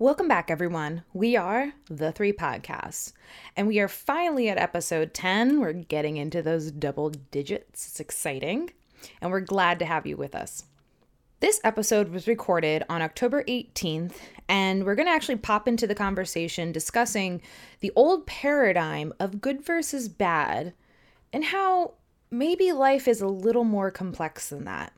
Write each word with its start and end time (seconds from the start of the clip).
Welcome 0.00 0.26
back, 0.26 0.50
everyone. 0.50 1.04
We 1.12 1.36
are 1.36 1.72
The 1.88 2.10
Three 2.10 2.32
Podcasts, 2.32 3.12
and 3.56 3.68
we 3.68 3.78
are 3.78 3.86
finally 3.86 4.48
at 4.48 4.58
episode 4.58 5.14
10. 5.14 5.60
We're 5.60 5.72
getting 5.72 6.16
into 6.16 6.42
those 6.42 6.72
double 6.72 7.10
digits. 7.10 7.86
It's 7.86 8.00
exciting, 8.00 8.72
and 9.20 9.30
we're 9.30 9.38
glad 9.38 9.78
to 9.78 9.84
have 9.84 10.04
you 10.04 10.16
with 10.16 10.34
us. 10.34 10.64
This 11.38 11.60
episode 11.62 12.08
was 12.08 12.26
recorded 12.26 12.82
on 12.88 13.02
October 13.02 13.44
18th, 13.44 14.16
and 14.48 14.84
we're 14.84 14.96
going 14.96 15.06
to 15.06 15.12
actually 15.12 15.36
pop 15.36 15.68
into 15.68 15.86
the 15.86 15.94
conversation 15.94 16.72
discussing 16.72 17.40
the 17.78 17.92
old 17.94 18.26
paradigm 18.26 19.12
of 19.20 19.40
good 19.40 19.64
versus 19.64 20.08
bad 20.08 20.74
and 21.32 21.44
how 21.44 21.94
maybe 22.32 22.72
life 22.72 23.06
is 23.06 23.20
a 23.20 23.28
little 23.28 23.62
more 23.62 23.92
complex 23.92 24.48
than 24.48 24.64
that. 24.64 24.92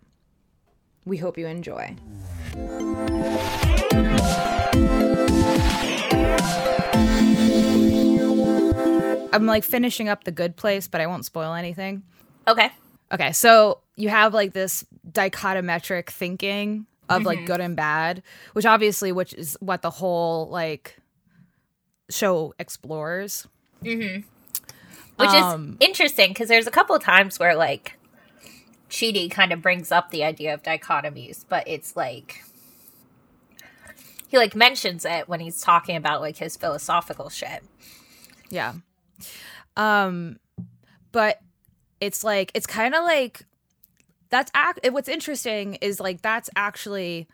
We 1.05 1.19
hope 1.19 1.37
you 1.37 1.47
enjoy. 1.47 1.97
I'm 9.33 9.45
like 9.45 9.65
finishing 9.65 10.09
up 10.09 10.25
the 10.25 10.31
good 10.33 10.57
place, 10.57 10.89
but 10.89 11.01
I 11.01 11.07
won't 11.07 11.25
spoil 11.27 11.53
anything. 11.55 12.03
Okay. 12.49 12.71
Okay, 13.13 13.33
so 13.33 13.81
you 13.97 14.09
have 14.09 14.33
like 14.33 14.53
this 14.55 14.85
dichotometric 15.11 16.09
thinking 16.11 16.87
of 17.09 17.25
like 17.25 17.39
Mm-hmm. 17.39 17.47
good 17.47 17.61
and 17.61 17.77
bad, 17.77 18.23
which 18.55 18.65
obviously 18.65 19.13
which 19.13 19.35
is 19.35 19.57
what 19.61 19.83
the 19.83 19.91
whole 19.91 20.49
like 20.49 20.97
show 22.09 22.55
explores. 22.59 23.47
Which 23.83 24.25
Um, 25.19 25.77
is 25.81 25.89
interesting 25.89 26.31
because 26.31 26.49
there's 26.49 26.67
a 26.67 26.71
couple 26.71 26.97
of 26.97 27.03
times 27.03 27.39
where 27.39 27.55
like 27.55 27.99
Chidi 28.89 29.31
kind 29.31 29.53
of 29.53 29.61
brings 29.61 29.93
up 29.93 30.11
the 30.11 30.25
idea 30.25 30.55
of 30.55 30.63
dichotomies, 30.63 31.45
but 31.49 31.65
it's 31.69 31.95
like 31.95 32.43
he 34.37 34.41
like 34.41 34.55
mentions 34.55 35.05
it 35.05 35.29
when 35.29 35.41
he's 35.41 35.61
talking 35.61 35.97
about 35.97 36.21
like 36.21 36.37
his 36.37 36.57
philosophical 36.57 37.31
shit. 37.31 37.63
Yeah. 38.51 38.75
Um 39.77 40.39
but 41.13 41.41
it's 42.01 42.23
like 42.23 42.51
it's 42.55 42.67
kind 42.67 42.95
of 42.95 43.03
like 43.03 43.43
that's 44.29 44.51
act 44.55 44.81
what's 44.91 45.09
interesting 45.09 45.75
is 45.77 46.01
like 46.01 46.21
that's 46.21 46.51
actually 46.57 47.27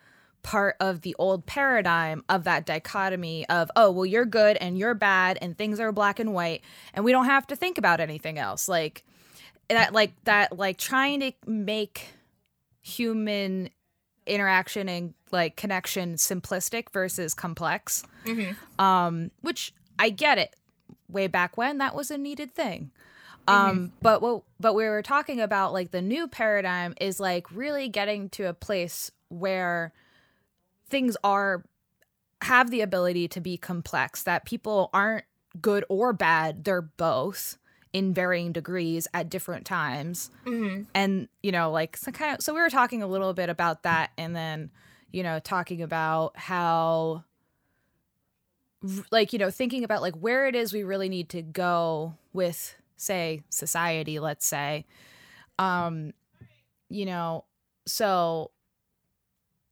part 0.43 0.77
of 0.81 1.03
the 1.03 1.15
old 1.19 1.47
paradigm 1.47 2.25
of 2.29 2.45
that 2.45 2.67
dichotomy 2.67 3.49
of 3.49 3.71
oh 3.77 3.91
well 3.91 4.07
you're 4.07 4.25
good 4.25 4.57
and 4.57 4.77
you're 4.77 4.95
bad 4.95 5.39
and 5.41 5.57
things 5.57 5.79
are 5.81 5.93
black 5.93 6.19
and 6.19 6.33
white 6.35 6.63
and 6.95 7.05
we 7.05 7.13
don't 7.13 7.27
have 7.27 7.47
to 7.47 7.57
think 7.57 7.79
about 7.79 8.01
anything 8.01 8.39
else 8.39 8.69
like 8.69 9.05
that 9.69 9.93
like 9.93 10.13
that 10.25 10.57
like 10.57 10.79
trying 10.79 11.21
to 11.21 11.33
make 11.47 12.09
human 12.83 13.71
interaction 14.27 14.89
and 14.89 15.15
like 15.31 15.57
connection 15.57 16.15
simplistic 16.15 16.91
versus 16.93 17.35
complex. 17.35 18.05
Um 18.79 19.31
which 19.41 19.73
i 19.99 20.11
get 20.11 20.39
it. 20.39 20.55
Way 21.09 21.27
back 21.27 21.57
when 21.57 21.79
that 21.79 21.95
was 21.95 22.11
a 22.11 22.19
needed 22.19 22.55
thing. 22.55 22.91
Um 23.49 23.93
but 24.01 24.23
what 24.23 24.43
but 24.61 24.75
we 24.75 24.85
were 24.85 25.03
talking 25.03 25.41
about 25.41 25.73
like 25.73 25.91
the 25.91 26.03
new 26.03 26.29
paradigm 26.29 26.95
is 27.01 27.19
like 27.19 27.51
really 27.51 27.89
getting 27.89 28.29
to 28.31 28.45
a 28.45 28.55
place 28.55 29.11
where 29.29 29.93
things 30.89 31.17
are 31.25 31.65
have 32.43 32.71
the 32.71 32.81
ability 32.83 33.29
to 33.29 33.41
be 33.41 33.57
complex 33.57 34.23
that 34.25 34.45
people 34.45 34.91
aren't 34.93 35.25
good 35.61 35.85
or 35.89 36.13
bad 36.13 36.65
they're 36.65 36.83
both 36.83 37.57
in 37.93 38.15
varying 38.15 38.53
degrees 38.53 39.07
at 39.13 39.29
different 39.29 39.67
times. 39.67 40.31
And 40.95 41.29
you 41.43 41.53
know 41.53 41.71
like 41.71 41.97
so 41.97 42.11
kind 42.13 42.35
of 42.35 42.43
so 42.43 42.55
we 42.55 42.61
were 42.61 42.71
talking 42.71 43.03
a 43.03 43.07
little 43.07 43.35
bit 43.35 43.49
about 43.49 43.83
that 43.83 44.11
and 44.17 44.35
then 44.35 44.71
you 45.11 45.23
know 45.23 45.39
talking 45.41 45.83
about 45.83 46.37
how 46.37 47.25
like 49.11 49.33
you 49.33 49.39
know 49.39 49.51
thinking 49.51 49.85
about 49.85 50.03
like 50.03 50.15
where 50.17 50.47
it 50.47 50.55
is 50.55 50.73
we 50.73 50.83
really 50.85 51.09
need 51.09 51.29
to 51.31 51.43
go 51.43 52.15
with 52.33 52.75
say 52.97 53.43
society 53.51 54.19
let's 54.19 54.47
say. 54.47 54.87
Um 55.59 56.13
you 56.89 57.05
know 57.05 57.45
so 57.87 58.51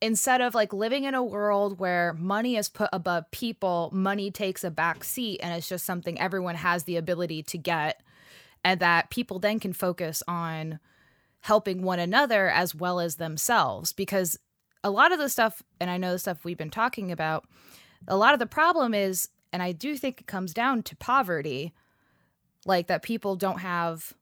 instead 0.03 0.41
of 0.41 0.55
like 0.55 0.73
living 0.73 1.05
in 1.05 1.15
a 1.15 1.23
world 1.23 1.79
where 1.79 2.15
money 2.15 2.57
is 2.57 2.69
put 2.69 2.89
above 2.93 3.31
people 3.31 3.91
money 3.93 4.31
takes 4.31 4.65
a 4.65 4.71
back 4.71 5.05
seat 5.05 5.39
and 5.43 5.55
it's 5.55 5.69
just 5.69 5.85
something 5.85 6.19
everyone 6.19 6.55
has 6.55 6.85
the 6.85 6.97
ability 6.97 7.43
to 7.43 7.59
get 7.59 8.01
and 8.65 8.81
that 8.81 9.11
people 9.11 9.39
then 9.39 9.59
can 9.59 9.73
focus 9.73 10.23
on 10.29 10.79
helping 11.41 11.83
one 11.83 11.99
another 11.99 12.49
as 12.51 12.75
well 12.75 13.01
as 13.01 13.17
themselves. 13.17 13.93
Because 13.93 14.39
a 14.83 14.91
lot 14.91 15.13
of 15.13 15.19
the 15.19 15.29
stuff 15.29 15.63
and 15.79 15.91
i 15.91 15.99
know 15.99 16.13
the 16.13 16.19
stuff 16.19 16.43
we've 16.43 16.57
been 16.57 16.71
talking 16.71 17.13
about 17.13 17.45
a 18.09 18.17
lot 18.17 18.33
of 18.33 18.39
the 18.39 18.47
problem 18.47 18.95
is 18.95 19.29
and 19.53 19.63
i 19.63 19.73
do 19.73 19.95
think 19.95 20.23
it 20.23 20.27
comes 20.27 20.55
down 20.55 20.83
to 20.83 20.97
poverty 20.97 21.75
like 22.65 22.87
that 22.87 23.03
people 23.03 23.37
don't 23.37 23.59
have 23.59 24.15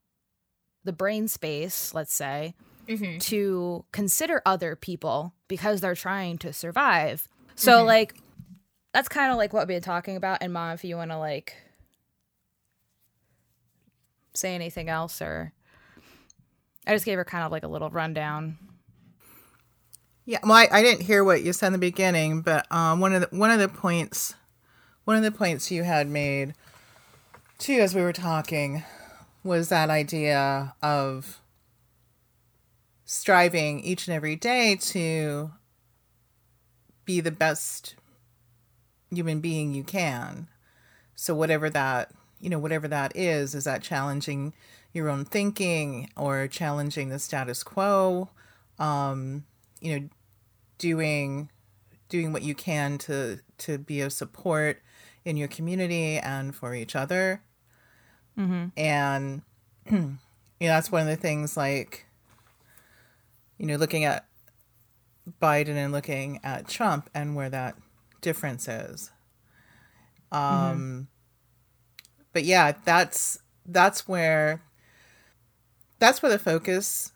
the 0.82 0.92
brain 0.92 1.28
space 1.28 1.94
let's 1.94 2.12
say 2.12 2.56
mm-hmm. 2.88 3.18
to 3.18 3.84
consider 3.92 4.42
other 4.44 4.74
people 4.74 5.34
because 5.46 5.80
they're 5.80 5.94
trying 5.94 6.38
to 6.38 6.52
survive. 6.52 7.28
So 7.54 7.72
mm-hmm. 7.72 7.86
like 7.86 8.14
that's 8.92 9.08
kind 9.08 9.30
of 9.30 9.38
like 9.38 9.52
what 9.52 9.68
we've 9.68 9.76
been 9.76 9.82
talking 9.82 10.16
about. 10.16 10.38
And 10.40 10.52
mom 10.52 10.72
if 10.72 10.84
you 10.84 10.96
want 10.96 11.10
to 11.10 11.18
like 11.18 11.54
say 14.34 14.54
anything 14.54 14.88
else 14.88 15.20
or 15.20 15.52
i 16.86 16.92
just 16.92 17.04
gave 17.04 17.16
her 17.18 17.24
kind 17.24 17.44
of 17.44 17.52
like 17.52 17.62
a 17.64 17.68
little 17.68 17.90
rundown 17.90 18.56
Yeah, 20.24 20.40
well, 20.42 20.52
I, 20.52 20.68
I 20.70 20.82
didn't 20.82 21.02
hear 21.06 21.24
what 21.24 21.42
you 21.42 21.52
said 21.52 21.68
in 21.68 21.72
the 21.72 21.78
beginning, 21.78 22.42
but 22.42 22.70
um, 22.70 23.00
one 23.00 23.14
of 23.14 23.22
the 23.22 23.36
one 23.36 23.50
of 23.50 23.58
the 23.58 23.68
points, 23.68 24.34
one 25.04 25.16
of 25.16 25.22
the 25.22 25.32
points 25.32 25.70
you 25.70 25.84
had 25.84 26.06
made, 26.06 26.52
too, 27.58 27.80
as 27.80 27.94
we 27.94 28.02
were 28.02 28.12
talking, 28.12 28.84
was 29.42 29.70
that 29.70 29.88
idea 29.88 30.74
of 30.82 31.40
striving 33.06 33.80
each 33.80 34.06
and 34.06 34.14
every 34.14 34.36
day 34.36 34.76
to 34.76 35.50
be 37.06 37.20
the 37.22 37.30
best 37.30 37.94
human 39.10 39.40
being 39.40 39.72
you 39.72 39.82
can. 39.82 40.48
So 41.16 41.34
whatever 41.34 41.70
that 41.70 42.10
you 42.40 42.50
know, 42.50 42.58
whatever 42.58 42.88
that 42.88 43.16
is, 43.16 43.54
is 43.54 43.64
that 43.64 43.82
challenging 43.82 44.54
your 44.92 45.08
own 45.08 45.24
thinking 45.24 46.10
or 46.16 46.46
challenging 46.48 47.08
the 47.08 47.18
status 47.18 47.62
quo? 47.62 48.30
Um, 48.78 49.44
you 49.80 49.98
know, 49.98 50.08
doing 50.78 51.50
doing 52.08 52.32
what 52.32 52.42
you 52.42 52.54
can 52.54 52.96
to 52.98 53.40
to 53.58 53.78
be 53.78 54.00
of 54.00 54.12
support 54.12 54.80
in 55.24 55.36
your 55.36 55.48
community 55.48 56.16
and 56.18 56.54
for 56.54 56.74
each 56.74 56.96
other. 56.96 57.42
And 58.76 59.42
you 59.90 59.98
know 59.98 60.18
that's 60.68 60.90
one 60.90 61.02
of 61.02 61.08
the 61.08 61.16
things 61.16 61.56
like 61.56 62.06
you 63.58 63.66
know 63.66 63.76
looking 63.76 64.04
at 64.04 64.26
biden 65.42 65.76
and 65.76 65.92
looking 65.92 66.40
at 66.42 66.66
trump 66.68 67.10
and 67.14 67.34
where 67.36 67.50
that 67.50 67.76
difference 68.20 68.68
is. 68.68 69.10
Um 70.32 71.08
but 72.38 72.44
yeah 72.44 72.70
that's 72.84 73.40
that's 73.66 74.06
where 74.06 74.62
that's 75.98 76.22
where 76.22 76.30
the 76.30 76.38
focus 76.38 77.10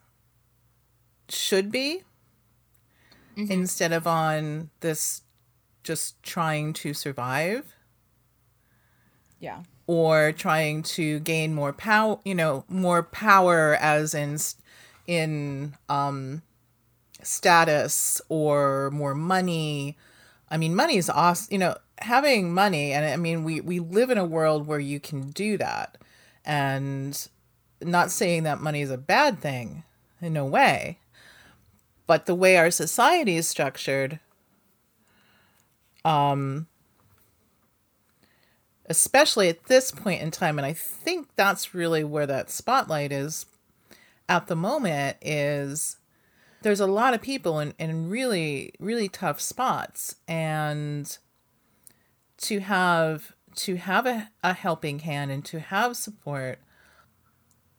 should 1.28 1.70
be 1.70 2.02
instead 3.36 3.92
of 3.92 4.04
on 4.04 4.70
this 4.80 5.22
just 5.84 6.20
trying 6.24 6.72
to 6.72 6.92
survive. 6.92 7.76
Yeah. 9.38 9.62
Or 9.86 10.32
trying 10.32 10.82
to 10.82 11.20
gain 11.20 11.54
more 11.54 11.72
power 11.72 12.18
you 12.24 12.34
know 12.34 12.64
more 12.68 13.04
power 13.04 13.76
as 13.80 14.14
in 14.14 14.38
in 15.06 15.76
um 15.88 16.42
status 17.22 18.20
or 18.28 18.90
more 18.90 19.14
money. 19.14 19.96
I 20.50 20.56
mean 20.56 20.74
money 20.74 20.96
is 20.96 21.08
awesome 21.08 21.46
you 21.52 21.58
know 21.58 21.76
having 22.02 22.52
money 22.52 22.92
and 22.92 23.04
i 23.04 23.16
mean 23.16 23.44
we 23.44 23.60
we 23.60 23.78
live 23.78 24.10
in 24.10 24.18
a 24.18 24.24
world 24.24 24.66
where 24.66 24.80
you 24.80 25.00
can 25.00 25.30
do 25.30 25.56
that. 25.58 25.98
And 26.44 27.28
not 27.80 28.10
saying 28.10 28.42
that 28.42 28.60
money 28.60 28.80
is 28.80 28.90
a 28.90 28.98
bad 28.98 29.40
thing 29.40 29.84
in 30.20 30.32
no 30.32 30.44
way 30.44 30.98
but 32.06 32.26
the 32.26 32.34
way 32.34 32.56
our 32.56 32.70
society 32.70 33.36
is 33.36 33.48
structured 33.48 34.18
um 36.04 36.66
especially 38.86 39.48
at 39.48 39.64
this 39.64 39.90
point 39.90 40.20
in 40.20 40.30
time 40.30 40.58
and 40.58 40.66
i 40.66 40.72
think 40.72 41.28
that's 41.36 41.74
really 41.74 42.02
where 42.02 42.26
that 42.26 42.50
spotlight 42.50 43.12
is 43.12 43.46
at 44.28 44.46
the 44.46 44.56
moment 44.56 45.16
is 45.20 45.96
there's 46.62 46.80
a 46.80 46.86
lot 46.86 47.14
of 47.14 47.20
people 47.20 47.58
in, 47.60 47.74
in 47.78 48.08
really 48.08 48.72
really 48.78 49.08
tough 49.08 49.40
spots. 49.40 50.16
And 50.26 51.16
to 52.42 52.60
have 52.60 53.32
to 53.54 53.76
have 53.76 54.06
a, 54.06 54.30
a 54.42 54.52
helping 54.52 55.00
hand 55.00 55.30
and 55.30 55.44
to 55.44 55.60
have 55.60 55.96
support 55.96 56.58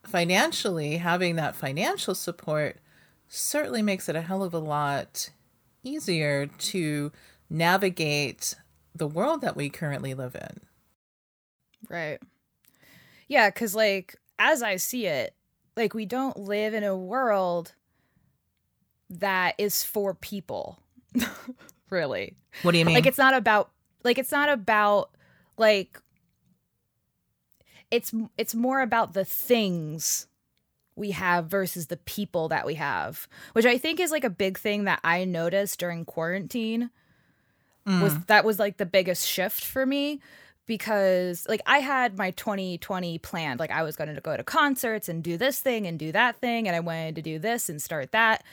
financially 0.05 0.97
having 0.97 1.35
that 1.35 1.55
financial 1.55 2.13
support 2.13 2.77
certainly 3.27 3.81
makes 3.81 4.07
it 4.07 4.15
a 4.15 4.21
hell 4.21 4.43
of 4.43 4.53
a 4.53 4.59
lot 4.59 5.29
easier 5.83 6.45
to 6.45 7.11
navigate 7.49 8.55
the 8.95 9.07
world 9.07 9.41
that 9.41 9.55
we 9.55 9.69
currently 9.69 10.13
live 10.13 10.35
in. 10.35 10.61
Right. 11.89 12.19
Yeah, 13.27 13.49
cuz 13.49 13.75
like 13.75 14.15
as 14.37 14.61
I 14.61 14.75
see 14.75 15.07
it, 15.07 15.35
like 15.75 15.93
we 15.93 16.05
don't 16.05 16.37
live 16.37 16.73
in 16.73 16.83
a 16.83 16.95
world 16.95 17.73
that 19.09 19.55
is 19.57 19.83
for 19.83 20.13
people. 20.13 20.79
really. 21.89 22.35
What 22.61 22.71
do 22.71 22.77
you 22.77 22.85
mean? 22.85 22.95
Like 22.95 23.05
it's 23.05 23.17
not 23.17 23.33
about 23.33 23.72
like 24.03 24.17
it's 24.17 24.31
not 24.31 24.49
about 24.49 25.11
like 25.57 25.99
it's 27.91 28.13
it's 28.37 28.55
more 28.55 28.81
about 28.81 29.13
the 29.13 29.25
things 29.25 30.27
we 30.95 31.11
have 31.11 31.47
versus 31.47 31.87
the 31.87 31.97
people 31.97 32.49
that 32.49 32.65
we 32.65 32.75
have, 32.75 33.27
which 33.53 33.65
I 33.65 33.77
think 33.77 33.99
is 33.99 34.11
like 34.11 34.23
a 34.23 34.29
big 34.29 34.57
thing 34.57 34.83
that 34.85 34.99
I 35.03 35.25
noticed 35.25 35.79
during 35.79 36.05
quarantine. 36.05 36.89
Mm. 37.87 38.01
Was 38.01 38.17
that 38.25 38.45
was 38.45 38.59
like 38.59 38.77
the 38.77 38.85
biggest 38.85 39.27
shift 39.27 39.63
for 39.63 39.85
me 39.85 40.21
because 40.65 41.45
like 41.49 41.61
I 41.65 41.79
had 41.79 42.17
my 42.17 42.31
2020 42.31 43.17
planned. 43.19 43.59
Like 43.59 43.71
I 43.71 43.83
was 43.83 43.95
going 43.95 44.13
to 44.13 44.21
go 44.21 44.37
to 44.37 44.43
concerts 44.43 45.09
and 45.09 45.23
do 45.23 45.37
this 45.37 45.59
thing 45.59 45.85
and 45.85 45.99
do 45.99 46.11
that 46.13 46.37
thing 46.37 46.67
and 46.67 46.75
I 46.75 46.79
wanted 46.79 47.15
to 47.15 47.21
do 47.21 47.39
this 47.39 47.69
and 47.69 47.81
start 47.81 48.11
that. 48.11 48.43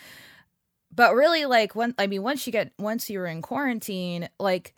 But 0.95 1.15
really 1.15 1.45
like 1.47 1.75
when 1.75 1.95
I 1.99 2.09
mean 2.09 2.23
once 2.23 2.47
you 2.47 2.53
get 2.53 2.73
once 2.79 3.09
you 3.09 3.21
were 3.21 3.27
in 3.27 3.43
quarantine, 3.43 4.29
like 4.39 4.75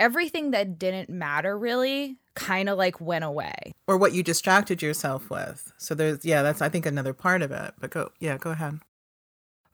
everything 0.00 0.50
that 0.50 0.78
didn't 0.78 1.10
matter 1.10 1.56
really 1.56 2.16
kind 2.34 2.68
of 2.68 2.78
like 2.78 3.00
went 3.00 3.22
away. 3.22 3.72
Or 3.86 3.96
what 3.96 4.12
you 4.12 4.22
distracted 4.22 4.82
yourself 4.82 5.30
with. 5.30 5.72
So 5.76 5.94
there's 5.94 6.24
yeah 6.24 6.42
that's 6.42 6.62
i 6.62 6.68
think 6.68 6.86
another 6.86 7.12
part 7.12 7.42
of 7.42 7.52
it 7.52 7.74
but 7.78 7.90
go 7.90 8.10
yeah 8.18 8.38
go 8.38 8.50
ahead. 8.50 8.80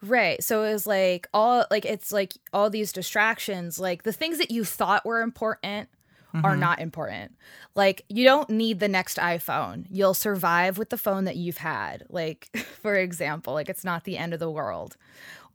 Right 0.02 0.42
so 0.42 0.64
it 0.64 0.72
was 0.72 0.86
like 0.86 1.28
all 1.32 1.64
like 1.70 1.86
it's 1.86 2.12
like 2.12 2.34
all 2.52 2.68
these 2.68 2.92
distractions 2.92 3.78
like 3.78 4.02
the 4.02 4.12
things 4.12 4.38
that 4.38 4.50
you 4.50 4.64
thought 4.64 5.06
were 5.06 5.22
important 5.22 5.88
mm-hmm. 6.34 6.44
are 6.44 6.56
not 6.56 6.80
important. 6.80 7.36
Like 7.74 8.04
you 8.08 8.24
don't 8.24 8.50
need 8.50 8.80
the 8.80 8.88
next 8.88 9.18
iphone. 9.18 9.86
You'll 9.90 10.14
survive 10.14 10.76
with 10.76 10.90
the 10.90 10.98
phone 10.98 11.24
that 11.24 11.36
you've 11.36 11.58
had 11.58 12.04
like 12.08 12.50
for 12.82 12.96
example 12.96 13.54
like 13.54 13.68
it's 13.68 13.84
not 13.84 14.04
the 14.04 14.18
end 14.18 14.34
of 14.34 14.40
the 14.40 14.50
world. 14.50 14.96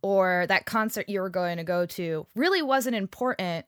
Or 0.04 0.46
that 0.48 0.66
concert 0.66 1.08
you 1.08 1.20
were 1.20 1.30
going 1.30 1.58
to 1.58 1.64
go 1.64 1.86
to 1.86 2.26
really 2.34 2.62
wasn't 2.62 2.96
important 2.96 3.66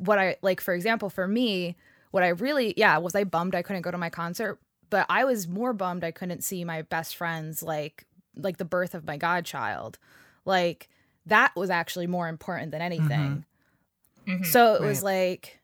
what 0.00 0.18
I 0.18 0.36
like, 0.42 0.60
for 0.60 0.74
example, 0.74 1.10
for 1.10 1.26
me, 1.26 1.76
what 2.10 2.22
I 2.22 2.28
really, 2.28 2.74
yeah, 2.76 2.96
was 2.98 3.14
I 3.14 3.24
bummed 3.24 3.54
I 3.54 3.62
couldn't 3.62 3.82
go 3.82 3.90
to 3.90 3.98
my 3.98 4.10
concert, 4.10 4.58
but 4.90 5.06
I 5.08 5.24
was 5.24 5.48
more 5.48 5.72
bummed 5.72 6.04
I 6.04 6.10
couldn't 6.10 6.44
see 6.44 6.64
my 6.64 6.82
best 6.82 7.16
friends, 7.16 7.62
like, 7.62 8.06
like 8.36 8.56
the 8.58 8.64
birth 8.64 8.94
of 8.94 9.04
my 9.04 9.16
godchild. 9.16 9.98
Like, 10.44 10.88
that 11.26 11.54
was 11.56 11.70
actually 11.70 12.06
more 12.06 12.28
important 12.28 12.70
than 12.70 12.82
anything. 12.82 13.44
Mm-hmm. 14.26 14.32
Mm-hmm. 14.32 14.44
So 14.44 14.74
it 14.74 14.80
right. 14.80 14.88
was 14.88 15.02
like, 15.02 15.60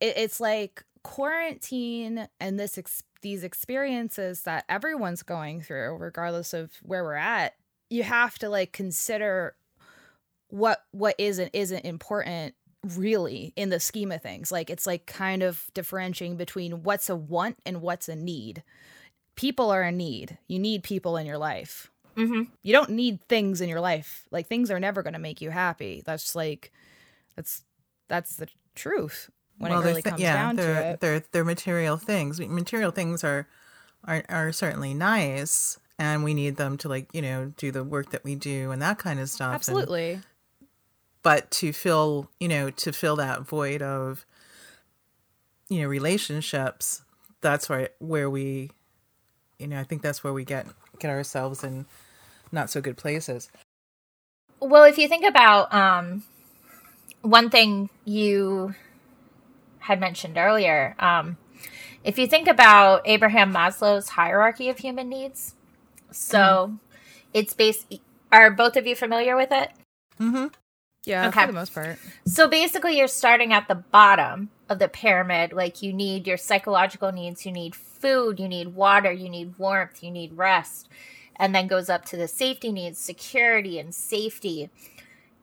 it, 0.00 0.16
it's 0.16 0.40
like 0.40 0.84
quarantine 1.02 2.28
and 2.40 2.58
this, 2.58 2.78
ex- 2.78 3.02
these 3.22 3.44
experiences 3.44 4.42
that 4.42 4.64
everyone's 4.68 5.22
going 5.22 5.62
through, 5.62 5.96
regardless 5.96 6.52
of 6.52 6.72
where 6.82 7.02
we're 7.02 7.14
at, 7.14 7.54
you 7.90 8.02
have 8.02 8.38
to 8.38 8.48
like 8.48 8.72
consider 8.72 9.54
what 10.48 10.84
what 10.92 11.14
is 11.18 11.38
and 11.38 11.50
isn't 11.52 11.84
important 11.84 12.54
really 12.84 13.52
in 13.56 13.70
the 13.70 13.80
scheme 13.80 14.12
of 14.12 14.22
things. 14.22 14.52
Like 14.52 14.70
it's 14.70 14.86
like 14.86 15.06
kind 15.06 15.42
of 15.42 15.66
differentiating 15.74 16.36
between 16.36 16.82
what's 16.82 17.08
a 17.08 17.16
want 17.16 17.58
and 17.64 17.80
what's 17.80 18.08
a 18.08 18.16
need. 18.16 18.62
People 19.36 19.70
are 19.70 19.82
a 19.82 19.92
need. 19.92 20.38
You 20.46 20.58
need 20.58 20.82
people 20.82 21.16
in 21.16 21.26
your 21.26 21.38
life. 21.38 21.90
Mm-hmm. 22.16 22.42
You 22.62 22.72
don't 22.72 22.90
need 22.90 23.20
things 23.28 23.60
in 23.60 23.68
your 23.68 23.80
life. 23.80 24.24
Like 24.30 24.46
things 24.46 24.70
are 24.70 24.78
never 24.78 25.02
going 25.02 25.14
to 25.14 25.18
make 25.18 25.40
you 25.40 25.50
happy. 25.50 26.02
That's 26.04 26.34
like 26.34 26.72
that's 27.36 27.64
that's 28.08 28.36
the 28.36 28.48
truth 28.74 29.30
when 29.58 29.72
well, 29.72 29.80
it 29.80 29.84
really 29.84 30.02
comes 30.02 30.20
yeah, 30.20 30.34
down 30.34 30.56
they're, 30.56 30.74
to 30.74 30.88
it. 30.90 31.00
They're 31.00 31.22
they're 31.32 31.44
material 31.44 31.96
things. 31.96 32.40
Material 32.40 32.90
things 32.90 33.24
are 33.24 33.48
are 34.04 34.24
are 34.28 34.52
certainly 34.52 34.94
nice 34.94 35.78
and 35.98 36.24
we 36.24 36.34
need 36.34 36.56
them 36.56 36.76
to 36.78 36.88
like, 36.88 37.12
you 37.12 37.22
know, 37.22 37.52
do 37.56 37.70
the 37.70 37.84
work 37.84 38.10
that 38.10 38.24
we 38.24 38.34
do 38.34 38.70
and 38.70 38.82
that 38.82 38.98
kind 38.98 39.20
of 39.20 39.28
stuff. 39.28 39.54
Absolutely. 39.54 40.12
And, 40.12 40.24
but 41.24 41.50
to 41.50 41.72
fill 41.72 42.30
you 42.38 42.46
know 42.46 42.70
to 42.70 42.92
fill 42.92 43.16
that 43.16 43.42
void 43.42 43.82
of 43.82 44.24
you 45.68 45.82
know 45.82 45.88
relationships 45.88 47.02
that's 47.40 47.68
where 47.68 47.88
where 47.98 48.30
we 48.30 48.70
you 49.58 49.66
know 49.66 49.80
i 49.80 49.82
think 49.82 50.02
that's 50.02 50.22
where 50.22 50.32
we 50.32 50.44
get 50.44 50.66
get 51.00 51.10
ourselves 51.10 51.64
in 51.64 51.86
not 52.52 52.70
so 52.70 52.80
good 52.80 52.96
places. 52.96 53.50
Well 54.60 54.84
if 54.84 54.96
you 54.96 55.08
think 55.08 55.24
about 55.24 55.74
um 55.74 56.22
one 57.22 57.50
thing 57.50 57.90
you 58.04 58.74
had 59.78 59.98
mentioned 59.98 60.38
earlier 60.38 60.94
um 61.00 61.36
if 62.04 62.18
you 62.18 62.26
think 62.26 62.46
about 62.46 63.02
abraham 63.06 63.52
maslow's 63.52 64.10
hierarchy 64.10 64.68
of 64.68 64.78
human 64.78 65.08
needs 65.08 65.54
so 66.10 66.38
mm-hmm. 66.38 66.76
it's 67.32 67.54
based 67.54 67.92
are 68.30 68.50
both 68.50 68.76
of 68.76 68.86
you 68.86 68.96
familiar 68.96 69.36
with 69.36 69.52
it? 69.52 69.70
Mm-hmm 70.20 70.46
yeah, 71.06 71.28
okay. 71.28 71.42
for 71.42 71.46
the 71.48 71.52
most 71.52 71.74
part. 71.74 71.98
So 72.26 72.48
basically, 72.48 72.98
you're 72.98 73.08
starting 73.08 73.52
at 73.52 73.68
the 73.68 73.74
bottom 73.74 74.50
of 74.68 74.78
the 74.78 74.88
pyramid. 74.88 75.52
Like, 75.52 75.82
you 75.82 75.92
need 75.92 76.26
your 76.26 76.36
psychological 76.36 77.12
needs, 77.12 77.44
you 77.44 77.52
need 77.52 77.74
food, 77.74 78.40
you 78.40 78.48
need 78.48 78.74
water, 78.74 79.12
you 79.12 79.28
need 79.28 79.58
warmth, 79.58 80.02
you 80.02 80.10
need 80.10 80.36
rest. 80.36 80.88
And 81.36 81.54
then 81.54 81.66
goes 81.66 81.90
up 81.90 82.04
to 82.06 82.16
the 82.16 82.28
safety 82.28 82.72
needs, 82.72 82.98
security 82.98 83.78
and 83.78 83.94
safety, 83.94 84.70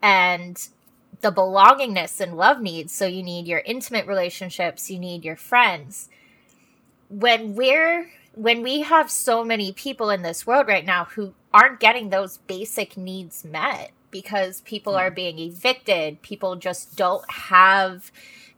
and 0.01 0.69
the 1.19 1.31
belongingness 1.31 2.19
and 2.19 2.37
love 2.37 2.61
needs. 2.61 2.93
So, 2.93 3.05
you 3.05 3.21
need 3.21 3.47
your 3.47 3.61
intimate 3.65 4.07
relationships, 4.07 4.89
you 4.89 4.99
need 4.99 5.23
your 5.23 5.35
friends. 5.35 6.09
When 7.09 7.55
we're 7.55 8.09
when 8.33 8.63
we 8.63 8.81
have 8.81 9.11
so 9.11 9.43
many 9.43 9.73
people 9.73 10.09
in 10.09 10.21
this 10.21 10.47
world 10.47 10.65
right 10.67 10.85
now 10.85 11.03
who 11.03 11.33
aren't 11.53 11.81
getting 11.81 12.09
those 12.09 12.37
basic 12.37 12.95
needs 12.95 13.43
met 13.43 13.91
because 14.11 14.61
people 14.61 14.95
are 14.95 15.09
hmm. 15.09 15.15
being 15.15 15.39
evicted. 15.39 16.21
People 16.21 16.55
just 16.55 16.95
don't 16.95 17.29
have 17.31 18.11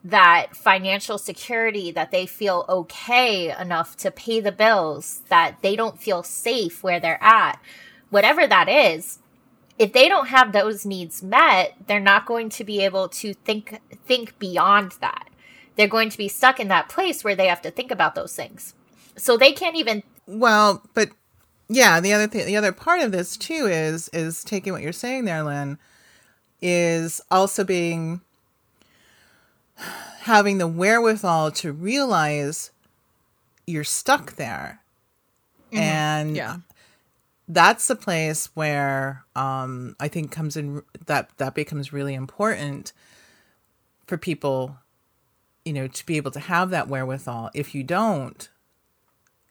that 0.03 0.55
financial 0.55 1.17
security 1.17 1.91
that 1.91 2.11
they 2.11 2.25
feel 2.25 2.65
okay 2.67 3.55
enough 3.57 3.95
to 3.95 4.11
pay 4.11 4.41
the 4.41 4.51
bills, 4.51 5.21
that 5.29 5.57
they 5.61 5.75
don't 5.75 6.01
feel 6.01 6.23
safe 6.23 6.83
where 6.83 6.99
they're 6.99 7.23
at. 7.23 7.59
Whatever 8.09 8.45
that 8.45 8.67
is, 8.67 9.19
if 9.79 9.93
they 9.93 10.09
don't 10.09 10.27
have 10.27 10.51
those 10.51 10.85
needs 10.85 11.23
met, 11.23 11.75
they're 11.87 11.99
not 11.99 12.25
going 12.25 12.49
to 12.49 12.63
be 12.63 12.83
able 12.83 13.07
to 13.09 13.33
think 13.33 13.79
think 14.05 14.37
beyond 14.39 14.93
that. 14.99 15.29
They're 15.75 15.87
going 15.87 16.09
to 16.09 16.17
be 16.17 16.27
stuck 16.27 16.59
in 16.59 16.67
that 16.67 16.89
place 16.89 17.23
where 17.23 17.35
they 17.35 17.47
have 17.47 17.61
to 17.63 17.71
think 17.71 17.89
about 17.89 18.13
those 18.13 18.35
things. 18.35 18.75
So 19.15 19.37
they 19.37 19.51
can't 19.53 19.75
even 19.75 20.03
Well, 20.27 20.83
but 20.93 21.09
yeah, 21.69 21.99
the 21.99 22.13
other 22.13 22.27
thing, 22.27 22.45
the 22.45 22.57
other 22.57 22.71
part 22.71 23.01
of 23.01 23.11
this 23.11 23.37
too 23.37 23.67
is 23.67 24.09
is 24.09 24.43
taking 24.43 24.73
what 24.73 24.81
you're 24.81 24.91
saying 24.91 25.25
there, 25.25 25.43
Lynn, 25.43 25.77
is 26.61 27.21
also 27.31 27.63
being 27.63 28.21
having 30.21 30.57
the 30.57 30.67
wherewithal 30.67 31.51
to 31.51 31.71
realize 31.71 32.71
you're 33.65 33.83
stuck 33.83 34.35
there, 34.35 34.81
mm-hmm. 35.71 35.79
and 35.81 36.35
yeah, 36.35 36.57
that's 37.47 37.87
the 37.87 37.95
place 37.95 38.49
where 38.55 39.23
um, 39.35 39.95
I 39.99 40.07
think 40.07 40.31
comes 40.31 40.57
in 40.57 40.83
that 41.05 41.29
that 41.37 41.55
becomes 41.55 41.93
really 41.93 42.13
important 42.13 42.93
for 44.05 44.17
people, 44.17 44.77
you 45.63 45.73
know, 45.73 45.87
to 45.87 46.05
be 46.05 46.17
able 46.17 46.31
to 46.31 46.39
have 46.39 46.69
that 46.71 46.89
wherewithal. 46.89 47.51
If 47.53 47.73
you 47.73 47.83
don't, 47.83 48.49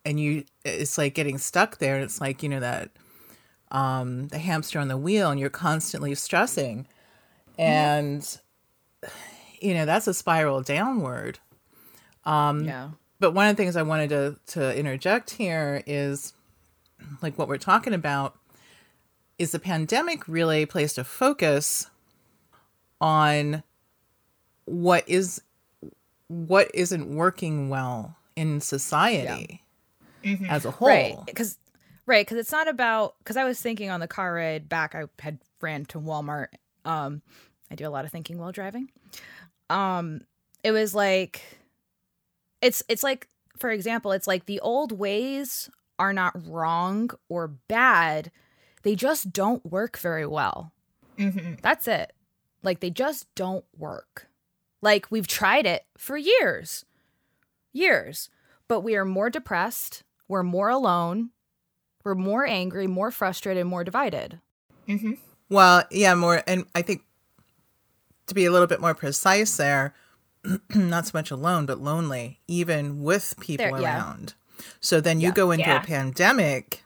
and 0.04 0.18
you 0.18 0.44
it's 0.64 0.98
like 0.98 1.14
getting 1.14 1.38
stuck 1.38 1.78
there 1.78 1.94
and 1.94 2.04
it's 2.04 2.20
like 2.20 2.42
you 2.42 2.48
know 2.48 2.60
that 2.60 2.90
um 3.70 4.28
the 4.28 4.38
hamster 4.38 4.78
on 4.78 4.88
the 4.88 4.96
wheel 4.96 5.30
and 5.30 5.40
you're 5.40 5.50
constantly 5.50 6.14
stressing. 6.14 6.86
And 7.58 8.38
you 9.60 9.74
know 9.74 9.84
that's 9.84 10.06
a 10.06 10.14
spiral 10.14 10.62
downward. 10.62 11.38
Um 12.24 12.64
yeah. 12.64 12.90
but 13.18 13.32
one 13.32 13.48
of 13.48 13.56
the 13.56 13.62
things 13.62 13.76
i 13.76 13.82
wanted 13.82 14.10
to 14.10 14.36
to 14.46 14.78
interject 14.78 15.30
here 15.30 15.82
is 15.86 16.34
like 17.20 17.36
what 17.36 17.48
we're 17.48 17.56
talking 17.56 17.94
about 17.94 18.36
is 19.38 19.50
the 19.50 19.58
pandemic 19.58 20.26
really 20.28 20.66
placed 20.66 20.98
a 20.98 21.04
focus 21.04 21.90
on 23.00 23.62
what 24.64 25.08
is 25.08 25.42
what 26.28 26.70
isn't 26.72 27.14
working 27.14 27.68
well 27.68 28.16
in 28.36 28.60
society 28.60 29.61
mm-hmm. 30.22 30.46
as 30.46 30.64
a 30.64 30.70
whole. 30.70 30.88
Right. 30.88 31.16
Because 31.26 31.58
right, 32.06 32.26
because 32.26 32.38
it's 32.38 32.52
not 32.52 32.68
about 32.68 33.14
because 33.18 33.36
I 33.36 33.44
was 33.44 33.60
thinking 33.60 33.90
on 33.90 34.00
the 34.00 34.08
car 34.08 34.34
ride 34.34 34.68
back, 34.68 34.94
I 34.94 35.04
had 35.18 35.38
ran 35.60 35.84
to 35.86 36.00
Walmart. 36.00 36.48
Um, 36.84 37.22
I 37.70 37.74
do 37.74 37.86
a 37.86 37.90
lot 37.90 38.04
of 38.04 38.10
thinking 38.10 38.38
while 38.38 38.52
driving. 38.52 38.90
Um, 39.70 40.22
it 40.62 40.72
was 40.72 40.94
like 40.94 41.42
it's 42.60 42.82
it's 42.88 43.02
like 43.02 43.28
for 43.58 43.70
example, 43.70 44.12
it's 44.12 44.26
like 44.26 44.46
the 44.46 44.60
old 44.60 44.92
ways 44.92 45.70
are 45.98 46.12
not 46.12 46.34
wrong 46.46 47.10
or 47.28 47.48
bad. 47.48 48.30
They 48.82 48.96
just 48.96 49.32
don't 49.32 49.64
work 49.64 49.98
very 49.98 50.26
well. 50.26 50.72
Mm-hmm. 51.18 51.54
That's 51.62 51.86
it. 51.86 52.12
Like 52.62 52.80
they 52.80 52.90
just 52.90 53.32
don't 53.34 53.64
work. 53.76 54.28
Like 54.80 55.10
we've 55.10 55.26
tried 55.26 55.66
it 55.66 55.84
for 55.96 56.16
years, 56.16 56.84
years, 57.72 58.30
but 58.68 58.80
we 58.80 58.96
are 58.96 59.04
more 59.04 59.30
depressed. 59.30 60.02
We're 60.32 60.42
more 60.42 60.70
alone. 60.70 61.28
We're 62.04 62.14
more 62.14 62.46
angry, 62.46 62.86
more 62.86 63.10
frustrated, 63.10 63.66
more 63.66 63.84
divided. 63.84 64.40
Mm-hmm. 64.88 65.12
Well, 65.50 65.84
yeah, 65.90 66.14
more, 66.14 66.42
and 66.46 66.64
I 66.74 66.80
think 66.80 67.02
to 68.28 68.34
be 68.34 68.46
a 68.46 68.50
little 68.50 68.66
bit 68.66 68.80
more 68.80 68.94
precise 68.94 69.54
there, 69.58 69.92
not 70.74 71.04
so 71.04 71.10
much 71.12 71.30
alone, 71.30 71.66
but 71.66 71.82
lonely, 71.82 72.40
even 72.48 73.02
with 73.02 73.34
people 73.40 73.66
There- 73.72 73.82
yeah. 73.82 73.98
around. 73.98 74.32
So 74.80 75.02
then 75.02 75.20
you 75.20 75.28
Yeah. 75.28 75.34
go 75.34 75.50
into 75.50 75.66
Yeah. 75.68 75.82
a 75.82 75.84
pandemic 75.84 76.82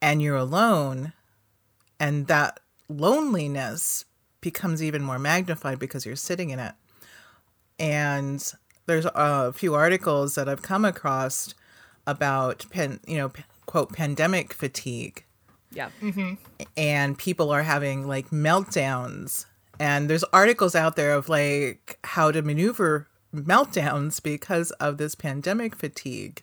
and 0.00 0.22
you're 0.22 0.36
alone, 0.36 1.14
and 1.98 2.28
that 2.28 2.60
loneliness 2.88 4.04
becomes 4.40 4.80
even 4.80 5.02
more 5.02 5.18
magnified 5.18 5.80
because 5.80 6.06
you're 6.06 6.14
sitting 6.14 6.50
in 6.50 6.60
it. 6.60 6.74
And 7.80 8.40
there's 8.86 9.06
a 9.06 9.52
few 9.52 9.74
articles 9.74 10.36
that 10.36 10.48
I've 10.48 10.62
come 10.62 10.84
across 10.84 11.52
about, 12.06 12.66
pan, 12.70 13.00
you 13.06 13.16
know, 13.16 13.32
quote, 13.66 13.92
pandemic 13.92 14.52
fatigue 14.52 15.24
Yeah. 15.70 15.90
and 16.76 17.16
people 17.18 17.50
are 17.50 17.62
having 17.62 18.06
like 18.06 18.30
meltdowns 18.30 19.46
and 19.80 20.08
there's 20.10 20.24
articles 20.24 20.74
out 20.74 20.96
there 20.96 21.12
of 21.14 21.28
like 21.28 21.98
how 22.04 22.30
to 22.30 22.42
maneuver 22.42 23.08
meltdowns 23.34 24.22
because 24.22 24.70
of 24.72 24.98
this 24.98 25.14
pandemic 25.14 25.74
fatigue 25.76 26.42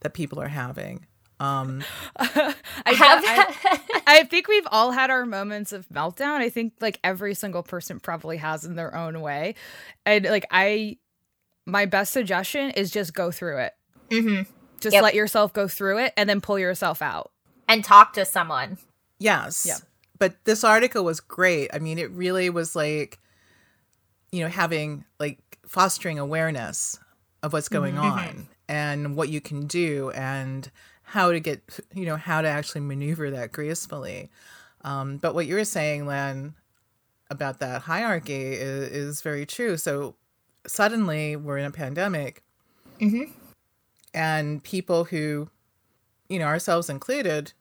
that 0.00 0.14
people 0.14 0.40
are 0.40 0.48
having 0.48 1.06
um 1.38 1.82
I, 2.16 2.54
Have- 2.86 3.24
I, 3.24 4.02
I 4.06 4.24
think 4.24 4.48
we've 4.48 4.66
all 4.70 4.90
had 4.90 5.08
our 5.10 5.24
moments 5.24 5.72
of 5.72 5.88
meltdown. 5.88 6.40
I 6.40 6.48
think 6.50 6.74
like 6.80 6.98
every 7.04 7.34
single 7.34 7.62
person 7.62 8.00
probably 8.00 8.36
has 8.38 8.64
in 8.64 8.74
their 8.74 8.94
own 8.94 9.20
way. 9.20 9.54
And 10.04 10.24
like 10.26 10.44
I 10.50 10.98
my 11.64 11.86
best 11.86 12.12
suggestion 12.12 12.70
is 12.72 12.90
just 12.90 13.14
go 13.14 13.30
through 13.30 13.58
it. 13.58 13.72
Mm-hmm. 14.10 14.52
Just 14.80 14.94
Yep. 14.94 15.02
let 15.02 15.14
yourself 15.14 15.52
go 15.52 15.68
through 15.68 15.98
it 15.98 16.12
and 16.16 16.28
then 16.28 16.40
pull 16.40 16.58
yourself 16.58 17.02
out. 17.02 17.30
And 17.68 17.84
talk 17.84 18.12
to 18.14 18.24
someone. 18.24 18.78
yes 19.18 19.64
Yeah. 19.68 19.76
but 20.18 20.34
this 20.44 20.64
article 20.64 21.04
was 21.04 21.20
great 21.20 21.70
i 21.74 21.78
mean 21.78 21.98
it 21.98 22.10
really 22.10 22.48
was 22.50 22.74
like 22.74 23.18
you 24.32 24.40
know 24.42 24.48
having 24.48 25.04
like 25.18 25.38
fostering 25.66 26.18
awareness 26.18 26.98
of 27.42 27.52
what's 27.52 27.68
going 27.68 27.96
on 27.98 28.48
and 28.68 29.14
what 29.16 29.28
you 29.28 29.40
can 29.40 29.66
do 29.66 30.10
and 30.12 30.70
how 31.02 31.30
to 31.32 31.38
get 31.40 31.62
you 31.94 32.06
know 32.06 32.16
how 32.16 32.40
to 32.40 32.48
actually 32.48 32.80
maneuver 32.80 33.30
that 33.30 33.52
gracefully 33.52 34.30
um, 34.82 35.18
but 35.18 35.34
what 35.34 35.46
you 35.46 35.54
were 35.54 35.64
saying 35.64 36.06
len 36.06 36.54
about 37.30 37.60
that 37.60 37.82
hierarchy 37.82 38.52
is, 38.54 38.88
is 38.90 39.20
very 39.22 39.44
true 39.46 39.76
so 39.76 40.14
suddenly 40.66 41.36
we're 41.36 41.58
in 41.58 41.66
a 41.66 41.70
pandemic 41.70 42.42
and 44.14 44.62
people 44.62 45.04
who 45.04 45.48
you 46.28 46.38
know 46.38 46.46
ourselves 46.46 46.90
included 46.90 47.52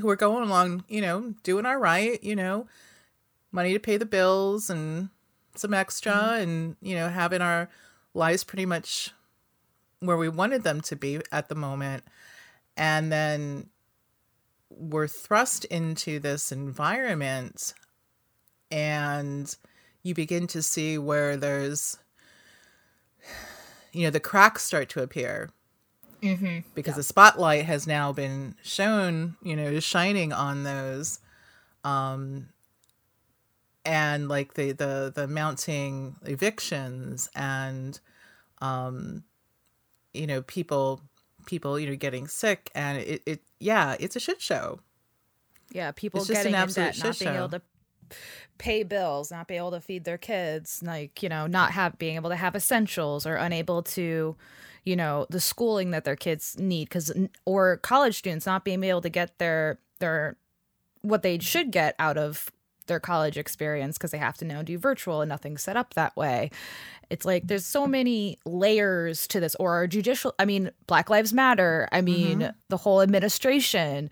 who 0.00 0.08
are 0.08 0.16
going 0.16 0.46
along 0.46 0.84
you 0.88 1.00
know 1.00 1.34
doing 1.42 1.66
all 1.66 1.76
right 1.76 2.22
you 2.22 2.36
know 2.36 2.66
money 3.52 3.72
to 3.72 3.80
pay 3.80 3.96
the 3.96 4.06
bills 4.06 4.70
and 4.70 5.08
some 5.54 5.74
extra 5.74 6.12
mm-hmm. 6.12 6.42
and 6.42 6.76
you 6.80 6.94
know 6.94 7.08
having 7.08 7.42
our 7.42 7.68
lives 8.14 8.44
pretty 8.44 8.66
much 8.66 9.12
where 10.00 10.16
we 10.16 10.28
wanted 10.28 10.62
them 10.62 10.80
to 10.80 10.96
be 10.96 11.20
at 11.32 11.48
the 11.48 11.54
moment. 11.54 12.04
And 12.76 13.10
then 13.10 13.70
we're 14.70 15.08
thrust 15.08 15.64
into 15.66 16.18
this 16.20 16.52
environment 16.52 17.74
and 18.70 19.56
you 20.02 20.14
begin 20.14 20.46
to 20.46 20.62
see 20.62 20.98
where 20.98 21.36
there's 21.36 21.98
you 23.92 24.04
know 24.04 24.10
the 24.10 24.20
cracks 24.20 24.62
start 24.62 24.88
to 24.90 25.02
appear 25.02 25.50
Mm-hmm. 26.22 26.60
because 26.74 26.96
the 26.96 27.02
spotlight 27.02 27.64
has 27.64 27.86
now 27.86 28.12
been 28.12 28.54
shown, 28.62 29.36
you 29.42 29.54
know, 29.54 29.78
shining 29.80 30.32
on 30.32 30.64
those, 30.64 31.20
um, 31.84 32.48
and 33.84 34.28
like 34.28 34.54
the 34.54 34.72
the 34.72 35.12
the 35.14 35.28
mounting 35.28 36.16
evictions 36.22 37.30
and, 37.34 38.00
um, 38.60 39.24
you 40.12 40.26
know, 40.26 40.42
people 40.42 41.00
people 41.46 41.78
you 41.78 41.88
know 41.88 41.96
getting 41.96 42.28
sick 42.28 42.70
and 42.74 42.98
it, 42.98 43.22
it 43.24 43.40
yeah 43.58 43.96
it's 43.98 44.16
a 44.16 44.20
shit 44.20 44.40
show. 44.40 44.80
Yeah, 45.72 45.92
people 45.92 46.20
It's 46.20 46.28
just 46.28 46.38
getting 46.42 46.54
an 46.54 46.68
in 46.68 46.74
debt, 46.74 46.98
not 46.98 47.18
being 47.18 47.32
show. 47.32 47.38
able 47.38 47.48
to 47.50 47.62
pay 48.56 48.82
bills, 48.82 49.30
not 49.30 49.46
being 49.48 49.58
able 49.58 49.70
to 49.72 49.80
feed 49.80 50.04
their 50.04 50.18
kids, 50.18 50.82
like, 50.82 51.22
you 51.22 51.28
know, 51.28 51.46
not 51.46 51.72
have 51.72 51.98
being 51.98 52.16
able 52.16 52.30
to 52.30 52.36
have 52.36 52.54
essentials 52.56 53.26
or 53.26 53.36
unable 53.36 53.82
to, 53.82 54.34
you 54.88 54.96
know, 54.96 55.26
the 55.28 55.40
schooling 55.40 55.90
that 55.90 56.04
their 56.04 56.16
kids 56.16 56.56
need 56.58 56.88
cuz 56.88 57.12
or 57.44 57.76
college 57.76 58.16
students 58.16 58.46
not 58.46 58.64
being 58.64 58.82
able 58.82 59.02
to 59.02 59.10
get 59.10 59.38
their 59.38 59.78
their 59.98 60.36
what 61.02 61.22
they 61.22 61.38
should 61.38 61.70
get 61.70 61.94
out 61.98 62.16
of 62.16 62.50
their 62.86 62.98
college 62.98 63.36
experience 63.36 63.98
because 63.98 64.12
they 64.12 64.18
have 64.18 64.38
to 64.38 64.46
now 64.46 64.62
do 64.62 64.78
virtual 64.78 65.20
and 65.20 65.28
nothing's 65.28 65.62
set 65.62 65.76
up 65.76 65.92
that 65.92 66.16
way. 66.16 66.50
It's 67.10 67.26
like 67.26 67.46
there's 67.46 67.66
so 67.66 67.86
many 67.86 68.38
layers 68.46 69.28
to 69.28 69.40
this 69.40 69.54
or 69.56 69.72
our 69.74 69.86
judicial 69.86 70.34
I 70.38 70.46
mean 70.46 70.70
Black 70.86 71.10
Lives 71.10 71.34
Matter, 71.34 71.86
I 71.92 72.00
mean 72.00 72.40
mm-hmm. 72.40 72.56
the 72.70 72.78
whole 72.78 73.02
administration. 73.02 74.10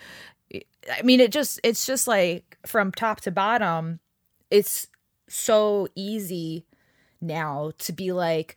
I 0.53 1.03
mean 1.03 1.21
it 1.21 1.33
just 1.33 1.59
it's 1.65 1.87
just 1.87 2.07
like 2.07 2.59
from 2.67 2.93
top 2.93 3.23
to 3.23 3.31
bottom 3.31 4.01
it's 4.51 4.89
so 5.29 5.89
easy 5.97 6.67
now 7.21 7.73
to 7.79 7.93
be 7.93 8.13
like 8.13 8.57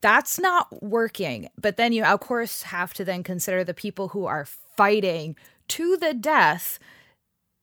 that's 0.00 0.38
not 0.38 0.82
working. 0.82 1.48
But 1.60 1.76
then 1.76 1.92
you 1.92 2.04
of 2.04 2.20
course 2.20 2.62
have 2.62 2.94
to 2.94 3.04
then 3.04 3.22
consider 3.22 3.64
the 3.64 3.74
people 3.74 4.08
who 4.08 4.26
are 4.26 4.46
fighting 4.76 5.36
to 5.68 5.96
the 5.96 6.14
death 6.14 6.78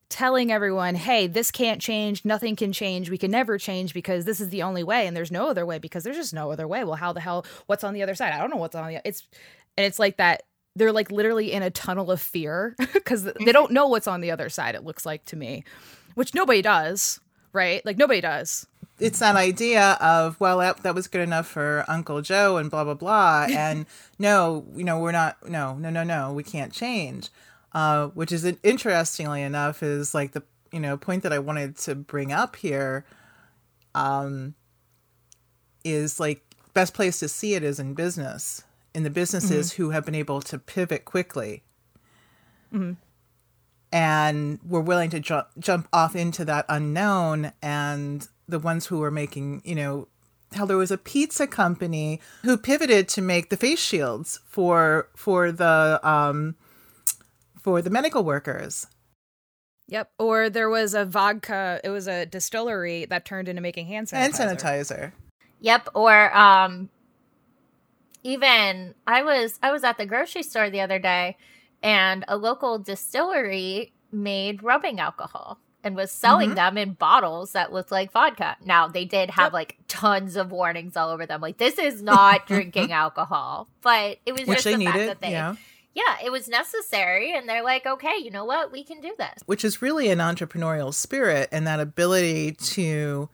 telling 0.10 0.52
everyone, 0.52 0.96
hey, 0.96 1.28
this 1.28 1.52
can't 1.52 1.82
change. 1.82 2.24
Nothing 2.24 2.56
can 2.56 2.72
change. 2.72 3.10
We 3.10 3.18
can 3.18 3.32
never 3.32 3.58
change 3.58 3.94
because 3.94 4.26
this 4.26 4.40
is 4.40 4.50
the 4.50 4.64
only 4.64 4.84
way. 4.84 5.08
And 5.08 5.18
there's 5.18 5.32
no 5.32 5.50
other 5.50 5.66
way 5.66 5.80
because 5.80 6.04
there's 6.04 6.16
just 6.16 6.34
no 6.34 6.52
other 6.52 6.68
way. 6.68 6.84
Well, 6.84 6.96
how 6.96 7.12
the 7.12 7.20
hell, 7.20 7.46
what's 7.66 7.84
on 7.84 7.94
the 7.94 8.04
other 8.04 8.16
side? 8.16 8.32
I 8.32 8.38
don't 8.38 8.50
know 8.50 8.58
what's 8.58 8.76
on 8.76 8.88
the, 8.88 9.02
it's, 9.04 9.28
and 9.78 9.86
it's 9.86 10.00
like 10.00 10.18
that. 10.18 10.44
They're 10.78 10.92
like 10.92 11.10
literally 11.10 11.54
in 11.54 11.64
a 11.64 11.70
tunnel 11.70 12.12
of 12.12 12.22
fear 12.22 12.76
because 12.94 13.24
they 13.24 13.52
don't 13.52 13.72
know 13.72 13.88
what's 13.88 14.08
on 14.08 14.22
the 14.22 14.32
other 14.32 14.50
side, 14.50 14.76
it 14.76 14.84
looks 14.84 15.06
like 15.06 15.24
to 15.26 15.38
me, 15.38 15.64
which 16.16 16.34
nobody 16.34 16.62
does, 16.62 17.20
right? 17.54 17.86
Like 17.86 17.98
nobody 17.98 18.20
does. 18.20 18.68
It's 19.00 19.20
that 19.20 19.36
idea 19.36 19.98
of 20.02 20.40
well 20.40 20.60
that, 20.60 20.84
that 20.84 20.96
was 20.96 21.08
good 21.08 21.22
enough 21.22 21.48
for 21.48 21.84
uncle 21.88 22.22
joe 22.22 22.58
and 22.58 22.70
blah 22.70 22.84
blah 22.84 22.94
blah. 22.94 23.48
And 23.50 23.86
no 24.20 24.66
you 24.76 24.84
know 24.84 25.00
we're 25.00 25.12
not 25.12 25.38
no 25.50 25.76
no 25.76 25.90
no 25.90 26.04
no 26.04 26.34
we 26.34 26.44
can't 26.44 26.72
change. 26.74 27.30
Uh, 27.74 28.08
which 28.08 28.32
is 28.32 28.46
interestingly 28.64 29.42
enough 29.42 29.84
is 29.84 30.14
like 30.14 30.32
the 30.32 30.44
you 30.72 30.80
know 30.80 30.96
point 30.96 31.24
that 31.24 31.34
i 31.34 31.40
wanted 31.40 31.78
to 31.78 31.94
bring 31.94 32.32
up 32.32 32.56
here 32.56 33.06
um 33.94 34.56
is 35.84 36.18
like 36.20 36.42
best 36.74 36.94
place 36.94 37.20
to 37.20 37.28
see 37.28 37.54
it 37.54 37.64
is 37.64 37.80
in 37.80 37.94
business 37.94 38.64
in 38.96 39.04
the 39.04 39.10
businesses 39.10 39.74
who 39.74 39.90
have 39.90 40.06
been 40.06 40.16
able 40.16 40.42
to 40.42 40.58
pivot 40.58 41.04
quickly. 41.04 41.64
And 43.92 44.60
were 44.66 44.82
willing 44.82 45.10
to 45.12 45.20
ju- 45.20 45.44
jump 45.60 45.88
off 45.92 46.16
into 46.16 46.46
that 46.46 46.66
unknown 46.70 47.52
and 47.62 48.28
the 48.48 48.60
ones 48.60 48.88
who 48.88 49.00
were 49.00 49.12
making 49.12 49.62
you 49.66 49.76
know 49.76 50.08
how 50.54 50.66
there 50.66 50.78
was 50.78 50.92
a 50.92 50.98
pizza 50.98 51.48
company 51.48 52.22
who 52.44 52.58
pivoted 52.58 53.08
to 53.10 53.22
make 53.22 53.50
the 53.50 53.58
face 53.58 53.80
shields 53.80 54.40
for 54.46 55.10
for 55.16 55.52
the 55.52 56.00
um 56.04 56.56
for 57.60 57.82
the 57.82 57.90
medical 57.90 58.24
workers 58.24 58.88
Yep. 59.88 60.10
Or 60.18 60.50
there 60.50 60.68
was 60.68 60.96
a 60.96 61.06
vodka, 61.06 61.80
it 61.84 61.90
was 61.90 62.08
a 62.08 62.26
distillery 62.26 63.06
that 63.06 63.24
turned 63.24 63.48
into 63.48 63.62
making 63.62 63.86
hand 63.86 64.08
sanitizer. 64.08 64.40
and 64.50 64.58
sanitizer 64.60 65.12
Yep. 65.62 65.90
Or 65.94 66.36
um 66.36 66.90
even 68.24 68.96
I 69.06 69.22
was 69.22 69.60
I 69.62 69.72
was 69.72 69.84
at 69.84 69.98
the 69.98 70.06
grocery 70.08 70.42
store 70.44 70.70
the 70.70 70.82
other 70.82 70.98
day 71.00 71.38
and 71.84 72.26
a 72.28 72.36
local 72.38 72.80
distillery 72.80 73.94
made 74.12 74.64
rubbing 74.64 75.00
alcohol 75.00 75.60
and 75.86 75.96
was 75.96 76.12
selling 76.12 76.52
Mhm. 76.52 76.56
them 76.56 76.78
in 76.78 76.94
bottles 76.94 77.54
that 77.54 77.72
looked 77.72 77.92
like 77.92 78.12
vodka. 78.12 78.58
Now 78.66 78.88
they 78.90 79.06
did 79.06 79.30
have 79.30 79.46
Yep. 79.48 79.54
like 79.54 79.78
tons 79.88 80.36
of 80.36 80.52
warnings 80.52 80.98
all 80.98 81.10
over 81.12 81.26
them. 81.26 81.40
Like 81.40 81.58
this 81.58 81.78
is 81.80 82.02
not 82.02 82.46
drinking 82.48 82.92
alcohol. 82.92 83.70
But 83.82 84.18
it 84.26 84.34
was 84.34 84.48
which 84.48 84.64
just 84.64 84.78
the 84.78 84.84
fact 84.86 84.98
that 84.98 85.22
they 85.22 85.32
yeah 85.32 85.56
yeah, 85.94 86.18
it 86.22 86.30
was 86.30 86.50
necessary 86.50 87.32
and 87.32 87.48
they're 87.48 87.64
like, 87.64 87.86
okay, 87.86 88.18
you 88.22 88.30
know 88.30 88.44
what? 88.44 88.70
We 88.70 88.84
can 88.84 89.00
do 89.00 89.14
this. 89.18 89.40
which 89.46 89.64
is 89.64 89.82
really 89.82 90.10
an 90.10 90.20
entrepreneurial 90.20 90.94
spirit 90.94 91.48
and 91.54 91.66
that 91.68 91.80
ability 91.80 92.52
to 92.52 93.30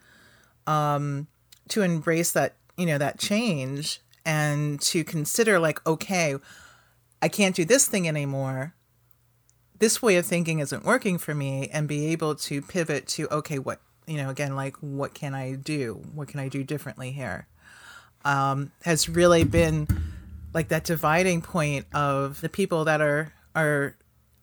um 0.67 1.25
to 1.69 1.81
embrace 1.81 2.33
that 2.33 2.53
you 2.77 2.85
know 2.85 2.97
that 2.99 3.17
change 3.17 3.99
and 4.25 4.79
to 4.81 5.03
consider 5.03 5.57
like 5.57 5.83
okay 5.87 6.35
i 7.21 7.27
can't 7.27 7.55
do 7.55 7.65
this 7.65 7.87
thing 7.87 8.07
anymore 8.07 8.75
this 9.81 10.01
way 10.01 10.15
of 10.15 10.25
thinking 10.27 10.59
isn't 10.59 10.85
working 10.85 11.17
for 11.17 11.33
me 11.33 11.67
and 11.73 11.87
be 11.87 12.05
able 12.13 12.35
to 12.35 12.61
pivot 12.61 13.07
to 13.07 13.27
okay 13.33 13.57
what 13.57 13.81
you 14.07 14.17
know, 14.17 14.29
again, 14.29 14.55
like 14.55 14.75
what 14.77 15.13
can 15.13 15.33
I 15.33 15.55
do? 15.55 16.01
What 16.13 16.27
can 16.27 16.39
I 16.39 16.49
do 16.49 16.63
differently 16.63 17.11
here? 17.11 17.47
Um, 18.23 18.71
has 18.83 19.09
really 19.09 19.43
been 19.43 19.87
like 20.53 20.67
that 20.67 20.83
dividing 20.83 21.41
point 21.41 21.87
of 21.93 22.41
the 22.41 22.49
people 22.49 22.85
that 22.85 23.01
are 23.01 23.33
are 23.55 23.95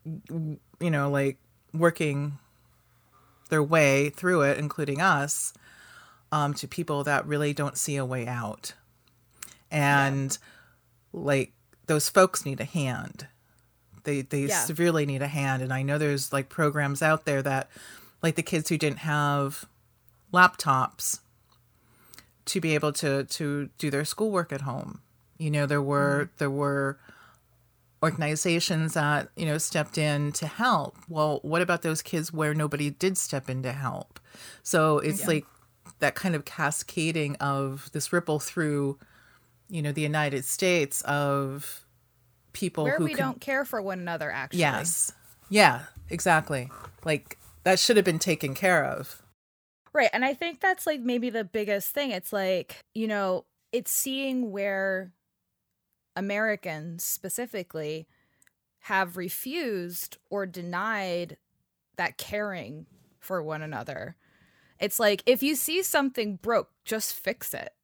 you 0.05 0.91
know 0.91 1.11
like 1.11 1.39
working 1.73 2.39
their 3.49 3.63
way 3.63 4.11
through 4.11 4.43
it, 4.43 4.59
including 4.59 5.01
us, 5.01 5.53
um, 6.33 6.55
to 6.55 6.67
people 6.67 7.05
that 7.05 7.27
really 7.27 7.53
don't 7.53 7.79
see 7.79 7.97
a 7.97 8.05
way 8.05 8.27
out, 8.27 8.75
and 9.71 10.37
yeah. 11.13 11.21
like 11.21 11.53
those 11.87 12.09
folks 12.09 12.45
need 12.45 12.61
a 12.61 12.65
hand. 12.65 13.29
They 14.09 14.23
they 14.23 14.47
yeah. 14.47 14.61
severely 14.61 15.05
need 15.05 15.21
a 15.21 15.27
hand, 15.29 15.63
and 15.63 15.71
I 15.71 15.83
know 15.83 15.99
there's 15.99 16.33
like 16.33 16.49
programs 16.49 17.03
out 17.03 17.27
there 17.27 17.43
that, 17.43 17.69
like 18.23 18.37
the 18.37 18.43
kids 18.43 18.71
who 18.71 18.79
didn't 18.79 19.01
have 19.01 19.67
laptops 20.33 21.21
to 22.47 22.59
be 22.59 22.75
able 22.75 22.93
to 22.95 23.25
to 23.25 23.69
do 23.77 23.91
their 23.91 24.07
schoolwork 24.07 24.51
at 24.51 24.63
home. 24.63 25.03
You 25.37 25.51
know, 25.51 25.67
there 25.67 25.83
were 25.83 26.25
mm-hmm. 26.25 26.35
there 26.39 26.51
were 26.51 26.99
organizations 28.03 28.95
that 28.95 29.29
you 29.37 29.45
know 29.45 29.59
stepped 29.59 29.99
in 29.99 30.31
to 30.31 30.47
help 30.47 30.97
well 31.09 31.41
what 31.43 31.61
about 31.61 31.83
those 31.83 32.01
kids 32.01 32.33
where 32.33 32.55
nobody 32.55 32.91
did 32.91 33.19
step 33.19 33.51
in 33.51 33.61
to 33.61 33.73
help 33.73 34.21
so 34.63 35.01
it's 35.01 35.23
yeah. 35.23 35.27
like 35.27 35.47
that 35.99 36.15
kind 36.15 36.37
of 36.37 36.45
cascading 36.45 37.35
of 37.41 37.91
this 37.91 38.13
ripple 38.13 38.39
through 38.39 38.97
you 39.69 39.83
know 39.83 39.91
the 39.91 40.01
united 40.01 40.45
states 40.45 41.03
of 41.03 41.85
people 42.53 42.85
where 42.85 42.97
who 42.97 43.05
we 43.05 43.11
can... 43.11 43.19
don't 43.19 43.41
care 43.41 43.65
for 43.65 43.81
one 43.81 44.01
another 44.01 44.31
actually. 44.31 44.61
Yes. 44.61 45.13
Yeah 45.49 45.83
exactly. 46.11 46.71
Like 47.05 47.39
that 47.65 47.79
should 47.79 47.97
have 47.97 48.05
been 48.05 48.19
taken 48.19 48.55
care 48.55 48.85
of. 48.85 49.23
Right 49.93 50.11
and 50.13 50.25
i 50.25 50.35
think 50.35 50.61
that's 50.61 50.87
like 50.87 51.01
maybe 51.01 51.31
the 51.31 51.45
biggest 51.45 51.91
thing. 51.91 52.11
It's 52.11 52.33
like 52.33 52.85
you 52.95 53.07
know 53.07 53.45
it's 53.73 53.91
seeing 53.91 54.51
where 54.51 55.13
Americans 56.17 57.05
specifically 57.05 58.09
have 58.81 59.17
refused 59.17 60.19
or 60.31 60.47
denied 60.47 61.37
that 61.97 62.17
caring 62.17 62.87
for 63.21 63.43
one 63.43 63.63
another. 63.63 64.17
It's 64.81 64.99
like 64.99 65.23
if 65.27 65.43
you 65.43 65.55
see 65.55 65.83
something 65.83 66.37
broke, 66.37 66.71
just 66.85 67.15
fix 67.15 67.53
it. 67.53 67.75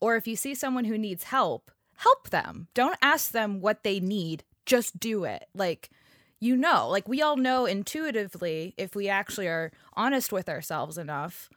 Or 0.00 0.16
if 0.16 0.26
you 0.26 0.36
see 0.36 0.54
someone 0.54 0.84
who 0.84 0.96
needs 0.96 1.24
help, 1.24 1.70
help 1.98 2.30
them. 2.30 2.68
Don't 2.74 2.96
ask 3.02 3.32
them 3.32 3.60
what 3.60 3.82
they 3.82 3.98
need, 3.98 4.44
just 4.64 5.00
do 5.00 5.24
it. 5.24 5.46
Like, 5.52 5.90
you 6.38 6.56
know, 6.56 6.88
like 6.88 7.08
we 7.08 7.20
all 7.20 7.36
know 7.36 7.66
intuitively, 7.66 8.74
if 8.76 8.94
we 8.94 9.08
actually 9.08 9.48
are 9.48 9.72
honest 9.94 10.30
with 10.32 10.48
ourselves 10.48 10.96
enough, 10.96 11.50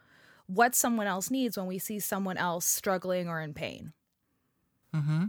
what 0.46 0.74
someone 0.74 1.06
else 1.06 1.30
needs 1.30 1.56
when 1.56 1.66
we 1.66 1.78
see 1.78 2.00
someone 2.00 2.36
else 2.36 2.64
struggling 2.64 3.28
or 3.28 3.40
in 3.40 3.54
pain. 3.54 3.92
Mm-hmm. 4.94 5.26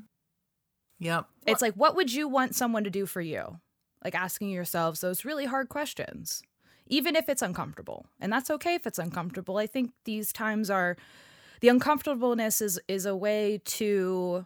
Yep. 0.99 1.27
It's 1.45 1.61
like, 1.61 1.75
what 1.75 1.95
would 1.95 2.11
you 2.11 2.27
want 2.27 2.55
someone 2.55 2.83
to 2.83 2.89
do 2.89 3.05
for 3.05 3.21
you? 3.21 3.59
Like 4.03 4.15
asking 4.15 4.49
yourselves 4.49 5.01
those 5.01 5.25
really 5.25 5.45
hard 5.45 5.69
questions, 5.69 6.41
even 6.87 7.15
if 7.15 7.29
it's 7.29 7.43
uncomfortable. 7.43 8.07
And 8.19 8.33
that's 8.33 8.49
okay 8.49 8.73
if 8.73 8.87
it's 8.87 8.99
uncomfortable. 8.99 9.57
I 9.57 9.67
think 9.67 9.91
these 10.05 10.33
times 10.33 10.71
are 10.71 10.97
the 11.61 11.69
uncomfortableness 11.69 12.61
is 12.61 12.79
is 12.87 13.05
a 13.05 13.15
way 13.15 13.61
to 13.65 14.45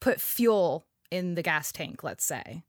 put 0.00 0.20
fuel 0.20 0.86
in 1.10 1.34
the 1.34 1.42
gas 1.42 1.72
tank, 1.72 2.02
let's 2.02 2.24
say. 2.24 2.64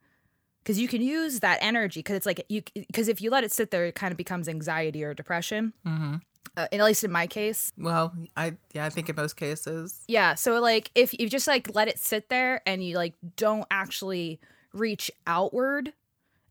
Cuz 0.63 0.77
you 0.77 0.87
can 0.87 1.01
use 1.01 1.39
that 1.39 1.57
energy 1.61 2.03
cuz 2.03 2.15
it's 2.17 2.25
like 2.25 2.45
you 2.49 2.61
cuz 2.93 3.07
if 3.07 3.21
you 3.21 3.31
let 3.31 3.43
it 3.43 3.51
sit 3.51 3.71
there 3.71 3.85
it 3.85 3.95
kind 3.95 4.11
of 4.11 4.17
becomes 4.17 4.47
anxiety 4.47 5.03
or 5.03 5.13
depression. 5.13 5.73
hmm 5.83 6.17
uh, 6.57 6.67
at 6.71 6.81
least 6.83 7.03
in 7.03 7.11
my 7.11 7.27
case. 7.27 7.71
Well, 7.77 8.13
I 8.35 8.57
yeah, 8.73 8.85
I 8.85 8.89
think 8.89 9.09
in 9.09 9.15
most 9.15 9.37
cases. 9.37 10.01
Yeah, 10.07 10.35
so 10.35 10.59
like 10.59 10.91
if 10.95 11.17
you 11.17 11.29
just 11.29 11.47
like 11.47 11.73
let 11.73 11.87
it 11.87 11.97
sit 11.97 12.29
there 12.29 12.61
and 12.65 12.83
you 12.83 12.95
like 12.95 13.13
don't 13.37 13.65
actually 13.71 14.39
reach 14.73 15.09
outward 15.27 15.93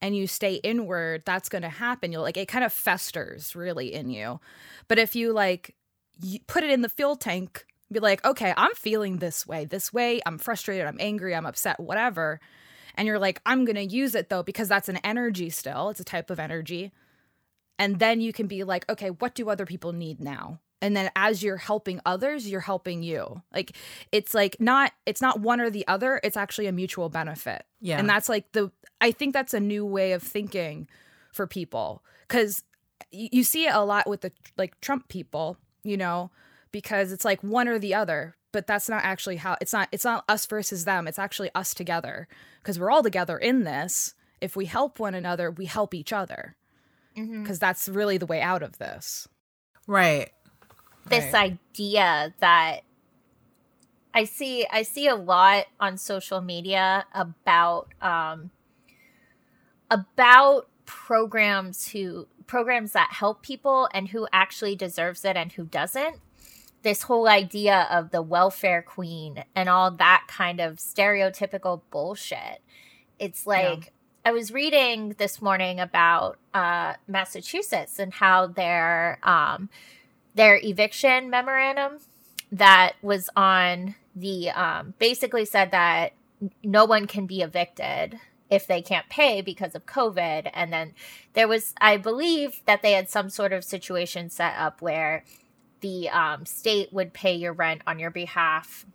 and 0.01 0.16
you 0.16 0.27
stay 0.27 0.55
inward, 0.55 1.23
that's 1.27 1.49
going 1.49 1.62
to 1.62 1.69
happen. 1.69 2.12
You'll 2.12 2.23
like 2.23 2.38
it 2.38 2.49
kind 2.49 2.64
of 2.64 2.73
festers 2.73 3.55
really 3.55 3.93
in 3.93 4.09
you. 4.09 4.40
But 4.88 4.99
if 4.99 5.14
you 5.14 5.33
like 5.33 5.75
you 6.23 6.40
put 6.47 6.64
it 6.64 6.71
in 6.71 6.81
the 6.81 6.88
fuel 6.88 7.16
tank, 7.16 7.66
be 7.92 8.00
like, 8.00 8.24
"Okay, 8.24 8.55
I'm 8.57 8.74
feeling 8.74 9.18
this 9.18 9.46
way. 9.46 9.64
This 9.64 9.92
way, 9.92 10.20
I'm 10.26 10.38
frustrated, 10.38 10.87
I'm 10.87 10.98
angry, 11.00 11.35
I'm 11.35 11.46
upset, 11.46 11.81
whatever." 11.81 12.40
And 12.94 13.07
you're 13.07 13.18
like, 13.18 13.40
"I'm 13.46 13.64
going 13.64 13.76
to 13.76 13.85
use 13.85 14.14
it 14.14 14.29
though 14.29 14.42
because 14.42 14.68
that's 14.68 14.88
an 14.88 14.98
energy 14.98 15.50
still. 15.50 15.90
It's 15.90 16.00
a 16.00 16.05
type 16.05 16.31
of 16.31 16.40
energy." 16.40 16.92
And 17.81 17.98
then 17.98 18.20
you 18.20 18.35
can 18.35 18.46
be 18.46 18.62
like, 18.62 18.87
okay, 18.90 19.09
what 19.09 19.35
do 19.35 19.48
other 19.48 19.64
people 19.64 19.94
need 19.94 20.20
now? 20.20 20.61
And 20.83 20.94
then 20.94 21.11
as 21.16 21.42
you're 21.42 21.57
helping 21.57 21.98
others, 22.05 22.46
you're 22.46 22.61
helping 22.61 23.03
you. 23.03 23.42
Like 23.53 23.74
it's 24.12 24.35
like 24.35 24.57
not 24.61 24.92
it's 25.07 25.22
not 25.22 25.40
one 25.40 25.61
or 25.61 25.70
the 25.70 25.88
other, 25.88 26.20
it's 26.22 26.37
actually 26.37 26.66
a 26.66 26.72
mutual 26.72 27.09
benefit. 27.09 27.64
Yeah. 27.81 27.98
And 27.98 28.09
that's 28.09 28.29
like 28.29 28.53
the 28.53 28.70
I 29.00 29.12
think 29.12 29.33
that's 29.33 29.55
a 29.55 29.61
new 29.61 29.87
way 29.87 30.12
of 30.12 30.22
thinking 30.22 30.88
for 31.33 31.46
people 31.46 32.03
cuz 32.29 32.62
you 33.11 33.44
see 33.44 33.66
it 33.66 33.74
a 33.74 33.81
lot 33.81 34.07
with 34.07 34.20
the 34.20 34.33
like 34.59 34.79
Trump 34.83 35.09
people, 35.09 35.57
you 35.83 35.96
know, 35.96 36.31
because 36.73 37.13
it's 37.13 37.25
like 37.25 37.43
one 37.43 37.69
or 37.69 37.79
the 37.79 37.95
other, 37.95 38.37
but 38.53 38.67
that's 38.67 38.89
not 38.89 39.05
actually 39.05 39.37
how 39.37 39.57
it's 39.61 39.73
not 39.73 39.89
it's 39.93 40.05
not 40.05 40.25
us 40.29 40.47
versus 40.47 40.85
them, 40.85 41.07
it's 41.07 41.19
actually 41.19 41.51
us 41.55 41.75
together 41.75 42.29
because 42.63 42.79
we're 42.79 42.91
all 42.91 43.03
together 43.03 43.39
in 43.39 43.65
this. 43.65 44.15
If 44.41 44.57
we 44.57 44.67
help 44.67 44.99
one 44.99 45.15
another, 45.15 45.51
we 45.51 45.67
help 45.67 45.95
each 45.95 46.13
other 46.13 46.57
because 47.15 47.29
mm-hmm. 47.29 47.53
that's 47.55 47.89
really 47.89 48.19
the 48.19 48.27
way 48.27 48.41
out 48.41 48.63
of 48.63 48.79
this. 48.79 49.29
Right. 49.87 50.31
This 51.07 51.33
right. 51.33 51.59
idea 51.75 52.35
that 52.41 52.81
I 54.15 54.25
see 54.25 54.67
I 54.71 54.83
see 54.83 55.07
a 55.07 55.15
lot 55.15 55.67
on 55.79 55.97
social 55.97 56.41
media 56.41 57.07
about 57.15 57.89
um 58.01 58.51
about 59.91 60.69
programs 60.87 61.89
who 61.89 62.27
programs 62.47 62.93
that 62.93 63.11
help 63.13 63.43
people 63.43 63.89
and 63.95 64.09
who 64.09 64.27
actually 64.33 64.75
deserves 64.75 65.25
it 65.25 65.37
and 65.37 65.53
who 65.53 65.65
doesn't. 65.65 66.17
This 66.83 67.03
whole 67.03 67.29
idea 67.29 67.87
of 67.90 68.11
the 68.11 68.23
welfare 68.23 68.83
queen 68.83 69.45
and 69.55 69.69
all 69.69 69.90
that 69.90 70.25
kind 70.29 70.61
of 70.61 70.77
stereotypical 70.77 71.83
bullshit. 71.90 72.62
It's 73.19 73.47
like 73.47 73.85
yeah 73.85 73.90
I 74.25 74.33
was 74.33 74.53
reading 74.53 75.14
this 75.16 75.40
morning 75.40 75.81
about 75.81 76.38
uh, 76.53 76.95
Massachusetts 77.09 77.99
and 77.99 78.12
how 78.12 78.47
their 78.47 79.19
um, 79.23 79.71
their 80.35 80.61
eviction 80.62 81.31
memorandum 81.31 81.99
that 82.53 82.97
was 83.01 83.31
on 83.35 83.95
the 84.14 84.51
um, 84.51 84.95
basically 84.99 85.47
said 85.47 85.71
that 85.71 86.12
no 86.62 86.85
one 86.85 87.07
can 87.07 87.27
be 87.27 87.40
evicted 87.40 88.19
if 88.51 88.66
they 88.66 88.83
can't 88.83 89.09
pay 89.09 89.40
because 89.40 89.75
of 89.75 89.87
COVID. 89.87 90.51
And 90.53 90.73
then 90.73 90.93
there 91.33 91.49
was, 91.49 91.75
I 91.81 91.97
believe, 91.97 92.61
that 92.66 92.83
they 92.83 92.93
had 92.93 93.09
some 93.09 93.31
sort 93.31 93.53
of 93.53 93.64
situation 93.64 94.29
set 94.29 94.55
up 94.59 94.83
where 94.83 95.25
the 95.81 96.09
um, 96.11 96.47
state 96.47 96.93
would 96.93 97.12
pay 97.12 97.35
your 97.35 97.53
rent 97.53 97.83
on 97.87 97.99
your 97.99 98.11
behalf. 98.11 98.87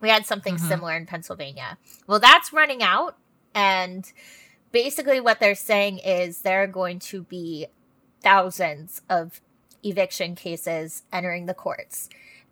We 0.00 0.08
had 0.08 0.26
something 0.26 0.56
mm-hmm. 0.56 0.68
similar 0.68 0.96
in 0.96 1.06
Pennsylvania. 1.06 1.78
Well, 2.06 2.20
that's 2.20 2.52
running 2.52 2.82
out. 2.82 3.16
And 3.54 4.10
basically 4.72 5.20
what 5.20 5.40
they're 5.40 5.54
saying 5.54 5.98
is 5.98 6.42
there 6.42 6.62
are 6.62 6.68
going 6.68 6.98
to 7.00 7.22
be 7.24 7.66
thousands 8.22 9.02
of 9.08 9.40
eviction 9.82 10.34
cases 10.34 11.02
entering 11.12 11.46
the 11.46 11.54
courts. 11.54 12.08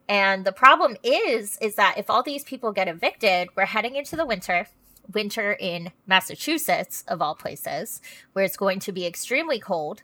And 0.09 0.45
the 0.45 0.53
problem 0.53 0.97
is 1.03 1.59
is 1.61 1.75
that 1.75 1.97
if 1.99 2.09
all 2.09 2.23
these 2.23 2.45
people 2.45 2.73
get 2.73 2.88
evicted, 2.88 3.49
we're 3.55 3.67
heading 3.67 3.97
into 3.97 4.17
the 4.17 4.25
winter, 4.25 4.67
winter 5.12 5.53
in 5.53 5.93
Massachusetts 6.07 7.05
of 7.07 7.21
all 7.21 7.35
places, 7.35 8.01
where 8.33 8.45
it's 8.45 8.57
going 8.57 8.81
to 8.81 8.93
be 8.93 9.07
extremely 9.07 9.59
cold 9.59 10.03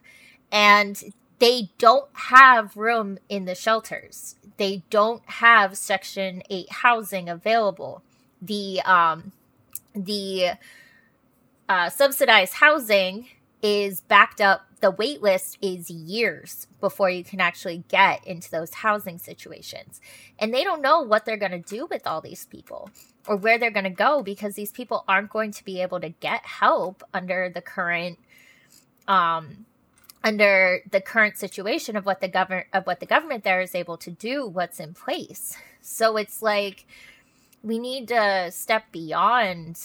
and 0.51 1.03
they 1.39 1.71
don't 1.77 2.09
have 2.13 2.77
room 2.77 3.17
in 3.29 3.45
the 3.45 3.55
shelters. 3.55 4.35
They 4.57 4.83
don't 4.89 5.23
have 5.25 5.77
section 5.77 6.43
8 6.49 6.71
housing 6.71 7.29
available. 7.29 8.03
The 8.41 8.81
um 8.81 9.31
the 9.93 10.51
uh, 11.67 11.89
subsidized 11.89 12.55
housing 12.55 13.27
is 13.61 14.01
backed 14.01 14.39
up 14.39 14.67
the 14.81 14.91
wait 14.91 15.21
list 15.21 15.57
is 15.61 15.89
years 15.89 16.67
before 16.79 17.09
you 17.09 17.23
can 17.23 17.41
actually 17.41 17.83
get 17.87 18.25
into 18.27 18.51
those 18.51 18.75
housing 18.75 19.17
situations 19.17 19.99
and 20.37 20.53
they 20.53 20.63
don't 20.63 20.81
know 20.81 21.01
what 21.01 21.25
they're 21.25 21.37
going 21.37 21.51
to 21.51 21.75
do 21.75 21.87
with 21.89 22.05
all 22.05 22.21
these 22.21 22.45
people 22.45 22.91
or 23.27 23.35
where 23.35 23.57
they're 23.57 23.71
going 23.71 23.85
to 23.85 23.89
go 23.89 24.21
because 24.21 24.53
these 24.53 24.71
people 24.71 25.03
aren't 25.07 25.31
going 25.31 25.51
to 25.51 25.65
be 25.65 25.81
able 25.81 25.99
to 25.99 26.09
get 26.09 26.45
help 26.45 27.03
under 27.13 27.49
the 27.49 27.61
current 27.61 28.19
um 29.07 29.65
under 30.25 30.81
the 30.91 30.99
current 30.99 31.37
situation 31.37 31.95
of 31.95 32.05
what 32.05 32.19
the 32.19 32.27
government 32.27 32.67
of 32.73 32.85
what 32.85 32.99
the 32.99 33.05
government 33.05 33.43
there 33.45 33.61
is 33.61 33.75
able 33.75 33.95
to 33.95 34.11
do 34.11 34.45
what's 34.47 34.79
in 34.79 34.93
place 34.93 35.55
so 35.81 36.17
it's 36.17 36.41
like 36.41 36.85
we 37.63 37.79
need 37.79 38.07
to 38.07 38.49
step 38.51 38.83
beyond 38.91 39.79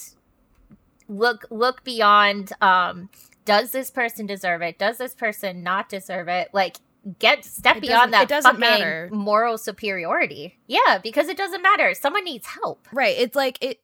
look 1.07 1.45
look 1.51 1.83
beyond 1.83 2.51
um 2.61 3.07
does 3.45 3.71
this 3.71 3.91
person 3.91 4.25
deserve 4.25 4.61
it 4.61 4.77
does 4.79 4.97
this 4.97 5.13
person 5.13 5.61
not 5.63 5.87
deserve 5.87 6.27
it 6.27 6.49
like 6.53 6.77
get 7.19 7.45
step 7.45 7.77
It 7.77 7.81
beyond 7.81 8.13
that 8.13 8.23
it 8.23 8.29
doesn't 8.29 8.59
fucking 8.59 8.59
matter. 8.59 9.09
moral 9.11 9.57
superiority. 9.57 10.59
Yeah, 10.67 10.99
because 11.01 11.29
it 11.29 11.35
doesn't 11.37 11.63
matter. 11.63 11.95
Someone 11.95 12.23
needs 12.23 12.45
help. 12.45 12.87
Right. 12.91 13.15
It's 13.17 13.35
like 13.35 13.57
it 13.59 13.79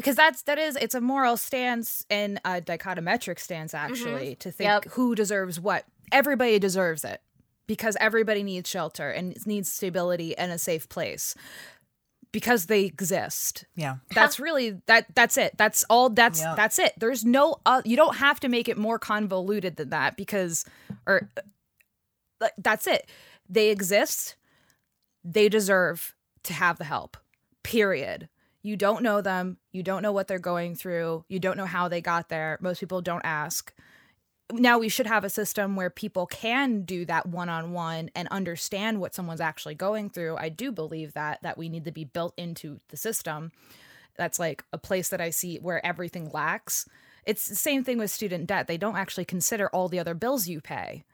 because 0.00 0.16
that's 0.16 0.42
that 0.42 0.58
is 0.58 0.76
it's 0.76 0.94
a 0.94 1.00
moral 1.00 1.36
stance 1.36 2.04
and 2.10 2.40
a 2.44 2.60
dichotometric 2.60 3.38
stance 3.38 3.74
actually 3.74 4.34
to 4.36 4.50
think 4.50 4.66
Yep. 4.68 4.84
who 4.92 5.14
deserves 5.14 5.60
what. 5.60 5.84
Everybody 6.12 6.58
deserves 6.58 7.04
it 7.04 7.20
because 7.66 7.96
everybody 8.00 8.42
needs 8.42 8.68
shelter 8.68 9.10
and 9.10 9.36
needs 9.46 9.70
stability 9.70 10.36
and 10.36 10.50
a 10.50 10.58
safe 10.58 10.88
place 10.88 11.34
because 12.32 12.66
they 12.66 12.82
exist. 12.84 13.64
Yeah. 13.76 13.96
That's 14.14 14.40
really 14.40 14.80
that 14.86 15.06
that's 15.14 15.36
it. 15.36 15.56
That's 15.56 15.84
all 15.90 16.10
that's 16.10 16.40
Yeah. 16.40 16.54
that's 16.56 16.78
it. 16.78 16.92
There's 16.98 17.24
no 17.24 17.56
uh, 17.66 17.82
you 17.84 17.96
don't 17.96 18.16
have 18.16 18.40
to 18.40 18.48
make 18.48 18.68
it 18.68 18.76
more 18.78 18.98
convoluted 18.98 19.76
than 19.76 19.90
that 19.90 20.16
because 20.16 20.64
or 21.06 21.28
like 22.40 22.52
that's 22.58 22.86
it. 22.86 23.08
They 23.48 23.70
exist. 23.70 24.36
They 25.24 25.48
deserve 25.48 26.14
to 26.44 26.52
have 26.54 26.78
the 26.78 26.84
help. 26.84 27.16
Period. 27.62 28.28
You 28.62 28.76
don't 28.76 29.02
know 29.02 29.20
them. 29.20 29.58
You 29.72 29.82
don't 29.82 30.02
know 30.02 30.12
what 30.12 30.28
they're 30.28 30.38
going 30.38 30.74
through. 30.74 31.24
You 31.28 31.38
don't 31.38 31.56
know 31.56 31.66
how 31.66 31.88
they 31.88 32.00
got 32.00 32.28
there. 32.28 32.58
Most 32.60 32.80
people 32.80 33.00
don't 33.00 33.24
ask. 33.24 33.72
Now 34.52 34.78
we 34.78 34.88
should 34.88 35.06
have 35.06 35.24
a 35.24 35.30
system 35.30 35.76
where 35.76 35.90
people 35.90 36.26
can 36.26 36.82
do 36.82 37.04
that 37.04 37.26
one-on-one 37.26 38.10
and 38.14 38.28
understand 38.28 39.00
what 39.00 39.14
someone's 39.14 39.40
actually 39.40 39.76
going 39.76 40.10
through. 40.10 40.36
I 40.36 40.48
do 40.48 40.72
believe 40.72 41.14
that 41.14 41.40
that 41.42 41.56
we 41.56 41.68
need 41.68 41.84
to 41.84 41.92
be 41.92 42.04
built 42.04 42.34
into 42.36 42.80
the 42.88 42.96
system. 42.96 43.52
That's 44.16 44.38
like 44.40 44.64
a 44.72 44.78
place 44.78 45.08
that 45.10 45.20
I 45.20 45.30
see 45.30 45.58
where 45.58 45.84
everything 45.86 46.30
lacks. 46.32 46.88
It's 47.24 47.46
the 47.46 47.54
same 47.54 47.84
thing 47.84 47.98
with 47.98 48.10
student 48.10 48.46
debt. 48.46 48.66
They 48.66 48.76
don't 48.76 48.96
actually 48.96 49.24
consider 49.24 49.68
all 49.68 49.88
the 49.88 50.00
other 50.00 50.14
bills 50.14 50.48
you 50.48 50.60
pay. 50.60 51.04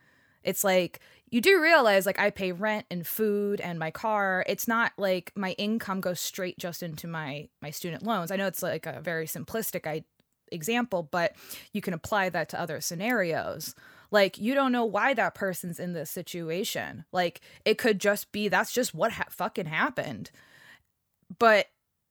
It's 0.43 0.65
like 0.65 1.01
you 1.31 1.41
do 1.41 1.61
realize 1.61 2.07
like 2.07 2.19
I 2.19 2.31
pay 2.31 2.53
rent 2.53 2.87
and 2.91 3.07
food 3.07 3.61
and 3.61 3.79
my 3.79 3.91
car. 3.91 4.45
It's 4.47 4.69
not 4.69 4.93
like 4.97 5.33
my 5.35 5.53
income 5.53 6.01
goes 6.01 6.21
straight 6.21 6.59
just 6.59 6.83
into 6.83 7.07
my 7.07 7.49
my 7.61 7.71
student 7.71 8.05
loans. 8.05 8.31
I 8.31 8.37
know 8.37 8.47
it's 8.47 8.63
like 8.63 8.87
a 8.87 9.01
very 9.01 9.27
simplistic 9.27 9.87
I, 9.87 10.05
example, 10.53 11.03
but 11.03 11.35
you 11.73 11.81
can 11.81 11.95
apply 11.95 12.29
that 12.29 12.49
to 12.51 12.61
other 12.61 12.81
scenarios. 12.81 13.75
Like 14.13 14.39
you 14.39 14.55
don't 14.55 14.71
know 14.71 14.85
why 14.85 15.15
that 15.15 15.35
person's 15.35 15.81
in 15.81 15.95
this 15.95 16.11
situation. 16.11 17.05
Like 17.13 17.41
it 17.65 17.77
could 17.77 18.01
just 18.01 18.31
be 18.31 18.49
that's 18.49 18.73
just 18.73 18.95
what 18.95 19.13
ha- 19.13 19.25
fucking 19.29 19.67
happened. 19.67 20.31
But 21.39 21.67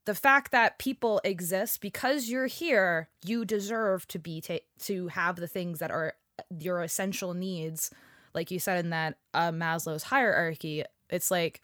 the 0.05 0.15
fact 0.15 0.51
that 0.51 0.77
people 0.77 1.21
exist 1.23 1.79
because 1.79 2.29
you're 2.29 2.47
here, 2.47 3.09
you 3.25 3.45
deserve 3.45 4.07
to 4.09 4.19
be 4.19 4.41
ta- 4.41 4.57
to 4.81 5.07
have 5.07 5.37
the 5.37 5.47
things 5.47 5.79
that 5.79 5.89
are 5.89 6.15
your 6.59 6.83
essential 6.83 7.33
needs 7.33 7.91
like 8.35 8.51
you 8.51 8.59
said 8.59 8.83
in 8.83 8.91
that 8.91 9.17
uh, 9.33 9.51
Maslow's 9.51 10.03
hierarchy, 10.03 10.83
it's 11.09 11.31
like 11.31 11.61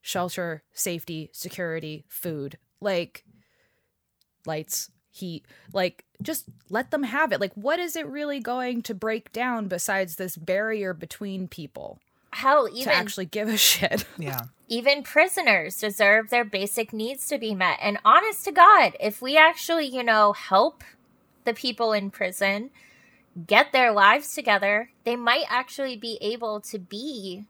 shelter, 0.00 0.62
safety, 0.72 1.28
security, 1.32 2.04
food, 2.08 2.56
like 2.80 3.24
lights, 4.46 4.90
heat, 5.10 5.44
like 5.72 6.04
just 6.22 6.46
let 6.70 6.90
them 6.90 7.02
have 7.02 7.32
it. 7.32 7.40
Like, 7.40 7.52
what 7.54 7.78
is 7.78 7.96
it 7.96 8.06
really 8.06 8.40
going 8.40 8.82
to 8.82 8.94
break 8.94 9.32
down 9.32 9.68
besides 9.68 10.16
this 10.16 10.36
barrier 10.36 10.94
between 10.94 11.48
people 11.48 11.98
Hell, 12.32 12.68
even 12.68 12.74
to 12.74 12.80
even 12.80 12.92
actually 12.92 13.26
give 13.26 13.48
a 13.48 13.56
shit? 13.58 14.04
Yeah. 14.16 14.44
even 14.68 15.02
prisoners 15.02 15.78
deserve 15.78 16.30
their 16.30 16.44
basic 16.44 16.92
needs 16.92 17.26
to 17.28 17.38
be 17.38 17.54
met. 17.54 17.78
And 17.82 17.98
honest 18.04 18.44
to 18.44 18.52
God, 18.52 18.96
if 19.00 19.20
we 19.20 19.36
actually, 19.36 19.86
you 19.86 20.02
know, 20.04 20.32
help 20.32 20.84
the 21.44 21.54
people 21.54 21.92
in 21.92 22.10
prison 22.10 22.70
get 23.46 23.72
their 23.72 23.92
lives 23.92 24.34
together, 24.34 24.90
they 25.04 25.16
might 25.16 25.44
actually 25.48 25.96
be 25.96 26.18
able 26.20 26.60
to 26.62 26.78
be 26.78 27.44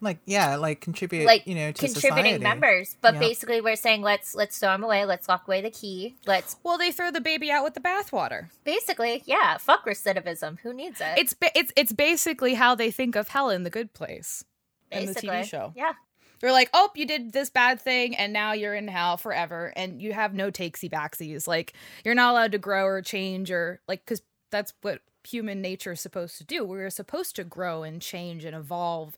Like 0.00 0.18
yeah, 0.26 0.56
like 0.56 0.80
contribute 0.80 1.26
like 1.26 1.46
you 1.46 1.54
know 1.54 1.70
to 1.72 1.78
contributing 1.86 2.32
society. 2.34 2.42
members. 2.42 2.96
But 3.00 3.14
Yep. 3.14 3.20
basically, 3.20 3.60
we're 3.60 3.76
saying 3.76 4.02
let's 4.02 4.34
let's 4.34 4.58
throw 4.58 4.70
them 4.72 4.82
away. 4.84 5.04
Let's 5.04 5.28
lock 5.28 5.46
away 5.46 5.60
the 5.60 5.70
key. 5.70 6.16
Let's 6.26 6.56
well, 6.64 6.76
they 6.76 6.90
throw 6.92 7.10
the 7.10 7.20
baby 7.20 7.50
out 7.50 7.62
with 7.64 7.74
the 7.74 7.80
bathwater. 7.80 8.48
basically, 8.64 9.22
yeah, 9.26 9.58
fuck 9.58 9.86
recidivism. 9.86 10.58
Who 10.60 10.72
needs 10.74 11.00
it? 11.00 11.14
It's 11.18 11.34
ba- 11.34 11.56
it's 11.56 11.72
it's 11.76 11.92
basically 11.92 12.54
how 12.54 12.74
they 12.74 12.90
think 12.90 13.14
of 13.16 13.28
hell 13.28 13.48
in 13.50 13.62
the 13.62 13.70
Good 13.70 13.94
Place 13.94 14.44
in 14.90 15.06
the 15.06 15.14
TV 15.14 15.44
show. 15.44 15.72
Yeah, 15.76 15.92
They're 16.40 16.52
like, 16.52 16.68
oh, 16.74 16.90
you 16.96 17.06
did 17.06 17.32
this 17.32 17.48
bad 17.48 17.80
thing, 17.80 18.16
and 18.16 18.32
now 18.32 18.52
you're 18.52 18.74
in 18.74 18.88
hell 18.88 19.16
forever, 19.16 19.72
and 19.76 20.02
you 20.02 20.12
have 20.12 20.34
no 20.34 20.50
takesy 20.50 20.90
backsies. 20.90 21.46
Like, 21.46 21.72
you're 22.04 22.16
not 22.16 22.32
allowed 22.32 22.52
to 22.52 22.58
grow 22.58 22.84
or 22.84 23.00
change, 23.00 23.50
or 23.52 23.80
like, 23.86 24.04
because 24.04 24.20
that's 24.50 24.74
what 24.82 25.00
human 25.26 25.60
nature 25.60 25.92
is 25.92 26.00
supposed 26.00 26.38
to 26.38 26.44
do. 26.44 26.64
We're 26.64 26.90
supposed 26.90 27.36
to 27.36 27.44
grow 27.44 27.82
and 27.82 28.00
change 28.02 28.44
and 28.44 28.54
evolve, 28.56 29.16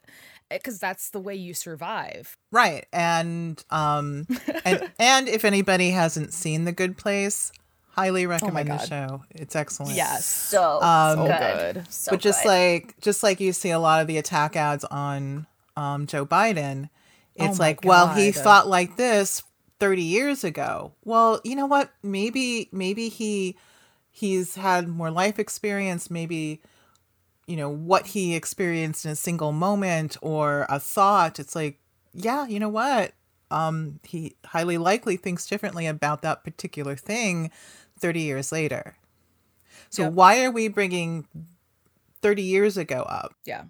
because 0.50 0.78
that's 0.78 1.10
the 1.10 1.20
way 1.20 1.34
you 1.34 1.54
survive. 1.54 2.36
Right. 2.50 2.86
And 2.92 3.62
um 3.70 4.26
and 4.64 4.90
and 4.98 5.28
if 5.28 5.44
anybody 5.44 5.90
hasn't 5.90 6.32
seen 6.32 6.64
The 6.64 6.72
Good 6.72 6.96
Place, 6.96 7.52
highly 7.90 8.26
recommend 8.26 8.68
the 8.70 8.78
show. 8.78 9.22
It's 9.30 9.56
excellent. 9.56 9.96
so 10.24 10.80
Um. 10.82 11.18
So 11.18 11.26
good. 11.26 11.86
So 11.92 12.10
but 12.12 12.20
just 12.20 12.42
good. 12.42 12.48
like 12.48 13.00
just 13.00 13.22
like 13.22 13.40
you 13.40 13.52
see 13.52 13.70
a 13.70 13.78
lot 13.78 14.00
of 14.00 14.06
the 14.06 14.18
attack 14.18 14.56
ads 14.56 14.84
on 14.84 15.46
um, 15.76 16.06
Joe 16.06 16.24
Biden, 16.24 16.88
it's 17.34 17.58
Oh 17.58 17.62
my 17.62 17.66
like, 17.68 17.84
well, 17.84 18.08
he 18.14 18.30
God. 18.30 18.44
thought 18.44 18.68
like 18.68 18.96
this 18.96 19.42
30 19.80 20.02
years 20.02 20.44
ago. 20.44 20.92
Well, 21.04 21.40
you 21.42 21.56
know 21.56 21.66
what? 21.66 21.90
Maybe 22.02 22.68
maybe 22.70 23.08
he 23.08 23.56
he's 24.14 24.55
had 24.55 24.87
more 24.87 25.11
life 25.11 25.40
experience. 25.40 26.09
Maybe 26.09 26.62
you 27.48 27.57
know 27.57 27.68
what 27.68 28.07
he 28.07 28.35
experienced 28.35 29.05
in 29.05 29.11
a 29.11 29.16
single 29.16 29.50
moment 29.53 30.16
or 30.22 30.66
a 30.68 30.79
thought. 30.79 31.40
It's 31.40 31.55
like, 31.57 31.81
yeah, 32.14 32.46
you 32.46 32.61
know 32.61 32.68
what? 32.68 33.12
Um, 33.50 33.98
he 34.05 34.37
highly 34.46 34.79
likely 34.79 35.16
thinks 35.16 35.46
differently 35.46 35.87
about 35.87 36.22
that 36.22 36.44
particular 36.44 36.96
thing 36.96 37.50
30 37.98 38.20
years 38.20 38.53
later. 38.53 38.96
So 39.90 40.05
Yep. 40.05 40.12
why 40.12 40.44
are 40.44 40.50
we 40.50 40.68
bringing 40.68 41.27
30 42.22 42.42
years 42.42 42.77
ago 42.77 43.03
up? 43.03 43.35
Yeah. 43.44 43.64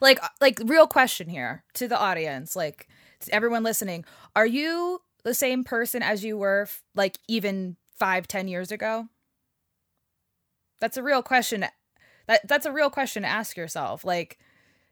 Like 0.00 0.22
uh, 0.22 0.28
like 0.40 0.60
real 0.64 0.86
question 0.86 1.28
here 1.28 1.64
to 1.74 1.88
the 1.88 1.98
audience, 1.98 2.54
like 2.56 2.88
to 3.20 3.34
everyone 3.34 3.62
listening. 3.64 4.04
Are 4.34 4.46
you 4.46 5.02
the 5.24 5.34
same 5.34 5.64
person 5.64 6.02
as 6.02 6.24
you 6.24 6.38
were 6.38 6.68
like 6.94 7.18
even 7.28 7.76
five, 7.96 8.28
ten 8.28 8.46
years 8.48 8.70
ago? 8.70 9.08
That's 10.80 10.96
a 10.96 11.02
real 11.02 11.22
question. 11.22 11.64
That 12.26 12.46
that's 12.48 12.66
a 12.66 12.72
real 12.72 12.90
question 12.90 13.22
to 13.22 13.28
ask 13.28 13.56
yourself. 13.56 14.04
Like, 14.04 14.38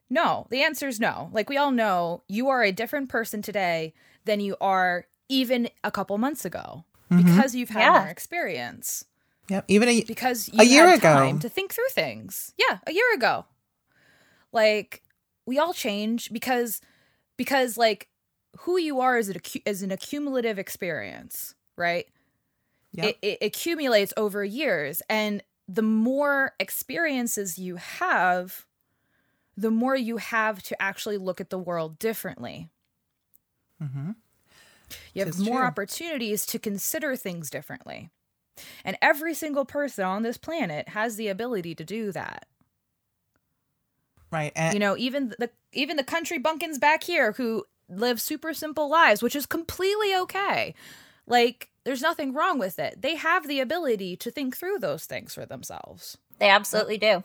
no, 0.08 0.46
the 0.50 0.62
answer 0.62 0.88
is 0.88 1.00
no. 1.00 1.30
Like 1.32 1.48
we 1.48 1.56
all 1.56 1.72
know 1.72 2.22
you 2.28 2.48
are 2.48 2.62
a 2.62 2.72
different 2.72 3.08
person 3.08 3.42
today 3.42 3.94
than 4.24 4.40
you 4.40 4.56
are 4.60 5.06
even 5.28 5.68
a 5.82 5.90
couple 5.90 6.16
months 6.18 6.44
ago 6.44 6.84
mm-hmm. 7.10 7.22
because 7.24 7.54
you've 7.54 7.70
had 7.70 7.80
Yeah. 7.80 7.98
more 8.00 8.08
experience 8.08 9.04
Yep. 9.48 9.64
Even 9.68 9.88
a, 9.88 10.04
because 10.04 10.48
you 10.52 10.60
A 10.60 10.64
year 10.64 10.86
had 10.88 10.98
ago. 11.00 11.12
time 11.12 11.38
to 11.40 11.48
think 11.48 11.74
through 11.74 11.88
things. 11.90 12.54
Yeah, 12.56 12.78
a 12.86 12.92
year 12.92 13.12
ago. 13.14 13.44
Like 14.52 15.02
we 15.46 15.58
all 15.58 15.74
change 15.74 16.32
because 16.32 16.80
because 17.36 17.76
like 17.76 18.08
who 18.60 18.78
you 18.78 19.00
are 19.00 19.18
is 19.18 19.28
an 19.28 19.36
is 19.66 19.82
an 19.82 19.90
accumulative 19.90 20.58
experience, 20.58 21.54
right? 21.76 22.06
Yep. 22.92 23.04
It, 23.06 23.18
it 23.22 23.38
accumulates 23.42 24.14
over 24.16 24.44
years, 24.44 25.02
and 25.10 25.42
the 25.68 25.82
more 25.82 26.54
experiences 26.60 27.58
you 27.58 27.76
have, 27.76 28.66
the 29.56 29.70
more 29.70 29.96
you 29.96 30.18
have 30.18 30.62
to 30.64 30.82
actually 30.82 31.18
look 31.18 31.40
at 31.40 31.50
the 31.50 31.58
world 31.58 31.98
differently. 31.98 32.70
hmm 33.80 34.14
You 35.14 35.20
have 35.20 35.34
more 35.34 35.64
true. 35.64 35.64
opportunities 35.64 36.44
to 36.46 36.58
consider 36.58 37.16
things 37.16 37.48
differently. 37.50 38.10
And 38.84 38.98
every 39.02 39.34
single 39.34 39.64
person 39.66 40.04
on 40.04 40.22
this 40.22 40.38
planet 40.38 40.90
has 40.90 41.16
the 41.16 41.28
ability 41.28 41.74
to 41.76 41.84
do 41.84 42.12
that. 42.12 42.46
right. 44.30 44.52
And 44.56 44.74
You 44.74 44.78
know, 44.78 44.96
even 44.96 45.28
the 45.38 45.50
even 45.72 45.96
the 45.96 46.04
country 46.04 46.38
bumpkins 46.38 46.78
back 46.78 47.02
here 47.04 47.32
who 47.32 47.64
live 47.88 48.20
super 48.20 48.54
simple 48.54 48.88
lives, 48.88 49.22
which 49.22 49.36
is 49.36 49.46
completely 49.46 50.14
okay. 50.16 50.74
Like 51.26 51.70
there's 51.84 52.02
nothing 52.02 52.32
wrong 52.32 52.58
with 52.58 52.78
it. 52.78 53.00
They 53.02 53.14
have 53.16 53.46
the 53.46 53.60
ability 53.60 54.16
to 54.16 54.30
think 54.30 54.56
through 54.56 54.78
those 54.78 55.04
things 55.06 55.34
for 55.34 55.44
themselves. 55.46 56.18
they 56.38 56.48
absolutely 56.48 56.98
do. 56.98 57.22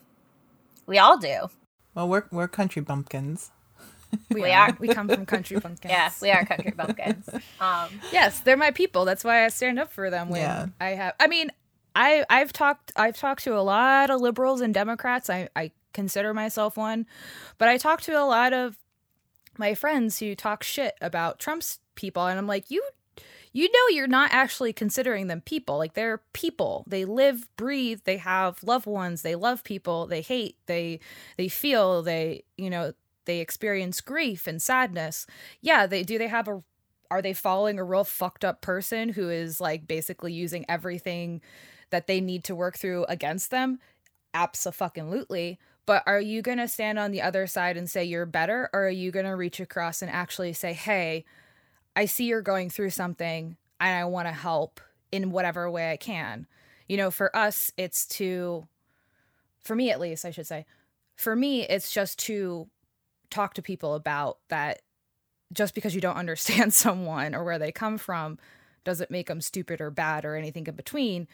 We 0.86 0.98
all 0.98 1.18
do. 1.18 1.50
well, 1.96 2.08
we're 2.08 2.24
we're 2.32 2.48
country 2.48 2.82
bumpkins. 2.82 3.52
We, 4.34 4.42
We 4.42 4.52
are. 4.52 4.70
are. 4.70 4.78
We 4.80 4.88
come 4.88 5.08
from 5.08 5.26
country 5.28 5.60
bumpkins. 5.62 5.92
Yeah, 5.92 6.10
we 6.22 6.32
are 6.32 6.44
country 6.46 6.72
bumpkins. 6.72 7.30
Um, 7.62 7.90
Yes, 8.12 8.40
they're 8.40 8.58
my 8.58 8.72
people. 8.72 9.06
That's 9.06 9.24
why 9.24 9.46
I 9.46 9.50
stand 9.50 9.78
up 9.80 9.92
for 9.92 10.10
them 10.10 10.30
when 10.30 10.42
Yeah. 10.42 10.66
I 10.82 10.90
have 10.92 11.14
I 11.20 11.28
mean, 11.28 11.52
I 11.96 12.26
I've 12.30 12.52
talked 12.52 12.92
I've 12.96 13.18
talked 13.18 13.44
to 13.44 13.56
a 13.58 13.62
lot 13.62 14.10
of 14.10 14.20
liberals 14.20 14.62
and 14.62 14.74
Democrats. 14.74 15.30
I 15.30 15.50
I 15.56 15.72
consider 15.94 16.34
myself 16.34 16.76
one, 16.76 17.06
but 17.60 17.68
I 17.68 17.78
talk 17.78 18.02
to 18.02 18.14
a 18.14 18.26
lot 18.26 18.52
of 18.54 18.78
my 19.58 19.76
friends 19.76 20.18
who 20.20 20.34
talk 20.36 20.64
shit 20.64 20.96
about 21.02 21.38
Trump's 21.40 21.80
people 21.96 22.26
and 22.26 22.40
I'm 22.40 22.48
like, 22.48 22.72
"You 22.72 22.82
you 23.52 23.70
know 23.72 23.96
you're 23.96 24.08
not 24.08 24.32
actually 24.32 24.74
considering 24.74 25.28
them 25.28 25.42
people. 25.42 25.78
Like 25.78 25.94
they're 25.94 26.22
people. 26.34 26.84
They 26.88 27.06
live, 27.06 27.48
breathe, 27.58 28.02
they 28.04 28.18
have 28.18 28.64
loved 28.64 28.86
ones, 28.86 29.22
they 29.22 29.36
love 29.36 29.64
people, 29.64 30.08
they 30.08 30.22
hate, 30.22 30.56
they 30.68 31.00
they 31.38 31.48
feel, 31.48 32.02
they, 32.04 32.44
you 32.58 32.70
know, 32.70 32.94
they 33.26 33.40
experience 33.40 34.02
grief 34.02 34.48
and 34.48 34.62
sadness. 34.62 35.26
Yeah, 35.62 35.88
they 35.88 36.04
do 36.04 36.18
they 36.18 36.28
have 36.28 36.48
a 36.48 36.64
are 37.12 37.22
they 37.22 37.34
following 37.34 37.80
a 37.80 37.84
real 37.84 38.04
fucked 38.04 38.46
up 38.46 38.62
person 38.62 39.10
who 39.10 39.30
is 39.30 39.60
like 39.60 39.88
basically 39.88 40.32
using 40.34 40.66
everything 40.70 41.42
that 41.90 42.06
they 42.08 42.22
need 42.22 42.44
to 42.46 42.56
work 42.56 42.78
through 42.78 43.06
against 43.06 43.50
them? 43.52 43.80
Absolutely. 44.34 45.60
But 45.86 46.04
are 46.06 46.22
you 46.22 46.42
going 46.42 46.60
to 46.60 46.68
stand 46.68 47.00
on 47.00 47.12
the 47.12 47.22
other 47.22 47.48
side 47.48 47.78
and 47.78 47.90
say 47.90 48.04
you're 48.04 48.26
better? 48.28 48.70
Or 48.74 48.86
are 48.86 48.90
you 48.90 49.12
going 49.12 49.26
to 49.26 49.36
reach 49.36 49.60
across 49.60 50.02
and 50.02 50.12
actually 50.12 50.54
say, 50.54 50.74
hey, 50.74 51.26
I 51.96 52.06
see 52.06 52.26
you're 52.26 52.42
going 52.42 52.70
through 52.70 52.92
something 52.92 53.58
and 53.80 53.96
I 53.96 54.06
want 54.06 54.28
to 54.28 54.34
help 54.34 54.80
in 55.12 55.32
whatever 55.32 55.70
way 55.70 55.92
I 55.92 55.98
can? 55.98 56.48
You 56.88 56.98
know, 56.98 57.12
for 57.12 57.36
us, 57.36 57.72
it's 57.78 58.06
to, 58.08 58.68
for 59.64 59.76
me 59.76 59.92
at 59.92 60.00
least, 60.00 60.26
I 60.26 60.32
should 60.32 60.48
say, 60.48 60.66
for 61.16 61.36
me, 61.36 61.64
it's 61.64 61.92
just 61.92 62.20
to 62.20 62.68
talk 63.30 63.54
to 63.56 63.62
people 63.62 63.96
about 63.96 64.38
that 64.50 64.82
just 65.54 65.76
because 65.76 65.96
you 65.96 66.02
don't 66.02 66.18
understand 66.18 66.74
someone 66.86 67.36
or 67.36 67.44
where 67.44 67.60
they 67.60 67.72
come 67.72 67.98
from 67.98 68.38
doesn't 68.84 69.12
make 69.12 69.28
them 69.28 69.42
stupid 69.42 69.82
or 69.82 69.92
bad 69.92 70.26
or 70.26 70.36
anything 70.36 70.66
in 70.66 70.76
between. 70.76 71.28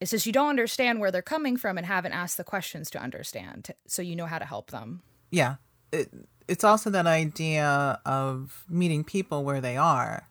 It's 0.00 0.10
just 0.10 0.26
you 0.26 0.32
don't 0.32 0.48
understand 0.48 0.98
where 0.98 1.10
they're 1.10 1.22
coming 1.22 1.56
from 1.56 1.76
and 1.76 1.86
haven't 1.86 2.12
asked 2.12 2.36
the 2.36 2.44
questions 2.44 2.90
to 2.90 3.02
understand, 3.02 3.70
so 3.86 4.00
you 4.00 4.16
know 4.16 4.26
how 4.26 4.38
to 4.38 4.46
help 4.46 4.70
them. 4.70 5.02
Yeah. 5.30 5.56
It, 5.92 6.10
it's 6.50 6.64
also 6.64 6.90
that 6.90 7.06
idea 7.06 8.00
of 8.04 8.64
meeting 8.68 9.04
people 9.04 9.44
where 9.44 9.60
they 9.60 9.76
are. 9.76 10.26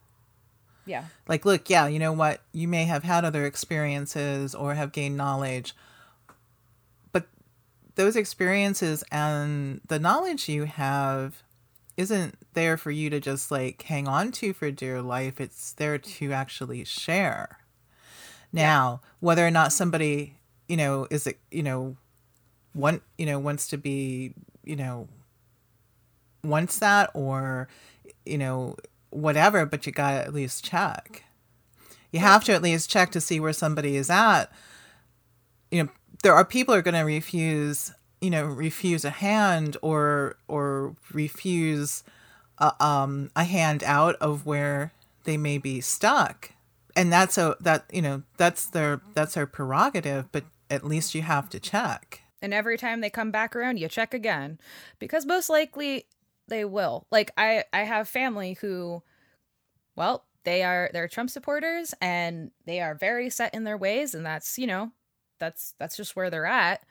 Yeah. 0.85 1.05
Like, 1.29 1.45
look, 1.45 1.69
yeah, 1.69 1.87
you 1.87 1.97
know 1.97 2.11
what? 2.11 2.41
You 2.51 2.67
may 2.67 2.83
have 2.83 3.03
had 3.03 3.23
other 3.23 3.45
experiences 3.45 4.53
or 4.53 4.73
have 4.73 4.91
gained 4.91 5.15
knowledge, 5.15 5.73
but 7.13 7.27
those 7.95 8.17
experiences 8.17 9.01
and 9.13 9.79
the 9.87 9.97
knowledge 9.97 10.49
you 10.49 10.65
have 10.65 11.41
isn't 11.95 12.37
there 12.53 12.75
for 12.75 12.91
you 12.91 13.09
to 13.11 13.21
just 13.21 13.49
like 13.49 13.81
hang 13.83 14.05
on 14.09 14.33
to 14.33 14.51
for 14.51 14.71
dear 14.71 15.01
life. 15.01 15.39
It's 15.39 15.71
there 15.71 15.97
mm-hmm. 15.97 16.25
to 16.25 16.33
actually 16.33 16.83
share. 16.83 17.59
Now, 18.51 18.99
yeah. 19.01 19.09
whether 19.21 19.47
or 19.47 19.51
not 19.51 19.71
somebody, 19.71 20.35
you 20.67 20.75
know, 20.75 21.07
is 21.09 21.27
it, 21.27 21.39
you 21.49 21.63
know, 21.63 21.95
want, 22.75 23.03
you 23.17 23.25
know, 23.25 23.39
wants 23.39 23.67
to 23.69 23.77
be, 23.77 24.33
you 24.65 24.75
know, 24.75 25.07
wants 26.43 26.79
that 26.79 27.09
or, 27.13 27.67
you 28.25 28.37
know, 28.37 28.75
whatever, 29.09 29.65
but 29.65 29.85
you 29.85 29.91
got 29.91 30.11
to 30.11 30.17
at 30.17 30.33
least 30.33 30.63
check. 30.63 31.23
You 32.11 32.19
have 32.19 32.43
to 32.45 32.53
at 32.53 32.61
least 32.61 32.89
check 32.89 33.11
to 33.11 33.21
see 33.21 33.39
where 33.39 33.53
somebody 33.53 33.95
is 33.95 34.09
at. 34.09 34.45
You 35.71 35.83
know, 35.83 35.89
there 36.23 36.33
are 36.33 36.45
people 36.45 36.73
who 36.73 36.79
are 36.79 36.83
going 36.83 36.95
to 36.95 37.01
refuse, 37.01 37.93
you 38.21 38.29
know, 38.29 38.45
refuse 38.45 39.05
a 39.05 39.11
hand 39.11 39.77
or 39.81 40.37
or 40.47 40.95
refuse 41.13 42.03
a, 42.57 42.83
um, 42.83 43.29
a 43.35 43.43
hand 43.43 43.83
out 43.83 44.15
of 44.15 44.45
where 44.45 44.91
they 45.23 45.37
may 45.37 45.57
be 45.57 45.81
stuck 45.81 46.51
and 46.95 47.13
that's 47.13 47.37
a 47.37 47.55
that 47.61 47.85
you 47.91 48.01
know 48.01 48.23
that's 48.37 48.65
their 48.67 49.01
that's 49.13 49.35
their 49.35 49.47
prerogative 49.47 50.29
but 50.31 50.43
at 50.69 50.83
least 50.83 51.15
you 51.15 51.21
have 51.21 51.49
to 51.49 51.59
check 51.59 52.21
and 52.41 52.53
every 52.53 52.77
time 52.77 53.01
they 53.01 53.09
come 53.09 53.31
back 53.31 53.55
around 53.55 53.77
you 53.77 53.87
check 53.87 54.13
again 54.13 54.59
because 54.99 55.25
most 55.25 55.49
likely 55.49 56.05
they 56.49 56.65
will. 56.65 57.05
Like 57.11 57.31
i 57.37 57.63
i 57.71 57.81
have 57.81 58.07
family 58.07 58.57
who 58.61 59.01
well 59.95 60.25
they 60.43 60.63
are 60.63 60.89
they're 60.93 61.07
trump 61.07 61.29
supporters 61.29 61.93
and 62.01 62.51
they 62.65 62.81
are 62.81 62.95
very 62.95 63.29
set 63.29 63.53
in 63.53 63.63
their 63.63 63.77
ways 63.77 64.15
and 64.15 64.25
that's 64.25 64.57
you 64.57 64.65
know 64.67 64.91
that's 65.39 65.75
that's 65.79 65.95
just 65.95 66.15
where 66.15 66.29
they're 66.29 66.45
at. 66.45 66.83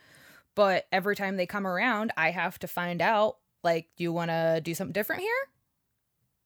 But 0.55 0.87
every 0.91 1.15
time 1.15 1.37
they 1.37 1.47
come 1.47 1.67
around 1.67 2.13
i 2.17 2.31
have 2.31 2.59
to 2.61 2.69
find 2.69 3.03
out 3.03 3.37
like 3.63 3.89
do 3.97 4.05
you 4.05 4.13
want 4.13 4.31
to 4.31 4.61
do 4.63 4.75
something 4.75 4.93
different 4.93 5.23
here? 5.23 5.49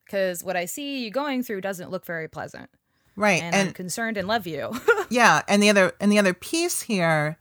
Because 0.04 0.42
what 0.42 0.56
i 0.56 0.64
see 0.64 1.04
you 1.04 1.10
going 1.10 1.42
through 1.42 1.60
doesn't 1.60 1.90
look 1.90 2.04
very 2.04 2.28
pleasant. 2.28 2.70
Right 3.14 3.42
and, 3.42 3.54
and 3.54 3.68
I'm 3.68 3.74
concerned 3.74 4.16
and 4.16 4.26
love 4.26 4.46
you. 4.46 4.72
Yeah 5.10 5.42
and 5.46 5.62
the 5.62 5.68
other 5.68 5.92
and 6.00 6.10
the 6.10 6.18
other 6.18 6.32
piece 6.32 6.80
here 6.82 7.36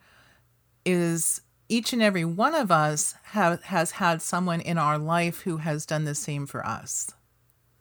is 0.85 1.41
each 1.71 1.93
and 1.93 2.03
every 2.03 2.25
one 2.25 2.53
of 2.53 2.69
us 2.69 3.15
have 3.23 3.63
has 3.63 3.91
had 3.91 4.21
someone 4.21 4.59
in 4.59 4.77
our 4.77 4.97
life 4.97 5.41
who 5.41 5.57
has 5.57 5.85
done 5.85 6.03
the 6.03 6.15
same 6.15 6.45
for 6.45 6.65
us 6.65 7.11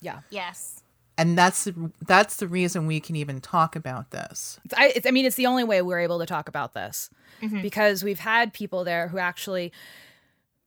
yeah 0.00 0.20
yes 0.30 0.82
and 1.18 1.36
that's 1.36 1.68
that's 2.06 2.36
the 2.36 2.48
reason 2.48 2.86
we 2.86 3.00
can 3.00 3.16
even 3.16 3.40
talk 3.40 3.74
about 3.74 4.10
this 4.10 4.60
I, 4.76 5.00
I 5.04 5.10
mean 5.10 5.26
it's 5.26 5.36
the 5.36 5.46
only 5.46 5.64
way 5.64 5.82
we're 5.82 6.00
able 6.00 6.20
to 6.20 6.26
talk 6.26 6.48
about 6.48 6.72
this 6.72 7.10
mm-hmm. 7.42 7.60
because 7.62 8.04
we've 8.04 8.20
had 8.20 8.52
people 8.52 8.84
there 8.84 9.08
who 9.08 9.18
actually 9.18 9.72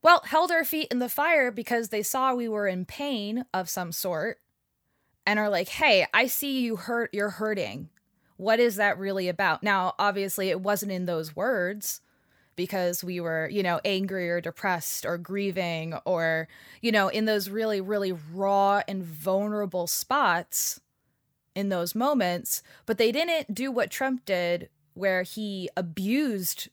well 0.04 0.22
held 0.26 0.52
our 0.52 0.66
feet 0.66 0.90
in 0.92 1.00
the 1.00 1.10
fire 1.10 1.50
because 1.50 1.90
they 1.90 2.04
saw 2.04 2.36
we 2.36 2.50
were 2.50 2.68
in 2.68 2.86
pain 2.86 3.46
of 3.54 3.70
some 3.70 3.92
sort 3.92 4.40
and 5.26 5.40
are 5.40 5.50
like, 5.50 5.70
"Hey, 5.70 6.06
I 6.14 6.28
see 6.28 6.60
you 6.60 6.76
hurt. 6.76 7.10
You're 7.14 7.30
hurting. 7.30 7.90
What 8.36 8.60
is 8.60 8.76
that 8.76 9.00
really 9.00 9.30
about?" 9.30 9.64
Now, 9.64 9.96
obviously, 9.98 10.50
it 10.50 10.60
wasn't 10.60 10.92
in 10.92 11.06
those 11.06 11.36
words 11.36 12.02
because 12.56 13.04
we 13.04 13.20
were, 13.20 13.50
you 13.50 13.63
know, 13.63 13.80
angry 13.84 14.30
or 14.30 14.42
depressed 14.42 15.06
or 15.06 15.18
grieving 15.18 15.96
or, 16.06 16.48
you 16.82 16.92
know, 16.92 17.08
in 17.08 17.26
those 17.26 17.50
really, 17.50 17.82
really 17.82 18.12
raw 18.12 18.82
and 18.88 19.04
vulnerable 19.04 19.88
spots 19.88 20.80
in 21.56 21.70
those 21.70 21.96
moments. 21.96 22.63
But 22.86 22.98
they 22.98 23.12
didn't 23.12 23.54
do 23.54 23.72
what 23.72 23.92
Trump 23.92 24.26
did, 24.26 24.70
where 24.94 25.24
he 25.24 25.70
abused 25.76 26.70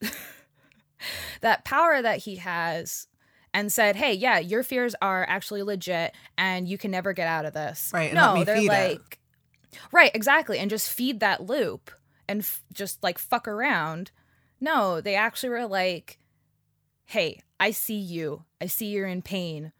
that 1.40 1.64
power 1.64 2.02
that 2.02 2.18
he 2.18 2.36
has 2.36 3.06
and 3.52 3.72
said, 3.72 3.96
"Hey, 3.96 4.12
yeah, 4.12 4.38
your 4.38 4.62
fears 4.62 4.94
are 5.02 5.24
actually 5.28 5.62
legit, 5.62 6.14
and 6.38 6.68
you 6.68 6.78
can 6.78 6.90
never 6.90 7.12
get 7.12 7.26
out 7.26 7.44
of 7.44 7.52
this." 7.52 7.90
Right? 7.92 8.12
No, 8.12 8.44
they're 8.44 8.62
like, 8.62 9.18
it. 9.72 9.78
right, 9.92 10.10
exactly, 10.14 10.58
and 10.58 10.70
just 10.70 10.90
feed 10.90 11.20
that 11.20 11.44
loop 11.44 11.90
and 12.28 12.40
f- 12.40 12.62
just 12.72 13.02
like 13.02 13.18
fuck 13.18 13.48
around. 13.48 14.10
No, 14.60 15.00
they 15.00 15.14
actually 15.14 15.50
were 15.50 15.66
like, 15.66 16.18
"Hey, 17.06 17.40
I 17.58 17.70
see 17.70 17.98
you. 17.98 18.44
I 18.60 18.66
see 18.66 18.86
you're 18.86 19.06
in 19.06 19.22
pain. 19.22 19.72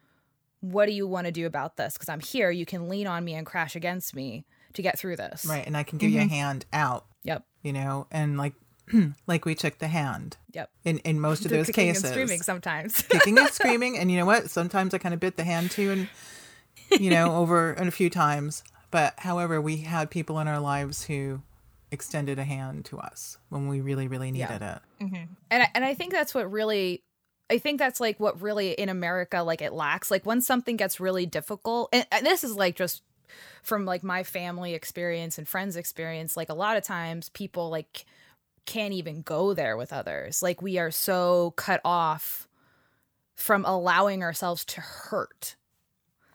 What 0.61 0.87
do 0.87 0.93
you 0.93 1.07
want 1.07 1.27
to 1.27 1.33
do 1.33 1.47
about 1.47 1.77
this? 1.77 1.95
Because 1.95 2.09
I'm 2.09 2.21
here. 2.21 2.51
You 2.51 2.67
can 2.67 2.89
lean 2.89 3.07
on 3.07 3.25
me 3.25 3.35
and 3.35 3.47
crash 3.47 3.75
against 3.75 4.15
me 4.15 4.45
to 4.75 4.83
get 4.83 4.99
through 4.99 5.17
this. 5.17 5.47
Right, 5.47 5.67
and 5.67 5.77
I 5.77 5.83
can 5.83 5.99
give 5.99 6.09
mm-hmm. 6.09 6.17
you 6.17 6.23
a 6.23 6.25
mm-hmm. 6.27 6.35
hand 6.35 6.67
out. 6.73 7.07
Yep. 7.25 7.45
You 7.63 7.73
know, 7.73 8.07
and 8.11 8.37
like 8.37 8.55
like 9.27 9.45
we 9.45 9.55
took 9.55 9.79
the 9.79 9.89
hand. 9.89 10.37
Yep. 10.53 10.71
In 10.85 10.99
in 10.99 11.21
most 11.21 11.45
of 11.45 11.51
those 11.51 11.67
kicking 11.67 11.89
cases, 11.89 12.05
and 12.05 12.13
screaming 12.13 12.43
sometimes. 12.43 13.03
kicking 13.09 13.39
and 13.39 13.49
screaming, 13.53 13.99
and 13.99 14.11
you 14.11 14.19
know 14.19 14.27
what? 14.27 14.51
Sometimes 14.51 14.95
I 14.95 14.99
kind 14.99 15.15
of 15.15 15.21
bit 15.21 15.37
the 15.37 15.45
hand 15.45 15.71
too, 15.71 15.91
and 15.91 17.01
you 17.01 17.11
know, 17.11 17.37
over 17.37 17.73
and 17.73 17.89
a 17.89 17.93
few 17.93 18.11
times. 18.11 18.63
But 18.91 19.15
however, 19.19 19.61
we 19.61 19.79
had 19.79 20.11
people 20.11 20.41
in 20.41 20.49
our 20.49 20.61
lives 20.61 21.05
who 21.05 21.43
extended 21.91 22.39
a 22.39 22.45
hand 22.45 22.85
to 22.87 22.99
us 22.99 23.39
when 23.49 23.69
we 23.69 23.81
really, 23.81 24.09
really 24.09 24.31
needed 24.31 24.61
yeah. 24.61 24.77
it. 24.77 25.05
Mm-hmm. 25.05 25.33
And 25.51 25.63
I, 25.63 25.69
and 25.75 25.85
I 25.85 25.95
think 25.95 26.13
that's 26.13 26.35
what 26.35 26.51
really. 26.51 27.03
I 27.51 27.59
think 27.59 27.81
that's 27.81 27.99
like 27.99 28.21
what 28.21 28.41
really 28.41 28.71
in 28.71 28.89
America 28.89 29.43
like 29.43 29.61
it 29.61 29.73
lacks. 29.73 30.09
Like 30.09 30.25
when 30.25 30.41
something 30.41 30.77
gets 30.77 31.01
really 31.01 31.27
difficult, 31.27 31.89
and, 31.93 32.07
and 32.13 32.25
this 32.25 32.45
is 32.45 32.55
like 32.55 32.77
just 32.77 33.03
from 33.63 33.85
like 33.85 34.05
my 34.05 34.23
family 34.23 34.75
experience 34.75 35.37
and 35.37 35.49
friends 35.49 35.77
experience. 35.77 36.37
Like 36.37 36.49
a 36.49 36.55
lot 36.55 36.77
of 36.77 36.85
times, 36.85 37.29
people 37.31 37.69
like 37.69 38.07
can't 38.67 38.95
even 38.95 39.23
go 39.23 39.53
there 39.53 39.77
with 39.77 39.93
others. 39.93 40.43
Like 40.43 40.63
we 40.63 40.79
are 40.79 40.93
so 40.93 41.53
cut 41.57 41.81
off 41.85 42.49
from 43.35 43.65
allowing 43.65 44.23
ourselves 44.23 44.65
to 44.67 44.81
hurt. 44.81 45.57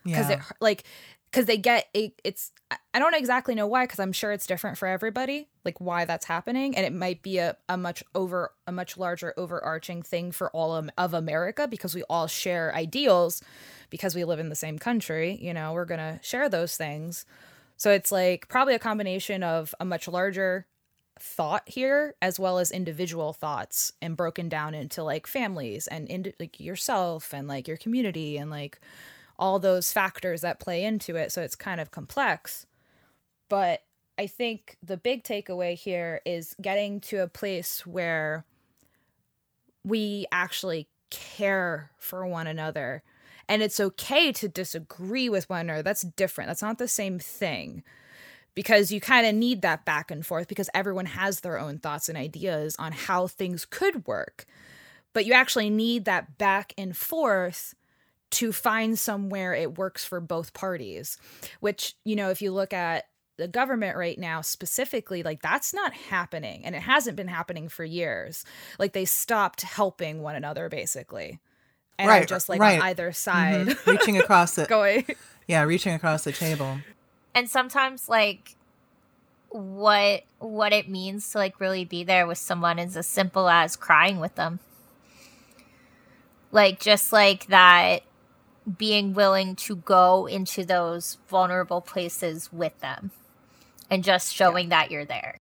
Because 0.03 0.29
yeah. 0.29 0.35
it 0.35 0.41
like 0.59 0.83
because 1.35 1.47
they 1.47 1.57
get 1.57 1.87
it, 1.93 2.13
it's 2.23 2.53
I 2.93 2.99
don't 2.99 3.13
exactly 3.13 3.55
know 3.55 3.67
why 3.67 3.83
because 3.83 3.99
I'm 3.99 4.13
sure 4.13 4.31
it's 4.31 4.47
different 4.47 4.77
for 4.77 4.87
everybody 4.87 5.49
like 5.65 5.81
why 5.81 6.05
that's 6.05 6.25
happening 6.25 6.77
and 6.77 6.85
it 6.85 6.93
might 6.93 7.21
be 7.21 7.39
a, 7.39 7.57
a 7.67 7.75
much 7.75 8.05
over 8.15 8.53
a 8.65 8.71
much 8.71 8.97
larger 8.97 9.33
overarching 9.35 10.01
thing 10.01 10.31
for 10.31 10.49
all 10.51 10.73
of, 10.73 10.89
of 10.97 11.13
America 11.13 11.67
because 11.67 11.93
we 11.93 12.03
all 12.03 12.27
share 12.27 12.73
ideals 12.73 13.43
because 13.89 14.15
we 14.15 14.23
live 14.23 14.39
in 14.39 14.47
the 14.47 14.55
same 14.55 14.79
country 14.79 15.37
you 15.41 15.53
know 15.53 15.73
we're 15.73 15.83
gonna 15.83 16.21
share 16.23 16.47
those 16.47 16.77
things. 16.77 17.25
So 17.75 17.91
it's 17.91 18.13
like 18.13 18.47
probably 18.47 18.73
a 18.73 18.79
combination 18.79 19.43
of 19.43 19.75
a 19.81 19.83
much 19.83 20.07
larger 20.07 20.65
thought 21.19 21.67
here 21.67 22.15
as 22.21 22.39
well 22.39 22.59
as 22.59 22.71
individual 22.71 23.33
thoughts 23.33 23.91
and 24.01 24.15
broken 24.15 24.47
down 24.47 24.73
into 24.73 25.03
like 25.03 25.27
families 25.27 25.87
and 25.87 26.07
into 26.07 26.31
like 26.39 26.61
yourself 26.61 27.33
and 27.33 27.49
like 27.49 27.67
your 27.67 27.77
community 27.77 28.37
and 28.37 28.49
like 28.49 28.79
all 29.37 29.59
those 29.59 29.91
factors 29.91 30.41
that 30.41 30.59
play 30.59 30.83
into 30.83 31.15
it 31.15 31.31
so 31.31 31.41
it's 31.41 31.55
kind 31.55 31.81
of 31.81 31.91
complex. 31.91 32.65
But 33.49 33.81
i 34.17 34.27
think 34.27 34.77
the 34.81 34.95
big 34.95 35.23
takeaway 35.23 35.75
here 35.75 36.21
is 36.25 36.55
getting 36.61 37.01
to 37.01 37.17
a 37.17 37.27
place 37.27 37.85
where 37.85 38.45
we 39.85 40.25
actually 40.31 40.87
care 41.11 41.91
for 41.97 42.25
one 42.25 42.47
another. 42.47 43.03
And 43.47 43.61
it's 43.61 43.79
okay 43.79 44.31
to 44.33 44.47
disagree 44.47 45.29
with 45.29 45.49
one 45.49 45.61
another. 45.61 45.83
That's 45.83 46.01
different. 46.01 46.49
That's 46.49 46.63
not 46.63 46.79
the 46.79 46.87
same 46.87 47.19
thing. 47.19 47.83
Because 48.55 48.91
you 48.91 48.99
kind 48.99 49.27
of 49.27 49.35
need 49.35 49.61
that 49.61 49.85
back 49.85 50.09
and 50.09 50.25
forth 50.25 50.47
because 50.47 50.69
everyone 50.73 51.07
has 51.07 51.41
their 51.41 51.59
own 51.59 51.77
thoughts 51.77 52.09
and 52.09 52.17
ideas 52.17 52.75
on 52.79 52.93
how 52.93 53.27
things 53.27 53.65
could 53.65 54.07
work. 54.07 54.45
But 55.13 55.25
you 55.25 55.33
actually 55.33 55.69
need 55.69 56.05
that 56.05 56.37
back 56.37 56.73
and 56.77 56.95
forth 56.95 57.75
to 58.31 58.51
find 58.51 58.97
somewhere 58.97 59.53
it 59.53 59.77
works 59.77 60.03
for 60.03 60.19
both 60.19 60.53
parties, 60.53 61.17
which, 61.59 61.95
you 62.03 62.15
know, 62.15 62.29
if 62.29 62.41
you 62.41 62.51
look 62.51 62.73
at 62.73 63.05
the 63.37 63.47
government 63.47 63.97
right 63.97 64.17
now 64.17 64.41
specifically 64.41 65.21
like 65.23 65.41
that's 65.41 65.73
not 65.73 65.93
happening 65.93 66.63
and 66.65 66.75
it 66.75 66.81
hasn't 66.81 67.17
been 67.17 67.27
happening 67.27 67.67
for 67.67 67.83
years. 67.83 68.45
Like 68.79 68.93
they 68.93 69.05
stopped 69.05 69.61
helping 69.61 70.21
one 70.21 70.35
another 70.35 70.69
basically. 70.69 71.39
And 71.97 72.09
right, 72.09 72.27
just 72.27 72.49
like 72.49 72.59
right. 72.59 72.79
on 72.79 72.87
either 72.87 73.11
side. 73.11 73.67
Mm-hmm. 73.67 73.89
reaching 73.91 74.17
across 74.17 74.57
it 74.57 74.67
going 74.69 75.05
yeah 75.47 75.63
reaching 75.63 75.93
across 75.93 76.23
the 76.23 76.31
table. 76.31 76.77
And 77.33 77.49
sometimes 77.49 78.07
like 78.07 78.55
what 79.49 80.23
what 80.39 80.73
it 80.73 80.89
means 80.89 81.29
to 81.31 81.37
like 81.37 81.59
really 81.59 81.85
be 81.85 82.03
there 82.03 82.27
with 82.27 82.37
someone 82.37 82.79
is 82.79 82.95
as 82.95 83.07
simple 83.07 83.49
as 83.49 83.75
crying 83.75 84.19
with 84.19 84.35
them. 84.35 84.59
Like 86.51 86.79
just 86.79 87.11
like 87.11 87.47
that 87.47 88.03
being 88.77 89.13
willing 89.13 89.55
to 89.55 89.75
go 89.75 90.25
into 90.25 90.65
those 90.65 91.17
vulnerable 91.27 91.81
places 91.81 92.51
with 92.51 92.79
them 92.81 93.11
and 93.89 94.03
just 94.03 94.33
showing 94.33 94.65
yeah. 94.65 94.81
that 94.81 94.91
you're 94.91 95.05
there. 95.05 95.37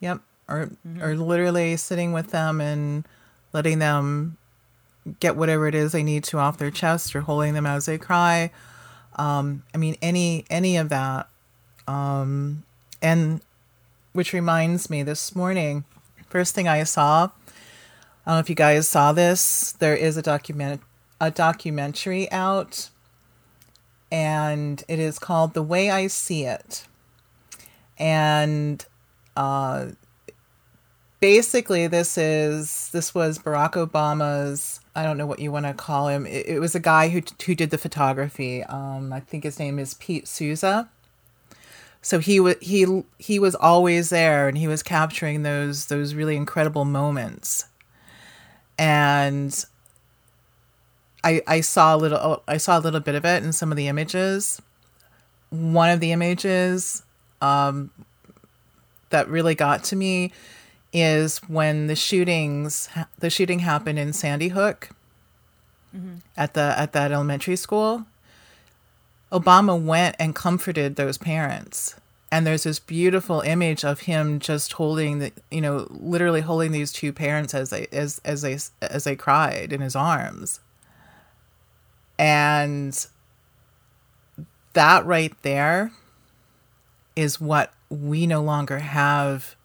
Yep. 0.00 0.20
Or 0.48 0.66
mm-hmm. 0.66 1.02
or 1.02 1.16
literally 1.16 1.76
sitting 1.76 2.12
with 2.12 2.30
them 2.30 2.60
and 2.60 3.06
letting 3.52 3.78
them 3.78 4.36
get 5.20 5.36
whatever 5.36 5.66
it 5.66 5.74
is 5.74 5.92
they 5.92 6.02
need 6.02 6.24
to 6.24 6.38
off 6.38 6.58
their 6.58 6.70
chest 6.70 7.16
or 7.16 7.22
holding 7.22 7.54
them 7.54 7.66
as 7.66 7.86
they 7.86 7.98
cry. 7.98 8.50
Um, 9.16 9.62
I 9.74 9.78
mean 9.78 9.96
any 10.02 10.44
any 10.50 10.76
of 10.76 10.88
that. 10.90 11.28
Um, 11.88 12.64
and 13.00 13.40
which 14.12 14.32
reminds 14.32 14.90
me 14.90 15.02
this 15.02 15.34
morning, 15.34 15.84
first 16.28 16.54
thing 16.54 16.68
I 16.68 16.82
saw, 16.84 17.24
I 17.24 18.30
don't 18.30 18.34
know 18.34 18.38
if 18.38 18.48
you 18.48 18.56
guys 18.56 18.88
saw 18.88 19.12
this, 19.12 19.72
there 19.78 19.94
is 19.94 20.16
a 20.16 20.22
document 20.22 20.80
a 21.20 21.30
documentary 21.30 22.30
out 22.30 22.90
and 24.10 24.84
it 24.88 24.98
is 24.98 25.18
called 25.18 25.54
The 25.54 25.62
Way 25.62 25.90
I 25.90 26.06
See 26.06 26.44
It 26.44 26.86
and 27.98 28.84
uh, 29.36 29.86
basically 31.20 31.86
this 31.86 32.18
is 32.18 32.90
this 32.90 33.14
was 33.14 33.38
Barack 33.38 33.72
Obama's 33.72 34.80
I 34.94 35.02
don't 35.02 35.18
know 35.18 35.26
what 35.26 35.40
you 35.40 35.52
want 35.52 35.66
to 35.66 35.74
call 35.74 36.08
him. 36.08 36.26
It, 36.26 36.46
it 36.46 36.58
was 36.58 36.74
a 36.74 36.80
guy 36.80 37.08
who 37.08 37.22
who 37.44 37.54
did 37.54 37.70
the 37.70 37.78
photography. 37.78 38.64
Um, 38.64 39.12
I 39.12 39.20
think 39.20 39.44
his 39.44 39.58
name 39.58 39.78
is 39.78 39.94
Pete 39.94 40.26
Souza. 40.26 40.88
So 42.00 42.18
he 42.18 42.40
was 42.40 42.56
he 42.60 43.02
he 43.18 43.38
was 43.38 43.54
always 43.54 44.10
there, 44.10 44.48
and 44.48 44.56
he 44.56 44.68
was 44.68 44.82
capturing 44.82 45.42
those 45.42 45.86
those 45.86 46.14
really 46.14 46.36
incredible 46.36 46.84
moments. 46.84 47.66
And 48.78 49.64
I 51.26 51.42
I 51.46 51.60
saw 51.60 51.96
a 51.96 51.98
little 51.98 52.42
I 52.46 52.56
saw 52.56 52.78
a 52.78 52.80
little 52.80 53.00
bit 53.00 53.16
of 53.16 53.24
it 53.24 53.42
in 53.42 53.52
some 53.52 53.72
of 53.72 53.76
the 53.76 53.88
images. 53.88 54.62
One 55.50 55.90
of 55.90 55.98
the 55.98 56.12
images 56.12 57.02
um, 57.40 57.90
that 59.10 59.28
really 59.28 59.54
got 59.54 59.82
to 59.84 59.96
me 59.96 60.32
is 60.92 61.38
when 61.48 61.88
the 61.88 61.96
shootings 61.96 62.88
the 63.18 63.28
shooting 63.28 63.58
happened 63.58 63.98
in 63.98 64.12
Sandy 64.12 64.48
Hook 64.48 64.90
mm-hmm. 65.94 66.18
at 66.36 66.54
the 66.54 66.74
at 66.78 66.92
that 66.92 67.10
elementary 67.10 67.56
school. 67.56 68.06
Obama 69.32 69.80
went 69.80 70.14
and 70.20 70.34
comforted 70.34 70.94
those 70.94 71.18
parents. 71.18 71.96
And 72.30 72.46
there's 72.46 72.62
this 72.62 72.78
beautiful 72.78 73.40
image 73.40 73.84
of 73.84 74.00
him 74.00 74.38
just 74.38 74.74
holding 74.74 75.18
the 75.18 75.32
you 75.50 75.60
know, 75.60 75.88
literally 75.90 76.42
holding 76.42 76.70
these 76.70 76.92
two 76.92 77.12
parents 77.12 77.52
as 77.52 77.70
they 77.70 77.88
as 77.90 78.20
as 78.24 78.42
they 78.42 78.58
as 78.80 79.02
they 79.04 79.16
cried 79.16 79.72
in 79.72 79.80
his 79.80 79.96
arms. 79.96 80.60
And 82.18 83.06
that 84.72 85.04
right 85.06 85.34
there 85.42 85.92
is 87.14 87.40
what 87.40 87.72
we 87.88 88.26
no 88.26 88.42
longer 88.42 88.78
have 88.78 89.56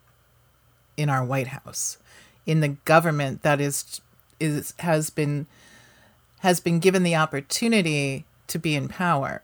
in 0.98 1.10
our 1.10 1.24
White 1.24 1.48
House, 1.48 1.98
in 2.46 2.60
the 2.60 2.70
government 2.86 3.44
that 3.44 3.62
is 3.62 4.02
is 4.40 4.74
has 4.80 5.10
been 5.10 5.48
has 6.40 6.60
been 6.60 6.80
given 6.80 7.04
the 7.04 7.16
opportunity 7.16 8.26
to 8.48 8.58
be 8.58 8.76
in 8.76 8.88
power 8.88 9.42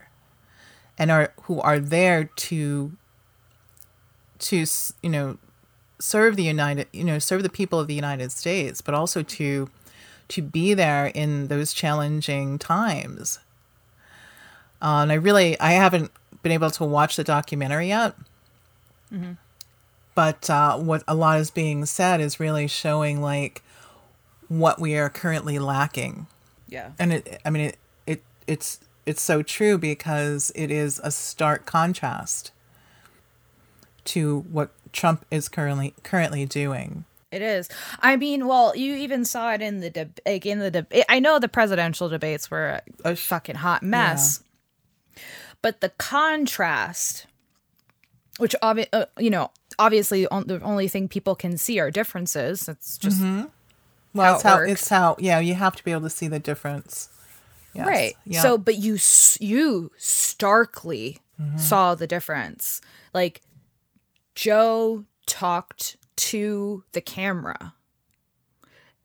and 0.97 1.11
are 1.11 1.33
who 1.43 1.61
are 1.61 1.79
there 1.79 2.25
to 2.35 2.93
to 4.39 4.65
you 5.01 5.09
know 5.09 5.37
serve 5.99 6.35
the 6.35 6.43
united 6.43 6.87
you 6.91 7.03
know 7.03 7.19
serve 7.19 7.43
the 7.43 7.49
people 7.49 7.79
of 7.79 7.87
the 7.87 7.93
united 7.93 8.31
states 8.31 8.81
but 8.81 8.93
also 8.93 9.21
to 9.21 9.69
to 10.27 10.41
be 10.41 10.73
there 10.73 11.07
in 11.07 11.47
those 11.47 11.73
challenging 11.73 12.59
times 12.59 13.39
uh, 14.81 14.99
and 15.01 15.11
i 15.11 15.15
really 15.15 15.59
i 15.59 15.71
haven't 15.71 16.11
been 16.47 16.53
able 16.53 16.71
to 16.71 16.85
watch 16.85 17.17
the 17.17 17.23
documentary 17.23 17.89
yet. 17.89 18.15
Mm-hmm. 19.13 19.33
But 20.15 20.49
uh, 20.49 20.77
what 20.77 21.03
a 21.07 21.13
lot 21.13 21.39
is 21.39 21.51
being 21.51 21.85
said 21.85 22.21
is 22.21 22.39
really 22.39 22.67
showing 22.67 23.21
like 23.21 23.61
what 24.47 24.79
we 24.79 24.97
are 24.97 25.09
currently 25.09 25.59
lacking. 25.59 26.27
Yeah. 26.67 26.91
And 26.97 27.13
it, 27.13 27.41
I 27.45 27.49
mean, 27.49 27.63
it, 27.63 27.77
it, 28.05 28.23
it's, 28.47 28.79
it's 29.05 29.21
so 29.21 29.41
true 29.41 29.77
because 29.77 30.51
it 30.55 30.71
is 30.71 30.99
a 31.03 31.11
stark 31.11 31.65
contrast 31.65 32.51
to 34.05 34.39
what 34.49 34.71
Trump 34.93 35.25
is 35.29 35.49
currently 35.49 35.93
currently 36.01 36.45
doing. 36.45 37.03
It 37.31 37.41
is. 37.41 37.67
I 37.99 38.15
mean, 38.15 38.47
well, 38.47 38.75
you 38.75 38.95
even 38.95 39.25
saw 39.25 39.53
it 39.53 39.61
in 39.61 39.81
the 39.81 39.89
debate. 39.89 40.19
Like 40.25 40.45
in 40.45 40.59
the 40.59 40.71
debate. 40.71 41.03
I 41.09 41.19
know 41.19 41.39
the 41.39 41.49
presidential 41.49 42.07
debates 42.07 42.49
were 42.49 42.81
a, 43.03 43.15
fucking 43.15 43.57
hot 43.57 43.83
mess, 43.83 44.43
but 45.61 45.81
the 45.81 45.89
contrast 45.89 47.27
which 48.37 48.55
obvi- 48.61 48.87
uh, 48.93 49.05
you 49.19 49.29
know 49.29 49.51
obviously 49.79 50.25
the 50.25 50.61
only 50.63 50.87
thing 50.87 51.07
people 51.07 51.35
can 51.35 51.57
see 51.57 51.79
are 51.79 51.91
differences 51.91 52.67
it's 52.69 52.97
just 52.97 53.21
mm-hmm. 53.21 53.45
well 54.13 54.33
how 54.33 54.35
it's, 54.35 54.43
it 54.43 54.47
how, 54.47 54.59
it's 54.59 54.89
how 54.89 55.15
yeah 55.19 55.39
you 55.39 55.53
have 55.53 55.75
to 55.75 55.83
be 55.83 55.91
able 55.91 56.01
to 56.01 56.09
see 56.09 56.27
the 56.27 56.39
difference 56.39 57.09
yes. 57.73 57.87
right 57.87 58.15
yeah. 58.25 58.41
so 58.41 58.57
but 58.57 58.75
you 58.77 58.97
you 59.39 59.91
starkly 59.97 61.19
mm-hmm. 61.41 61.57
saw 61.57 61.95
the 61.95 62.07
difference 62.07 62.81
like 63.13 63.41
joe 64.35 65.03
talked 65.25 65.97
to 66.17 66.83
the 66.91 67.01
camera 67.01 67.73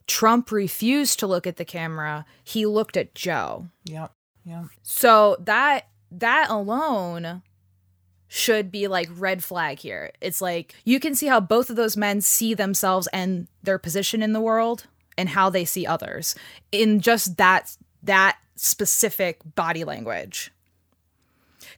trump 0.07 0.51
refused 0.51 1.19
to 1.19 1.27
look 1.27 1.47
at 1.47 1.57
the 1.57 1.65
camera 1.65 2.25
he 2.43 2.67
looked 2.67 2.97
at 2.97 3.15
joe 3.15 3.69
yep 3.85 4.13
yeah 4.45 4.65
so 4.83 5.37
that 5.39 5.87
that 6.11 6.51
alone 6.51 7.43
should 8.35 8.73
be 8.73 8.89
like 8.89 9.11
red 9.19 9.45
flag 9.45 9.79
here. 9.79 10.11
It's 10.23 10.41
like 10.41 10.75
you 10.87 10.99
can 10.99 11.15
see 11.15 11.27
how 11.27 11.39
both 11.39 11.69
of 11.69 11.77
those 11.77 11.99
men 11.99 12.23
see 12.23 12.55
themselves 12.55 13.07
and 13.13 13.47
their 13.63 13.79
position 13.79 14.23
in 14.23 14.33
the 14.33 14.41
world 14.41 14.87
and 15.19 15.29
how 15.29 15.51
they 15.51 15.67
see 15.67 15.87
others 15.87 16.35
in 16.73 17.01
just 17.01 17.37
that 17.37 17.77
that 18.03 18.39
specific 18.57 19.41
body 19.55 19.85
language. 19.85 20.51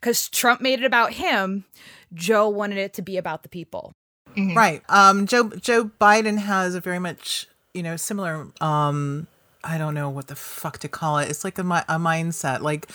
Cuz 0.00 0.28
Trump 0.28 0.60
made 0.60 0.78
it 0.78 0.84
about 0.84 1.14
him, 1.14 1.64
Joe 2.12 2.48
wanted 2.48 2.78
it 2.78 2.94
to 2.94 3.02
be 3.02 3.16
about 3.16 3.42
the 3.42 3.48
people. 3.48 3.92
Mm-hmm. 4.36 4.56
Right. 4.56 4.82
Um 4.88 5.26
Joe 5.26 5.50
Joe 5.50 5.90
Biden 6.00 6.38
has 6.38 6.74
a 6.74 6.80
very 6.80 6.98
much, 6.98 7.46
you 7.72 7.82
know, 7.82 7.96
similar 7.96 8.48
um 8.60 9.26
I 9.62 9.78
don't 9.78 9.94
know 9.94 10.10
what 10.10 10.26
the 10.26 10.36
fuck 10.36 10.78
to 10.78 10.88
call 10.88 11.18
it. 11.18 11.30
It's 11.30 11.44
like 11.44 11.58
a, 11.58 11.62
a 11.62 11.98
mindset 11.98 12.60
like 12.60 12.88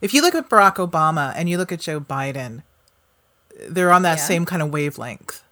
if 0.00 0.12
you 0.12 0.22
look 0.22 0.34
at 0.34 0.48
Barack 0.48 0.76
Obama 0.76 1.32
and 1.36 1.48
you 1.48 1.58
look 1.58 1.70
at 1.70 1.80
Joe 1.80 2.00
Biden, 2.00 2.62
they're 3.68 3.92
on 3.92 4.02
that 4.02 4.18
yeah. 4.18 4.24
same 4.24 4.44
kind 4.44 4.60
of 4.60 4.70
wavelength. 4.72 5.42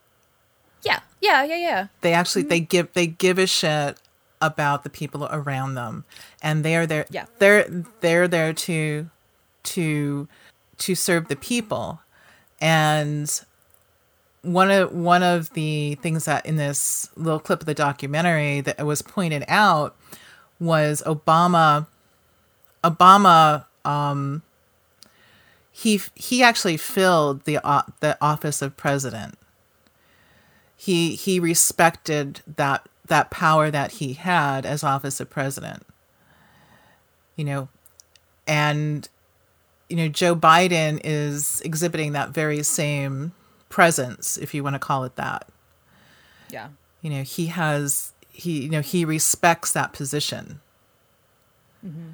Yeah. 0.83 1.00
Yeah, 1.20 1.44
yeah, 1.44 1.57
yeah. 1.57 1.87
They 2.00 2.12
actually 2.12 2.42
mm-hmm. 2.42 2.48
they 2.50 2.61
give 2.61 2.92
they 2.94 3.07
give 3.07 3.38
a 3.38 3.46
shit 3.46 3.98
about 4.40 4.85
the 4.85 4.90
people 4.90 5.29
around 5.31 5.75
them 5.75 6.04
and 6.42 6.64
they're 6.64 6.87
there 6.87 7.04
yeah. 7.10 7.27
they're 7.38 7.69
they're 8.00 8.27
there 8.27 8.54
to 8.54 9.10
to 9.62 10.29
to 10.79 10.94
serve 10.94 11.29
the 11.29 11.37
people. 11.37 12.00
And 12.60 13.40
one 14.42 14.70
of 14.70 14.92
one 14.92 15.22
of 15.22 15.52
the 15.52 15.96
things 15.96 16.24
that 16.24 16.46
in 16.46 16.56
this 16.56 17.10
little 17.16 17.40
clip 17.40 17.60
of 17.60 17.66
the 17.66 17.74
documentary 17.74 18.60
that 18.62 18.84
was 18.86 19.02
pointed 19.02 19.44
out 19.48 19.96
was 20.58 21.02
Obama 21.06 21.86
Obama 22.82 23.66
um, 23.84 24.42
he 25.70 26.00
he 26.14 26.42
actually 26.42 26.76
filled 26.76 27.44
the 27.44 27.58
uh, 27.66 27.82
the 28.00 28.16
office 28.20 28.62
of 28.62 28.76
president. 28.76 29.38
He 30.76 31.14
he 31.14 31.38
respected 31.40 32.40
that 32.56 32.88
that 33.06 33.30
power 33.30 33.70
that 33.70 33.92
he 33.92 34.14
had 34.14 34.64
as 34.64 34.82
office 34.82 35.20
of 35.20 35.30
president. 35.30 35.86
You 37.36 37.44
know, 37.44 37.68
and 38.46 39.08
you 39.88 39.96
know 39.96 40.08
Joe 40.08 40.34
Biden 40.34 41.00
is 41.04 41.60
exhibiting 41.62 42.12
that 42.12 42.30
very 42.30 42.62
same 42.62 43.32
presence, 43.71 44.37
if 44.37 44.52
you 44.52 44.62
want 44.62 44.75
to 44.75 44.79
call 44.79 45.04
it 45.04 45.16
that. 45.16 45.48
Yeah. 46.50 46.68
You 47.00 47.08
know, 47.08 47.23
he 47.23 47.46
has 47.46 48.12
he 48.29 48.64
you 48.64 48.68
know 48.68 48.83
he 48.83 49.06
respects 49.06 49.73
that 49.73 49.94
position, 49.94 50.60
mm-hmm. 51.85 52.10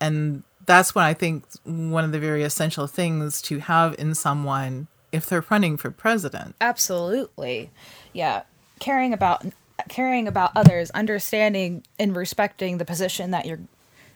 and 0.00 0.42
that's 0.66 0.94
what 0.94 1.04
I 1.04 1.14
think 1.14 1.44
one 1.64 2.04
of 2.04 2.12
the 2.12 2.18
very 2.18 2.42
essential 2.42 2.86
things 2.86 3.40
to 3.42 3.58
have 3.60 3.94
in 3.98 4.14
someone 4.14 4.88
if 5.12 5.26
they're 5.26 5.44
running 5.48 5.76
for 5.76 5.90
president. 5.90 6.56
Absolutely. 6.60 7.70
Yeah. 8.12 8.42
Caring 8.80 9.14
about 9.14 9.46
caring 9.88 10.28
about 10.28 10.50
others, 10.54 10.90
understanding 10.90 11.84
and 11.98 12.14
respecting 12.14 12.78
the 12.78 12.84
position 12.84 13.30
that 13.30 13.46
you're 13.46 13.60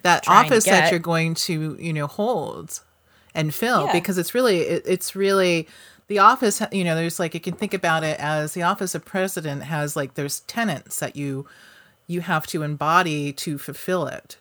that 0.03 0.29
office 0.29 0.65
that 0.65 0.91
you're 0.91 1.01
going 1.01 1.35
to 1.35 1.77
you 1.81 1.93
know 1.93 2.07
hold 2.07 2.81
and 3.35 3.55
fill 3.55 3.87
Yeah. 3.87 3.93
because 3.93 4.19
it's 4.19 4.35
really 4.35 4.59
it, 4.61 4.83
it's 4.87 5.17
really 5.17 5.69
the 6.09 6.19
office 6.19 6.61
you 6.73 6.85
know 6.85 6.95
there's 6.97 7.19
like 7.19 7.35
you 7.35 7.41
can 7.41 7.55
think 7.55 7.73
about 7.73 8.03
it 8.03 8.19
as 8.19 8.55
the 8.55 8.63
office 8.63 8.95
of 8.95 9.05
president 9.05 9.63
has 9.65 9.95
like 9.95 10.15
there's 10.15 10.41
tenants 10.41 10.99
that 10.99 11.15
you 11.17 11.47
you 12.07 12.23
have 12.23 12.47
to 12.47 12.63
embody 12.63 13.33
to 13.33 13.59
fulfill 13.59 14.07
it 14.07 14.37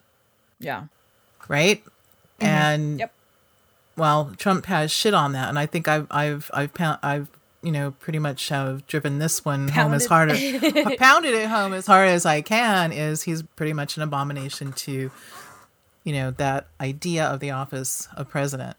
yeah. 0.59 0.85
right 1.47 1.83
and 2.39 2.83
Mm-hmm. 2.83 2.99
Yep. 2.99 3.13
well 3.97 4.31
trump 4.37 4.65
has 4.67 4.91
shit 4.91 5.13
on 5.13 5.33
that 5.33 5.49
and 5.49 5.59
i 5.59 5.65
think 5.65 5.87
i've 5.87 6.07
i've 6.09 6.49
i've 6.53 6.73
pound, 6.73 6.99
i've 7.03 7.29
you 7.61 7.71
know 7.71 7.91
pretty 7.91 8.19
much 8.19 8.47
have 8.49 8.85
driven 8.87 9.19
this 9.19 9.43
one 9.43 9.67
home 9.67 9.93
as 9.93 10.05
hard 10.05 10.31
as 10.31 10.39
pounded 10.97 11.33
it 11.33 11.49
home 11.49 11.73
as 11.73 11.85
hard 11.87 12.07
as 12.07 12.25
i 12.25 12.41
can 12.41 12.91
is 12.91 13.23
he's 13.23 13.41
pretty 13.55 13.73
much 13.73 13.97
an 13.97 14.03
abomination 14.03 14.71
to 14.73 15.11
you 16.03 16.13
know 16.13 16.31
that 16.31 16.67
idea 16.79 17.25
of 17.25 17.39
the 17.39 17.51
office 17.51 18.07
of 18.15 18.29
president 18.29 18.77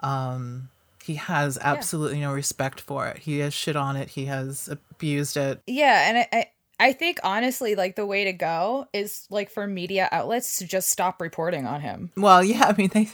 um 0.00 0.68
he 1.04 1.16
has 1.16 1.58
absolutely 1.60 2.18
no 2.20 2.32
respect 2.32 2.80
for 2.80 3.06
it 3.06 3.18
he 3.18 3.40
has 3.40 3.52
shit 3.52 3.76
on 3.76 3.94
it 3.94 4.08
he 4.08 4.24
has 4.24 4.68
abused 4.68 5.36
it 5.36 5.60
Yeah, 5.66 6.08
and 6.08 6.18
I, 6.18 6.28
I 6.32 6.46
I 6.80 6.92
think 6.92 7.18
honestly 7.22 7.74
like 7.74 7.94
the 7.94 8.06
way 8.06 8.24
to 8.24 8.32
go 8.32 8.88
is 8.92 9.26
like 9.30 9.50
for 9.50 9.66
media 9.66 10.08
outlets 10.10 10.58
to 10.58 10.66
just 10.66 10.90
stop 10.90 11.20
reporting 11.20 11.66
on 11.66 11.80
him. 11.82 12.10
Well, 12.16 12.42
yeah, 12.42 12.64
I 12.66 12.72
mean 12.76 12.90
they, 12.92 13.08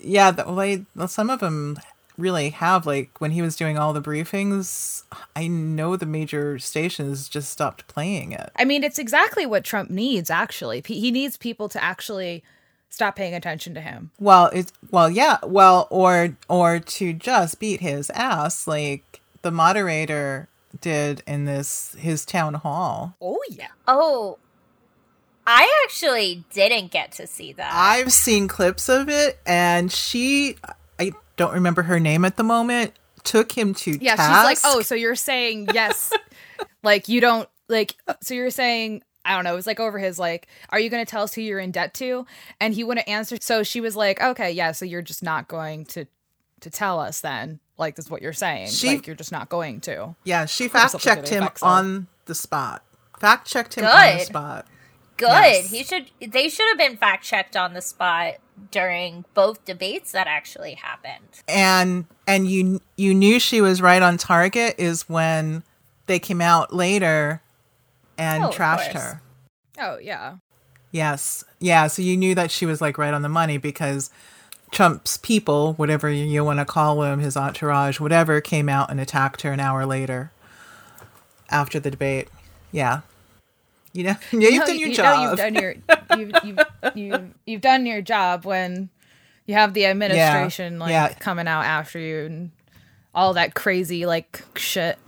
yeah, 0.00 0.30
the 0.30 0.50
way 0.52 0.86
well, 0.96 1.08
some 1.08 1.30
of 1.30 1.40
them 1.40 1.78
really 2.16 2.50
have 2.50 2.86
like 2.86 3.20
when 3.20 3.32
he 3.32 3.42
was 3.42 3.56
doing 3.56 3.76
all 3.78 3.92
the 3.92 4.00
briefings. 4.00 5.02
I 5.34 5.46
know 5.46 5.96
the 5.96 6.06
major 6.06 6.58
stations 6.58 7.28
just 7.28 7.50
stopped 7.50 7.86
playing 7.86 8.32
it. 8.32 8.50
I 8.56 8.64
mean, 8.64 8.84
it's 8.84 8.98
exactly 8.98 9.46
what 9.46 9.64
Trump 9.64 9.90
needs 9.90 10.30
actually. 10.30 10.80
P- 10.80 11.00
He 11.00 11.10
needs 11.10 11.36
people 11.36 11.68
to 11.70 11.82
actually 11.82 12.42
stop 12.90 13.16
paying 13.16 13.34
attention 13.34 13.72
to 13.74 13.80
him. 13.80 14.10
Well, 14.20 14.50
it's 14.52 14.72
well, 14.90 15.08
yeah, 15.10 15.38
well, 15.42 15.86
or 15.90 16.36
or 16.48 16.78
to 16.80 17.12
just 17.12 17.58
beat 17.58 17.80
his 17.80 18.10
ass 18.10 18.66
like 18.66 19.20
the 19.42 19.50
moderator 19.50 20.48
did 20.80 21.22
in 21.26 21.46
this 21.46 21.96
his 21.98 22.24
town 22.26 22.54
hall. 22.54 23.16
Oh 23.20 23.40
yeah. 23.50 23.68
Oh, 23.88 24.38
I 25.46 25.70
actually 25.84 26.44
didn't 26.52 26.90
get 26.92 27.12
to 27.12 27.26
see 27.26 27.52
that. 27.54 27.72
I've 27.72 28.12
seen 28.12 28.46
clips 28.46 28.88
of 28.88 29.08
it, 29.08 29.40
and 29.46 29.90
she, 29.90 30.56
I 30.98 31.12
don't 31.36 31.54
remember 31.54 31.82
her 31.82 31.98
name 31.98 32.24
at 32.24 32.36
the 32.36 32.44
moment, 32.44 32.92
took 33.24 33.52
him 33.56 33.74
to 33.74 33.92
Yeah, 34.00 34.16
task. 34.16 34.30
she's 34.54 34.64
like, 34.64 34.74
"Oh, 34.76 34.82
so 34.82 34.94
you're 34.94 35.16
saying 35.16 35.70
yes. 35.74 36.12
like 36.84 37.08
you 37.08 37.20
don't 37.20 37.48
like 37.68 37.96
so 38.20 38.34
you're 38.34 38.50
saying 38.50 39.02
I 39.24 39.34
don't 39.34 39.44
know, 39.44 39.52
it 39.52 39.56
was 39.56 39.66
like 39.66 39.80
over 39.80 39.98
his 39.98 40.18
like, 40.18 40.48
are 40.70 40.80
you 40.80 40.88
going 40.90 41.04
to 41.04 41.10
tell 41.10 41.22
us 41.22 41.34
who 41.34 41.42
you're 41.42 41.58
in 41.58 41.70
debt 41.70 41.94
to? 41.94 42.26
And 42.60 42.74
he 42.74 42.84
wouldn't 42.84 43.08
answer. 43.08 43.36
So 43.40 43.62
she 43.62 43.80
was 43.80 43.96
like, 43.96 44.20
"Okay, 44.20 44.50
yeah, 44.52 44.72
so 44.72 44.84
you're 44.84 45.02
just 45.02 45.22
not 45.22 45.48
going 45.48 45.84
to 45.86 46.06
to 46.60 46.70
tell 46.70 46.98
us 46.98 47.20
then." 47.20 47.60
Like 47.78 47.96
that's 47.96 48.10
what 48.10 48.22
you're 48.22 48.32
saying. 48.32 48.68
She- 48.68 48.96
like 48.96 49.06
you're 49.06 49.16
just 49.16 49.32
not 49.32 49.48
going 49.48 49.80
to. 49.82 50.14
Yeah, 50.24 50.46
she 50.46 50.68
fact 50.68 50.98
checked 50.98 51.28
him 51.28 51.48
on 51.62 52.06
the 52.26 52.34
spot. 52.34 52.82
Fact 53.18 53.46
checked 53.46 53.74
him 53.74 53.84
on 53.84 54.18
the 54.18 54.24
spot. 54.24 54.66
Good. 55.16 55.28
Yes. 55.28 55.70
He 55.70 55.84
should. 55.84 56.10
They 56.26 56.48
should 56.48 56.66
have 56.68 56.78
been 56.78 56.96
fact 56.96 57.24
checked 57.24 57.54
on 57.54 57.74
the 57.74 57.82
spot 57.82 58.36
during 58.70 59.26
both 59.34 59.64
debates 59.64 60.12
that 60.12 60.26
actually 60.26 60.74
happened. 60.74 61.42
And 61.46 62.06
and 62.26 62.50
you 62.50 62.80
you 62.96 63.14
knew 63.14 63.38
she 63.38 63.60
was 63.60 63.82
right 63.82 64.00
on 64.00 64.16
target 64.16 64.76
is 64.78 65.08
when 65.08 65.62
they 66.06 66.18
came 66.18 66.40
out 66.40 66.72
later 66.74 67.42
and 68.20 68.44
Oh, 68.44 68.50
trashed 68.50 68.92
her. 68.92 69.22
Oh, 69.78 69.98
yeah. 69.98 70.36
Yes. 70.92 71.42
Yeah, 71.58 71.86
so 71.86 72.02
you 72.02 72.16
knew 72.16 72.34
that 72.34 72.50
she 72.50 72.66
was 72.66 72.80
like 72.80 72.98
right 72.98 73.14
on 73.14 73.22
the 73.22 73.28
money 73.28 73.56
because 73.58 74.10
Trump's 74.70 75.16
people, 75.18 75.74
whatever 75.74 76.10
you 76.10 76.44
want 76.44 76.58
to 76.58 76.64
call 76.64 77.00
them, 77.00 77.20
his 77.20 77.36
entourage, 77.36 77.98
whatever, 77.98 78.40
came 78.40 78.68
out 78.68 78.90
and 78.90 79.00
attacked 79.00 79.42
her 79.42 79.52
an 79.52 79.60
hour 79.60 79.86
later 79.86 80.32
after 81.50 81.80
the 81.80 81.90
debate. 81.90 82.28
Yeah. 82.72 83.00
You 83.92 84.04
know, 84.04 84.14
yeah, 84.32 84.48
you've 84.48 84.60
No, 84.60 84.66
done 84.66 84.78
your 84.78 84.88
you 84.88 84.94
job. 84.94 85.04
know 85.16 85.30
you've 85.30 85.38
done 85.38 85.54
your 85.54 85.74
you've, 86.16 86.32
you've, 86.44 86.94
you've, 86.94 87.34
you've 87.46 87.60
done 87.60 87.86
your 87.86 88.02
job 88.02 88.44
when 88.44 88.88
you 89.46 89.54
have 89.54 89.74
the 89.74 89.86
administration 89.86 90.78
like 90.78 90.90
yeah. 90.90 91.12
coming 91.14 91.48
out 91.48 91.64
after 91.64 91.98
you 91.98 92.24
and 92.26 92.50
all 93.14 93.34
that 93.34 93.54
crazy 93.54 94.06
like 94.06 94.44
shit. 94.54 94.98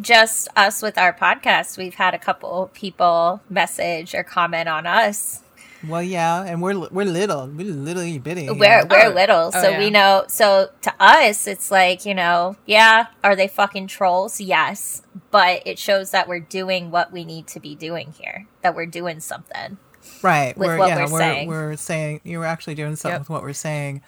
Just 0.00 0.48
us 0.54 0.82
with 0.82 0.98
our 0.98 1.14
podcast, 1.14 1.78
we've 1.78 1.94
had 1.94 2.12
a 2.14 2.18
couple 2.18 2.70
people 2.74 3.40
message 3.48 4.14
or 4.14 4.22
comment 4.22 4.68
on 4.68 4.86
us. 4.86 5.42
Well, 5.86 6.02
yeah, 6.02 6.42
and 6.42 6.60
we're 6.60 6.88
we're 6.88 7.04
little, 7.06 7.46
we're 7.46 7.72
little 7.72 8.18
bitty. 8.18 8.50
We're 8.50 8.84
we're 8.84 9.06
Oh. 9.06 9.10
little, 9.10 9.50
Oh, 9.54 9.62
so 9.62 9.68
yeah. 9.70 9.78
we 9.78 9.90
know. 9.90 10.24
So 10.28 10.70
to 10.82 10.92
us, 10.98 11.46
it's 11.46 11.70
like 11.70 12.04
you 12.04 12.14
know, 12.14 12.56
yeah, 12.66 13.06
are 13.22 13.36
they 13.36 13.46
fucking 13.48 13.86
trolls? 13.86 14.40
Yes, 14.40 15.02
but 15.30 15.62
it 15.64 15.78
shows 15.78 16.10
that 16.10 16.26
we're 16.28 16.40
doing 16.40 16.90
what 16.90 17.12
we 17.12 17.24
need 17.24 17.46
to 17.48 17.60
be 17.60 17.76
doing 17.76 18.12
here. 18.18 18.46
That 18.62 18.74
we're 18.74 18.86
doing 18.86 19.20
something. 19.20 19.78
right. 20.22 20.58
with 20.58 20.66
we're, 20.66 20.78
what 20.78 20.88
yeah, 20.88 20.96
we're 21.06 21.12
we're 21.12 21.18
saying. 21.20 21.48
we're 21.48 21.76
saying 21.76 22.20
you're 22.24 22.44
actually 22.44 22.74
doing 22.74 22.96
something 22.96 23.12
Yep. 23.14 23.20
with 23.20 23.30
what 23.30 23.42
we're 23.42 23.52
saying. 23.52 24.02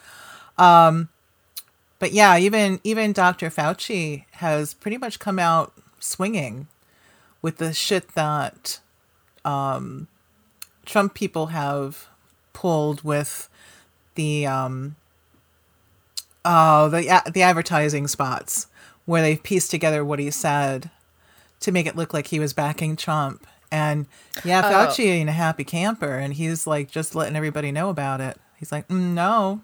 Um, 0.59 1.09
but 2.01 2.13
yeah, 2.13 2.37
even 2.37 2.81
even 2.83 3.13
Dr. 3.13 3.49
Fauci 3.51 4.25
has 4.33 4.75
pretty 4.75 4.97
much 4.97 5.21
come 5.21 5.39
out 5.39 5.73
swinging 6.01 6.67
with 7.43 7.59
the 7.59 7.73
shit 7.73 8.15
that 8.15 8.81
um, 9.45 10.09
Trump 10.85 11.15
people 11.15 11.47
have 11.47 12.09
pulled 12.53 13.03
with 13.05 13.49
the 14.17 14.47
um, 14.47 14.97
oh 16.45 16.89
the 16.89 17.23
the 17.33 17.43
advertising 17.43 18.09
spots 18.09 18.67
where 19.07 19.23
they've 19.23 19.43
pieced 19.43 19.71
together 19.71 20.05
what 20.05 20.19
he 20.19 20.31
said 20.31 20.91
to 21.61 21.71
make 21.73 21.87
it 21.87 21.97
look 21.97 22.15
like 22.15 22.29
he 22.29 22.41
was 22.41 22.53
backing 22.53 22.97
Trump. 22.97 23.47
And 23.73 24.07
yeah, 24.45 24.63
Oh. 24.65 24.71
Fauci 24.89 25.05
ain't 25.07 25.29
a 25.29 25.33
happy 25.33 25.65
camper, 25.65 26.19
and 26.19 26.35
he's 26.35 26.67
like 26.67 26.91
just 26.91 27.15
letting 27.15 27.37
everybody 27.37 27.71
know 27.71 27.89
about 27.91 28.21
it. 28.21 28.39
He's 28.59 28.73
like, 28.73 28.89
mm, 28.89 29.15
no, 29.15 29.61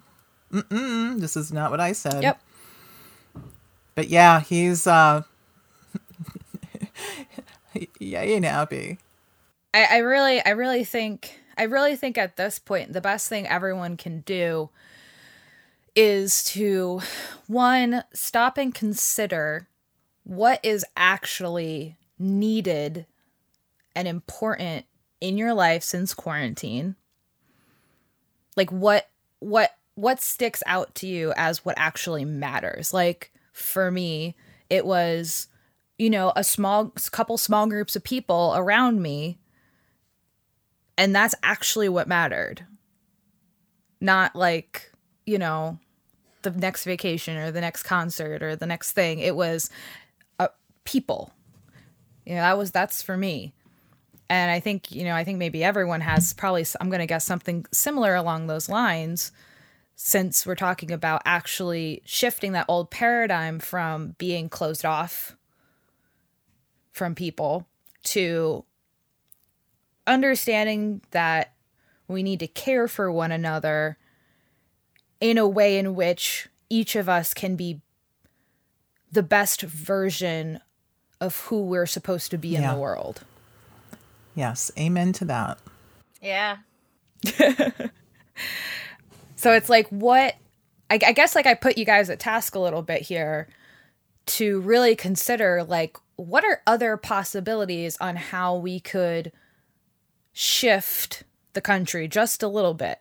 mm-mm, 0.52 1.20
this 1.20 1.36
is 1.36 1.52
not 1.52 1.70
what 1.70 1.80
I 1.80 1.92
said. 1.92 2.22
Yep. 2.22 2.40
But 3.94 4.08
yeah, 4.08 4.40
he's 4.40 4.86
uh, 4.86 5.22
yeah, 7.98 8.20
ain't 8.20 8.44
happy. 8.44 8.98
I, 9.72 9.84
I 9.92 9.96
really 9.98 10.44
I 10.44 10.50
really 10.50 10.84
think 10.84 11.40
I 11.58 11.64
really 11.64 11.96
think 11.96 12.18
at 12.18 12.36
this 12.36 12.58
point 12.58 12.92
the 12.92 13.00
best 13.00 13.28
thing 13.28 13.46
everyone 13.46 13.96
can 13.96 14.20
do 14.20 14.70
is 15.94 16.44
to 16.44 17.00
one 17.46 18.04
stop 18.12 18.58
and 18.58 18.74
consider 18.74 19.68
what 20.24 20.60
is 20.62 20.84
actually 20.96 21.96
needed 22.18 23.06
and 23.94 24.06
important 24.06 24.84
in 25.20 25.38
your 25.38 25.54
life 25.54 25.82
since 25.82 26.12
quarantine 26.12 26.96
like 28.56 28.70
what 28.70 29.08
what 29.38 29.76
what 29.96 30.20
sticks 30.20 30.62
out 30.66 30.94
to 30.94 31.06
you 31.06 31.32
as 31.36 31.64
what 31.64 31.74
actually 31.76 32.24
matters? 32.24 32.94
Like 32.94 33.32
for 33.52 33.90
me 33.90 34.36
it 34.68 34.86
was 34.86 35.48
you 35.98 36.10
know 36.10 36.32
a 36.36 36.44
small 36.44 36.92
couple 37.10 37.38
small 37.38 37.66
groups 37.66 37.96
of 37.96 38.04
people 38.04 38.52
around 38.54 39.00
me 39.00 39.38
and 40.98 41.14
that's 41.14 41.34
actually 41.42 41.88
what 41.88 42.06
mattered. 42.06 42.66
Not 44.00 44.36
like 44.36 44.92
you 45.24 45.38
know 45.38 45.78
the 46.42 46.50
next 46.50 46.84
vacation 46.84 47.36
or 47.38 47.50
the 47.50 47.60
next 47.60 47.82
concert 47.82 48.42
or 48.42 48.54
the 48.54 48.66
next 48.66 48.92
thing. 48.92 49.18
It 49.18 49.34
was 49.34 49.70
uh, 50.38 50.48
people. 50.84 51.32
You 52.26 52.34
know 52.34 52.42
that 52.42 52.58
was 52.58 52.70
that's 52.70 53.02
for 53.02 53.16
me. 53.16 53.54
And 54.28 54.50
i 54.50 54.58
think 54.60 54.90
you 54.90 55.04
know 55.04 55.14
i 55.14 55.22
think 55.22 55.38
maybe 55.38 55.62
everyone 55.62 56.00
has 56.00 56.32
probably 56.32 56.66
i'm 56.80 56.90
going 56.90 57.00
to 57.00 57.06
guess 57.06 57.24
something 57.24 57.64
similar 57.72 58.16
along 58.16 58.48
those 58.48 58.68
lines 58.68 59.30
since 59.96 60.46
we're 60.46 60.54
talking 60.54 60.92
about 60.92 61.22
actually 61.24 62.02
shifting 62.04 62.52
that 62.52 62.66
old 62.68 62.90
paradigm 62.90 63.58
from 63.58 64.14
being 64.18 64.48
closed 64.48 64.84
off 64.84 65.34
from 66.92 67.14
people 67.14 67.66
to 68.02 68.62
understanding 70.06 71.00
that 71.12 71.54
we 72.08 72.22
need 72.22 72.38
to 72.40 72.46
care 72.46 72.86
for 72.86 73.10
one 73.10 73.32
another 73.32 73.96
in 75.20 75.38
a 75.38 75.48
way 75.48 75.78
in 75.78 75.94
which 75.94 76.46
each 76.68 76.94
of 76.94 77.08
us 77.08 77.32
can 77.32 77.56
be 77.56 77.80
the 79.10 79.22
best 79.22 79.62
version 79.62 80.60
of 81.20 81.36
who 81.46 81.62
we're 81.62 81.86
supposed 81.86 82.30
to 82.30 82.36
be 82.38 82.48
Yeah. 82.48 82.68
in 82.70 82.74
the 82.74 82.80
world. 82.80 83.22
Yes. 84.34 84.70
Amen 84.78 85.12
to 85.14 85.24
that. 85.24 85.58
Yeah. 86.20 86.58
So 89.36 89.52
it's 89.52 89.68
like 89.68 89.86
what 89.90 90.34
I, 90.90 90.98
I 91.06 91.12
guess 91.12 91.34
like 91.34 91.46
I 91.46 91.54
put 91.54 91.78
you 91.78 91.84
guys 91.84 92.10
at 92.10 92.18
task 92.18 92.54
a 92.54 92.58
little 92.58 92.82
bit 92.82 93.02
here 93.02 93.48
to 94.26 94.60
really 94.60 94.96
consider 94.96 95.62
like 95.62 95.96
what 96.16 96.44
are 96.44 96.62
other 96.66 96.96
possibilities 96.96 97.96
on 98.00 98.16
how 98.16 98.56
we 98.56 98.80
could 98.80 99.30
shift 100.32 101.24
the 101.52 101.60
country 101.60 102.08
just 102.08 102.42
a 102.42 102.48
little 102.48 102.74
bit. 102.74 102.98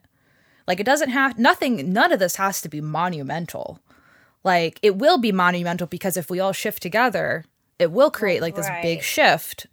Like 0.68 0.80
it 0.80 0.86
doesn't 0.86 1.10
have 1.10 1.38
nothing 1.38 1.92
none 1.94 2.12
of 2.12 2.20
this 2.20 2.36
has 2.38 2.62
to 2.62 2.70
be 2.70 2.82
monumental. 2.82 3.80
Like 4.44 4.80
it 4.82 4.98
will 4.98 5.18
be 5.18 5.32
monumental 5.32 5.88
because 5.88 6.18
if 6.18 6.30
we 6.30 6.40
all 6.40 6.54
shift 6.54 6.82
together, 6.82 7.46
it 7.80 7.92
will 7.92 8.12
create 8.12 8.42
like 8.42 8.56
this 8.56 8.70
big 8.82 9.02
shift. 9.02 9.68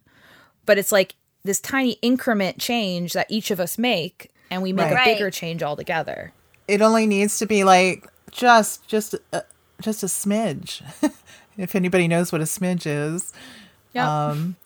But 0.66 0.78
it's 0.78 0.92
like 0.92 1.14
this 1.44 1.60
tiny 1.60 1.92
increment 2.02 2.58
change 2.58 3.14
that 3.14 3.26
each 3.30 3.50
of 3.50 3.58
us 3.60 3.78
make 3.78 4.30
and 4.50 4.62
we 4.62 4.72
make 4.72 4.92
Right. 4.92 5.08
a 5.08 5.12
bigger 5.14 5.30
change 5.30 5.62
altogether. 5.62 6.32
It 6.72 6.80
only 6.82 7.06
needs 7.06 7.38
to 7.38 7.46
be 7.46 7.64
like 7.64 8.06
just 8.30 8.86
just 8.88 9.14
a, 9.32 9.44
just 9.80 10.02
a 10.02 10.06
smidge. 10.06 10.82
if 11.58 11.74
anybody 11.74 12.08
knows 12.08 12.32
what 12.32 12.40
a 12.40 12.44
smidge 12.44 12.86
is. 12.86 13.32
Yeah. 13.92 14.28
Um, 14.30 14.56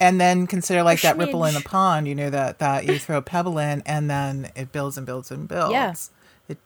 and 0.00 0.20
then 0.20 0.46
consider 0.46 0.82
like 0.82 1.00
that 1.00 1.16
ripple 1.16 1.44
in 1.44 1.54
the 1.54 1.60
pond 1.60 2.06
you 2.06 2.14
know 2.14 2.30
that 2.30 2.58
that 2.60 2.86
you 2.86 2.98
throw 2.98 3.16
a 3.16 3.22
pebble 3.22 3.58
in 3.58 3.82
and 3.84 4.08
then 4.08 4.50
it 4.54 4.70
builds 4.70 4.96
and 4.96 5.04
builds 5.06 5.30
and 5.32 5.48
builds 5.48 5.72
Yeah. 5.72 5.94
it, 6.48 6.58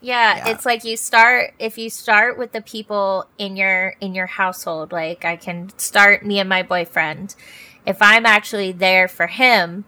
Yeah, 0.00 0.36
Yeah. 0.36 0.48
it's 0.52 0.64
like 0.64 0.84
you 0.84 0.96
start 0.96 1.52
if 1.58 1.76
you 1.76 1.90
start 1.90 2.38
with 2.38 2.52
the 2.52 2.62
people 2.62 3.26
in 3.36 3.56
your 3.56 3.96
in 4.00 4.14
your 4.14 4.26
household. 4.26 4.92
Like 4.92 5.24
I 5.24 5.36
can 5.36 5.70
start 5.78 6.24
me 6.24 6.38
and 6.38 6.48
my 6.48 6.62
boyfriend. 6.62 7.34
If 7.84 8.00
I'm 8.00 8.24
actually 8.24 8.72
there 8.72 9.08
for 9.08 9.26
him, 9.26 9.84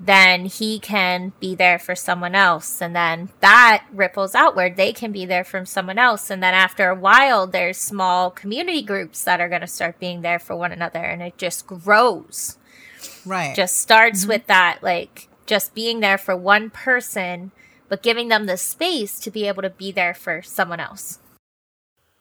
then 0.00 0.46
he 0.46 0.78
can 0.78 1.32
be 1.40 1.54
there 1.54 1.78
for 1.78 1.94
someone 1.94 2.34
else. 2.34 2.80
And 2.80 2.96
then 2.96 3.28
that 3.40 3.84
ripples 3.92 4.34
outward. 4.34 4.76
They 4.76 4.92
can 4.92 5.12
be 5.12 5.26
there 5.26 5.44
for 5.44 5.64
someone 5.66 5.98
else. 5.98 6.30
And 6.30 6.42
then 6.42 6.54
after 6.54 6.88
a 6.88 6.94
while 6.94 7.46
there's 7.46 7.76
small 7.76 8.30
community 8.30 8.82
groups 8.82 9.22
that 9.24 9.40
are 9.40 9.48
going 9.48 9.60
to 9.60 9.66
start 9.66 10.00
being 10.00 10.22
there 10.22 10.38
for 10.38 10.56
one 10.56 10.72
another. 10.72 11.00
And 11.00 11.20
it 11.22 11.36
just 11.36 11.66
grows. 11.66 12.56
Right. 13.26 13.54
Just 13.54 13.76
starts 13.76 14.20
mm-hmm. 14.22 14.30
with 14.30 14.46
that 14.46 14.78
like 14.82 15.28
just 15.46 15.74
being 15.74 16.00
there 16.00 16.18
for 16.18 16.36
one 16.36 16.70
person 16.70 17.52
but 17.90 18.04
giving 18.04 18.28
them 18.28 18.46
the 18.46 18.56
space 18.56 19.18
to 19.18 19.30
be 19.30 19.46
able 19.48 19.62
to 19.62 19.68
be 19.68 19.90
there 19.92 20.14
for 20.14 20.40
someone 20.40 20.80
else. 20.80 21.18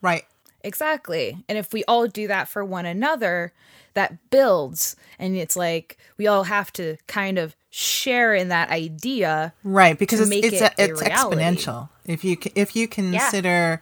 Right. 0.01 0.25
Exactly. 0.61 1.37
And 1.47 1.57
if 1.57 1.71
we 1.71 1.85
all 1.85 2.07
do 2.07 2.27
that 2.27 2.49
for 2.49 2.65
one 2.65 2.85
another, 2.85 3.53
that 3.93 4.29
builds. 4.29 4.95
And 5.17 5.37
it's 5.37 5.55
like 5.55 5.97
we 6.17 6.27
all 6.27 6.45
have 6.45 6.73
to 6.73 6.97
kind 7.07 7.37
of 7.37 7.55
share 7.69 8.33
in 8.33 8.49
that 8.49 8.69
idea. 8.69 9.53
right 9.63 9.97
because 9.97 10.19
it's 10.19 10.31
it's, 10.31 10.61
it 10.61 10.73
a 10.77 10.83
it's 10.83 11.01
exponential. 11.01 11.89
If 12.05 12.23
you 12.23 12.37
if 12.55 12.75
you 12.75 12.87
consider 12.87 13.81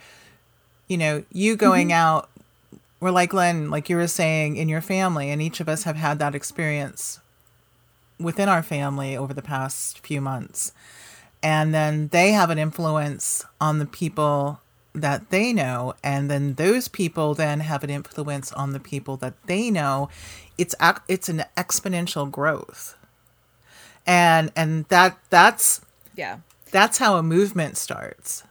you 0.88 0.98
know 0.98 1.24
you 1.32 1.56
going 1.56 1.90
mm-hmm. 1.90 1.98
out 1.98 2.30
or 3.00 3.12
like 3.12 3.30
Glenn 3.30 3.70
like 3.70 3.90
you 3.90 3.96
were 3.96 4.08
saying 4.08 4.58
in 4.58 4.68
your 4.68 4.82
family 4.82 5.30
and 5.30 5.42
each 5.42 5.60
of 5.60 5.70
us 5.70 5.84
have 5.84 5.96
had 5.96 6.20
that 6.20 6.36
experience 6.36 7.20
within 8.20 8.50
our 8.50 8.64
family 8.64 9.16
over 9.16 9.34
the 9.34 9.42
past 9.42 10.00
few 10.00 10.20
months. 10.20 10.72
And 11.44 11.74
then 11.74 12.08
they 12.08 12.32
have 12.32 12.50
an 12.50 12.58
influence 12.58 13.46
on 13.62 13.78
the 13.80 13.86
people 13.86 14.60
that 14.94 15.30
they 15.30 15.54
know 15.54 15.94
and 16.04 16.30
then 16.30 16.56
those 16.56 16.88
people 16.88 17.36
then 17.36 17.60
have 17.60 17.84
an 17.84 17.92
influence 17.92 18.52
on 18.54 18.74
the 18.74 18.80
people 18.80 19.16
that 19.18 19.36
they 19.46 19.70
know. 19.72 20.10
It's 20.58 20.76
ac- 20.82 21.04
it's 21.08 21.30
an 21.30 21.46
exponential 21.56 22.30
growth 22.30 22.97
and 24.08 24.52
and 24.56 24.86
that 24.86 25.18
that's 25.30 25.82
Yeah. 26.16 26.38
that's 26.72 26.98
how 26.98 27.18
a 27.18 27.24
movement 27.24 27.78
starts. 27.78 28.44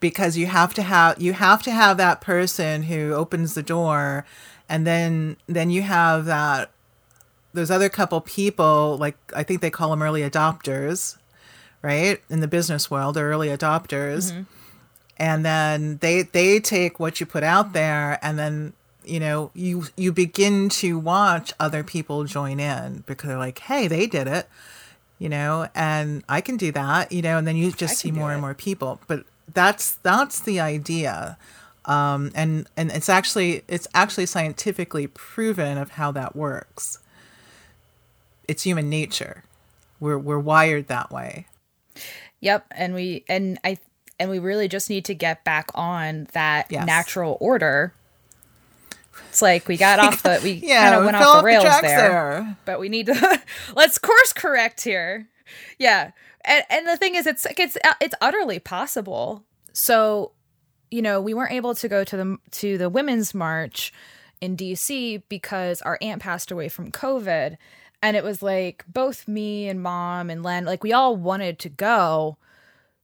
Because 0.00 0.36
you 0.38 0.46
have 0.46 0.72
to 0.74 0.82
have 0.82 1.20
you 1.20 1.32
have 1.32 1.62
to 1.64 1.70
have 1.72 1.96
that 1.96 2.20
person 2.20 2.84
who 2.84 3.12
opens 3.12 3.54
the 3.54 3.62
door 3.62 4.24
and 4.68 4.86
then 4.86 5.36
then 5.46 5.70
you 5.70 5.82
have 5.82 6.26
that 6.26 6.70
those 7.54 7.70
other 7.70 7.88
couple 7.88 8.20
people 8.20 8.98
like 8.98 9.16
i 9.34 9.42
think 9.42 9.62
they 9.62 9.70
call 9.70 9.88
them 9.90 10.02
early 10.02 10.20
adopters 10.20 11.16
right? 11.82 12.20
In 12.28 12.40
the 12.40 12.48
business 12.48 12.90
world 12.90 13.16
early 13.16 13.48
adopters. 13.48 14.32
Mm-hmm. 14.32 14.42
And 15.18 15.44
then 15.44 15.98
they 15.98 16.22
they 16.22 16.58
take 16.58 16.98
what 16.98 17.20
you 17.20 17.26
put 17.26 17.44
out 17.44 17.72
there 17.74 18.18
and 18.22 18.38
then 18.38 18.72
you 19.06 19.20
know 19.20 19.50
you 19.54 19.84
you 19.96 20.12
begin 20.12 20.68
to 20.68 20.98
watch 20.98 21.52
other 21.60 21.82
people 21.82 22.24
join 22.24 22.60
in 22.60 23.02
because 23.06 23.28
they're 23.28 23.38
like 23.38 23.58
hey 23.60 23.88
they 23.88 24.06
did 24.06 24.26
it 24.26 24.48
you 25.18 25.28
know 25.28 25.68
and 25.74 26.22
i 26.28 26.40
can 26.40 26.56
do 26.56 26.72
that 26.72 27.10
you 27.12 27.22
know 27.22 27.38
and 27.38 27.46
then 27.46 27.56
you 27.56 27.72
just 27.72 27.98
see 27.98 28.10
more 28.10 28.32
and 28.32 28.40
more 28.40 28.54
people 28.54 29.00
but 29.06 29.24
that's 29.52 29.94
that's 29.96 30.40
the 30.40 30.60
idea 30.60 31.38
um 31.84 32.30
and 32.34 32.66
and 32.76 32.90
it's 32.90 33.08
actually 33.08 33.62
it's 33.68 33.86
actually 33.94 34.26
scientifically 34.26 35.06
proven 35.06 35.78
of 35.78 35.90
how 35.92 36.10
that 36.10 36.34
works 36.34 36.98
it's 38.48 38.64
human 38.64 38.90
nature 38.90 39.44
we're 40.00 40.18
we're 40.18 40.38
wired 40.38 40.88
that 40.88 41.10
way 41.10 41.46
Yep. 42.40 42.66
And 42.72 42.94
we 42.94 43.24
and 43.28 43.58
I 43.64 43.78
and 44.18 44.30
we 44.30 44.38
really 44.38 44.68
just 44.68 44.88
need 44.88 45.04
to 45.06 45.14
get 45.14 45.44
back 45.44 45.70
on 45.74 46.28
that 46.32 46.66
Yes. 46.70 46.86
natural 46.86 47.36
order. 47.40 47.92
It's 49.36 49.42
like 49.42 49.68
we 49.68 49.76
got 49.76 49.98
off 49.98 50.22
the 50.22 50.40
we 50.42 50.52
yeah 50.62 50.84
kind 50.84 50.94
of 50.94 51.00
we 51.02 51.04
went 51.04 51.16
off 51.18 51.26
off 51.26 51.40
the 51.42 51.44
rails 51.44 51.64
tracks 51.64 51.82
there. 51.82 52.56
but 52.64 52.80
we 52.80 52.88
need 52.88 53.04
to 53.04 53.42
let's 53.76 53.98
course 53.98 54.32
correct 54.32 54.80
here. 54.80 55.28
Yeah. 55.78 56.12
And, 56.42 56.64
and 56.70 56.86
the 56.86 56.96
thing 56.96 57.16
is 57.16 57.26
it's 57.26 57.44
like 57.44 57.60
it's 57.60 57.76
it's 58.00 58.14
utterly 58.22 58.58
possible. 58.58 59.44
So 59.74 60.32
you 60.90 61.02
know 61.02 61.20
we 61.20 61.34
weren't 61.34 61.52
able 61.52 61.74
to 61.74 61.86
go 61.86 62.02
to 62.02 62.16
the 62.16 62.38
to 62.52 62.78
the 62.78 62.88
women's 62.88 63.34
march 63.34 63.92
in 64.40 64.56
dc 64.56 65.22
because 65.28 65.82
our 65.82 65.98
aunt 66.00 66.22
passed 66.22 66.50
away 66.50 66.70
from 66.70 66.90
covid. 66.90 67.58
And 68.02 68.16
it 68.16 68.24
was 68.24 68.42
like 68.42 68.86
both 68.88 69.28
me 69.28 69.68
and 69.68 69.82
mom 69.82 70.30
and 70.30 70.42
len 70.42 70.64
like 70.64 70.82
we 70.82 70.94
all 70.94 71.14
wanted 71.14 71.58
to 71.58 71.68
go 71.68 72.38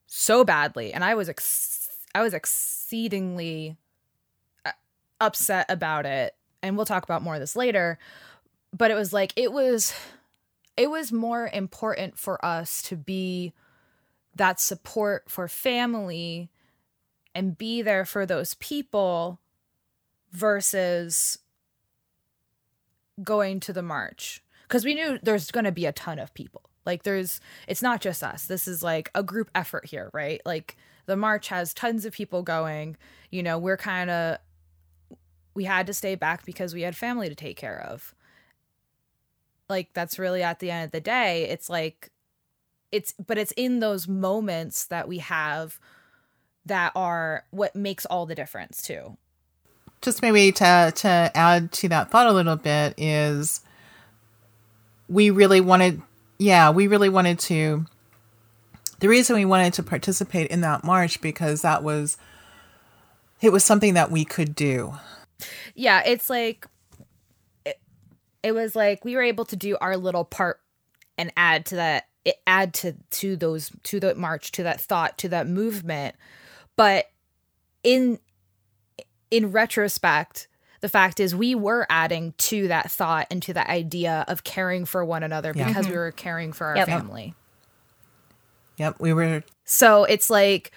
so 0.06 0.44
badly. 0.44 0.94
And 0.94 1.04
i 1.04 1.14
was 1.14 1.28
ex- 1.28 1.90
i 2.14 2.22
was 2.22 2.32
exceedingly 2.32 3.72
uh, 3.72 3.81
upset 5.22 5.66
about 5.68 6.06
it 6.06 6.34
and 6.62 6.76
we'll 6.76 6.86
talk 6.86 7.04
about 7.04 7.22
more 7.22 7.34
of 7.34 7.40
this 7.40 7.56
later 7.56 7.98
but 8.76 8.90
it 8.90 8.94
was 8.94 9.12
like 9.12 9.32
it 9.36 9.52
was 9.52 9.94
it 10.76 10.90
was 10.90 11.12
more 11.12 11.50
important 11.52 12.18
for 12.18 12.42
us 12.44 12.82
to 12.82 12.96
be 12.96 13.52
that 14.34 14.58
support 14.58 15.30
for 15.30 15.48
family 15.48 16.50
and 17.34 17.58
be 17.58 17.82
there 17.82 18.04
for 18.04 18.24
those 18.26 18.54
people 18.54 19.38
versus 20.30 21.38
going 23.22 23.60
to 23.60 23.72
the 23.72 23.82
march. 23.82 24.42
Because 24.66 24.84
we 24.84 24.94
knew 24.94 25.18
there's 25.22 25.50
going 25.50 25.64
to 25.64 25.72
be 25.72 25.86
a 25.86 25.92
ton 25.92 26.18
of 26.18 26.32
people. 26.32 26.62
Like 26.86 27.02
there's 27.02 27.40
it's 27.68 27.82
not 27.82 28.00
just 28.00 28.22
us. 28.22 28.46
This 28.46 28.66
is 28.66 28.82
like 28.82 29.10
a 29.14 29.22
group 29.22 29.50
effort 29.54 29.86
here 29.86 30.10
right? 30.12 30.40
Like 30.44 30.76
the 31.06 31.16
march 31.16 31.48
has 31.48 31.74
tons 31.74 32.04
of 32.04 32.12
people 32.12 32.42
going. 32.42 32.96
You 33.30 33.42
know 33.42 33.58
we're 33.58 33.76
kind 33.76 34.10
of 34.10 34.38
we 35.54 35.64
had 35.64 35.86
to 35.86 35.94
stay 35.94 36.14
back 36.14 36.44
because 36.44 36.74
we 36.74 36.82
had 36.82 36.96
family 36.96 37.28
to 37.28 37.34
take 37.34 37.56
care 37.56 37.80
of. 37.80 38.14
Like 39.68 39.90
that's 39.92 40.18
really 40.18 40.42
at 40.42 40.60
the 40.60 40.70
end 40.70 40.86
of 40.86 40.90
the 40.92 41.00
day 41.00 41.48
it's 41.48 41.70
like 41.70 42.10
it's 42.90 43.14
but 43.26 43.38
it's 43.38 43.52
in 43.52 43.80
those 43.80 44.06
moments 44.06 44.86
that 44.86 45.08
we 45.08 45.18
have 45.18 45.78
that 46.66 46.92
are 46.94 47.44
what 47.50 47.74
makes 47.74 48.04
all 48.06 48.26
the 48.26 48.34
difference 48.34 48.82
too. 48.82 49.16
Just 50.02 50.20
maybe 50.22 50.52
to 50.52 50.92
to 50.94 51.30
add 51.34 51.72
to 51.72 51.88
that 51.88 52.10
thought 52.10 52.26
a 52.26 52.32
little 52.32 52.56
bit 52.56 52.94
is 52.98 53.62
we 55.08 55.30
really 55.30 55.60
wanted 55.60 56.02
yeah 56.38 56.70
we 56.70 56.86
really 56.86 57.08
wanted 57.08 57.38
to 57.38 57.86
the 59.00 59.08
reason 59.08 59.36
we 59.36 59.44
wanted 59.44 59.72
to 59.74 59.82
participate 59.82 60.50
in 60.50 60.60
that 60.60 60.84
march 60.84 61.20
because 61.20 61.62
that 61.62 61.82
was 61.82 62.16
it 63.40 63.52
was 63.52 63.64
something 63.64 63.94
that 63.94 64.10
we 64.10 64.24
could 64.24 64.54
do 64.54 64.94
yeah 65.74 66.02
it's 66.04 66.28
like 66.30 66.66
it, 67.64 67.78
it 68.42 68.52
was 68.52 68.74
like 68.76 69.04
we 69.04 69.14
were 69.16 69.22
able 69.22 69.44
to 69.44 69.56
do 69.56 69.76
our 69.80 69.96
little 69.96 70.24
part 70.24 70.60
and 71.18 71.32
add 71.36 71.66
to 71.66 71.76
that 71.76 72.08
it 72.24 72.36
add 72.46 72.72
to 72.74 72.94
to 73.10 73.36
those 73.36 73.70
to 73.82 74.00
the 74.00 74.14
march 74.14 74.52
to 74.52 74.62
that 74.62 74.80
thought 74.80 75.18
to 75.18 75.28
that 75.28 75.46
movement 75.46 76.14
but 76.76 77.06
in 77.82 78.18
in 79.30 79.50
retrospect 79.50 80.48
the 80.80 80.88
fact 80.88 81.20
is 81.20 81.34
we 81.34 81.54
were 81.54 81.86
adding 81.88 82.34
to 82.38 82.68
that 82.68 82.90
thought 82.90 83.26
and 83.30 83.42
to 83.42 83.54
that 83.54 83.68
idea 83.68 84.24
of 84.28 84.44
caring 84.44 84.84
for 84.84 85.04
one 85.04 85.22
another 85.22 85.52
Yeah. 85.54 85.68
because 85.68 85.84
mm-hmm. 85.86 85.92
we 85.92 85.98
were 85.98 86.12
caring 86.12 86.52
for 86.52 86.66
our 86.66 86.76
Yep. 86.76 86.86
family 86.86 87.34
yep 88.76 88.96
we 88.98 89.12
were 89.12 89.42
so 89.64 90.04
it's 90.04 90.30
like 90.30 90.70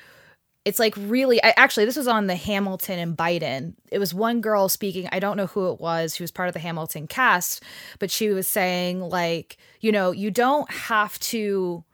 it's 0.66 0.80
like 0.80 0.96
really 0.98 1.42
I, 1.44 1.54
actually 1.56 1.86
this 1.86 1.96
was 1.96 2.08
on 2.08 2.28
the 2.28 2.36
hamilton 2.36 3.00
and 3.00 3.16
biden. 3.16 3.76
It 3.92 4.00
was 4.00 4.14
one 4.14 4.42
girl 4.42 4.68
speaking 4.68 5.08
i 5.12 5.20
don't 5.20 5.38
know 5.38 5.48
who 5.48 5.72
it 5.72 5.80
was 5.80 6.16
she 6.16 6.24
was 6.24 6.32
part 6.32 6.48
of 6.48 6.54
the 6.54 6.60
hamilton 6.60 7.08
cast 7.08 7.64
but 8.00 8.12
she 8.12 8.30
was 8.30 8.48
saying 8.48 9.00
like 9.00 9.58
you 9.80 9.92
know 9.92 10.12
you 10.12 10.32
don't 10.32 10.70
have 10.72 11.20
to 11.20 11.86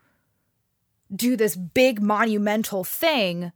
do 1.13 1.35
this 1.35 1.55
big 1.55 2.01
monumental 2.01 2.83
thing. 2.83 3.51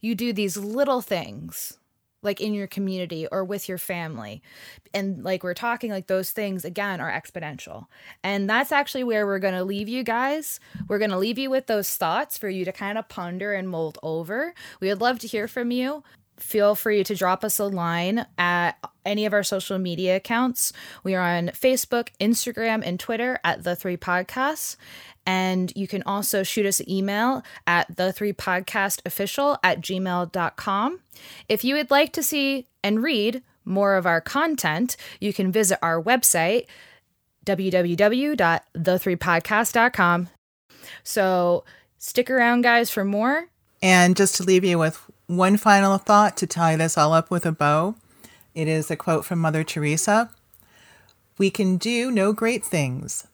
You 0.00 0.14
do 0.14 0.32
these 0.32 0.56
little 0.56 1.00
things 1.00 1.78
like 2.22 2.40
in 2.40 2.54
your 2.54 2.66
community 2.66 3.26
or 3.30 3.44
with 3.44 3.68
your 3.68 3.78
family. 3.78 4.42
And 4.92 5.24
like 5.24 5.42
we're 5.42 5.54
talking, 5.54 5.90
like 5.90 6.06
those 6.06 6.30
things 6.30 6.64
again 6.64 7.00
are 7.00 7.10
exponential. 7.10 7.86
And 8.22 8.48
that's 8.48 8.72
actually 8.72 9.04
where 9.04 9.26
we're 9.26 9.38
going 9.38 9.54
to 9.54 9.64
leave 9.64 9.88
you 9.88 10.02
guys. 10.02 10.60
We're 10.88 10.98
going 10.98 11.10
to 11.10 11.18
leave 11.18 11.38
you 11.38 11.50
with 11.50 11.66
those 11.66 11.96
thoughts 11.96 12.36
for 12.36 12.48
you 12.48 12.64
to 12.64 12.72
kind 12.72 12.98
of 12.98 13.08
ponder 13.08 13.52
and 13.52 13.68
mold 13.68 13.98
over. 14.02 14.54
We 14.80 14.88
would 14.88 15.00
love 15.00 15.18
to 15.20 15.26
hear 15.26 15.48
from 15.48 15.70
you. 15.70 16.02
Feel 16.40 16.74
free 16.74 17.04
to 17.04 17.14
drop 17.14 17.44
us 17.44 17.58
a 17.58 17.66
line 17.66 18.26
at 18.36 18.72
any 19.04 19.26
of 19.26 19.32
our 19.32 19.42
social 19.42 19.78
media 19.78 20.16
accounts. 20.16 20.72
We 21.04 21.14
are 21.14 21.36
on 21.36 21.48
Facebook, 21.48 22.08
Instagram, 22.20 22.82
and 22.84 22.98
Twitter 22.98 23.38
at 23.44 23.64
The 23.64 23.76
Three 23.76 23.96
Podcasts. 23.96 24.76
And 25.26 25.72
you 25.76 25.86
can 25.86 26.02
also 26.04 26.42
shoot 26.42 26.66
us 26.66 26.80
an 26.80 26.90
email 26.90 27.42
at 27.66 27.96
the 27.96 28.12
three 28.12 28.32
podcast 28.32 29.02
official 29.04 29.58
at 29.62 29.80
gmail.com. 29.80 31.00
If 31.48 31.62
you 31.62 31.74
would 31.74 31.90
like 31.90 32.12
to 32.14 32.22
see 32.22 32.66
and 32.82 33.02
read 33.02 33.42
more 33.64 33.96
of 33.96 34.06
our 34.06 34.20
content, 34.20 34.96
you 35.20 35.32
can 35.32 35.52
visit 35.52 35.78
our 35.82 36.02
website, 36.02 36.66
www.the3podcast.com. 37.46 40.28
So 41.04 41.64
stick 41.98 42.30
around, 42.30 42.62
guys, 42.62 42.90
for 42.90 43.04
more. 43.04 43.46
And 43.82 44.16
just 44.16 44.36
to 44.36 44.42
leave 44.42 44.64
you 44.64 44.78
with 44.78 45.09
one 45.36 45.56
final 45.56 45.96
thought 45.96 46.36
to 46.36 46.44
tie 46.44 46.74
this 46.74 46.98
all 46.98 47.12
up 47.12 47.30
with 47.30 47.46
a 47.46 47.52
bow, 47.52 47.94
it 48.52 48.66
is 48.66 48.90
a 48.90 48.96
quote 48.96 49.24
from 49.24 49.38
Mother 49.38 49.62
Teresa 49.62 50.28
We 51.38 51.50
can 51.50 51.76
do 51.76 52.10
no 52.10 52.32
great 52.32 52.64
things, 52.64 53.28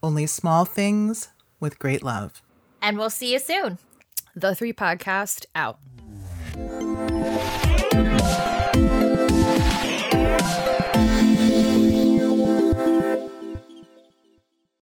only 0.00 0.26
small 0.26 0.64
things 0.64 1.30
with 1.58 1.80
great 1.80 2.04
love. 2.04 2.40
And 2.80 2.96
we'll 2.98 3.10
see 3.10 3.32
you 3.32 3.40
soon. 3.40 3.78
The 4.36 4.54
Three 4.54 4.72
Podcast 4.72 5.46
out. 5.56 5.80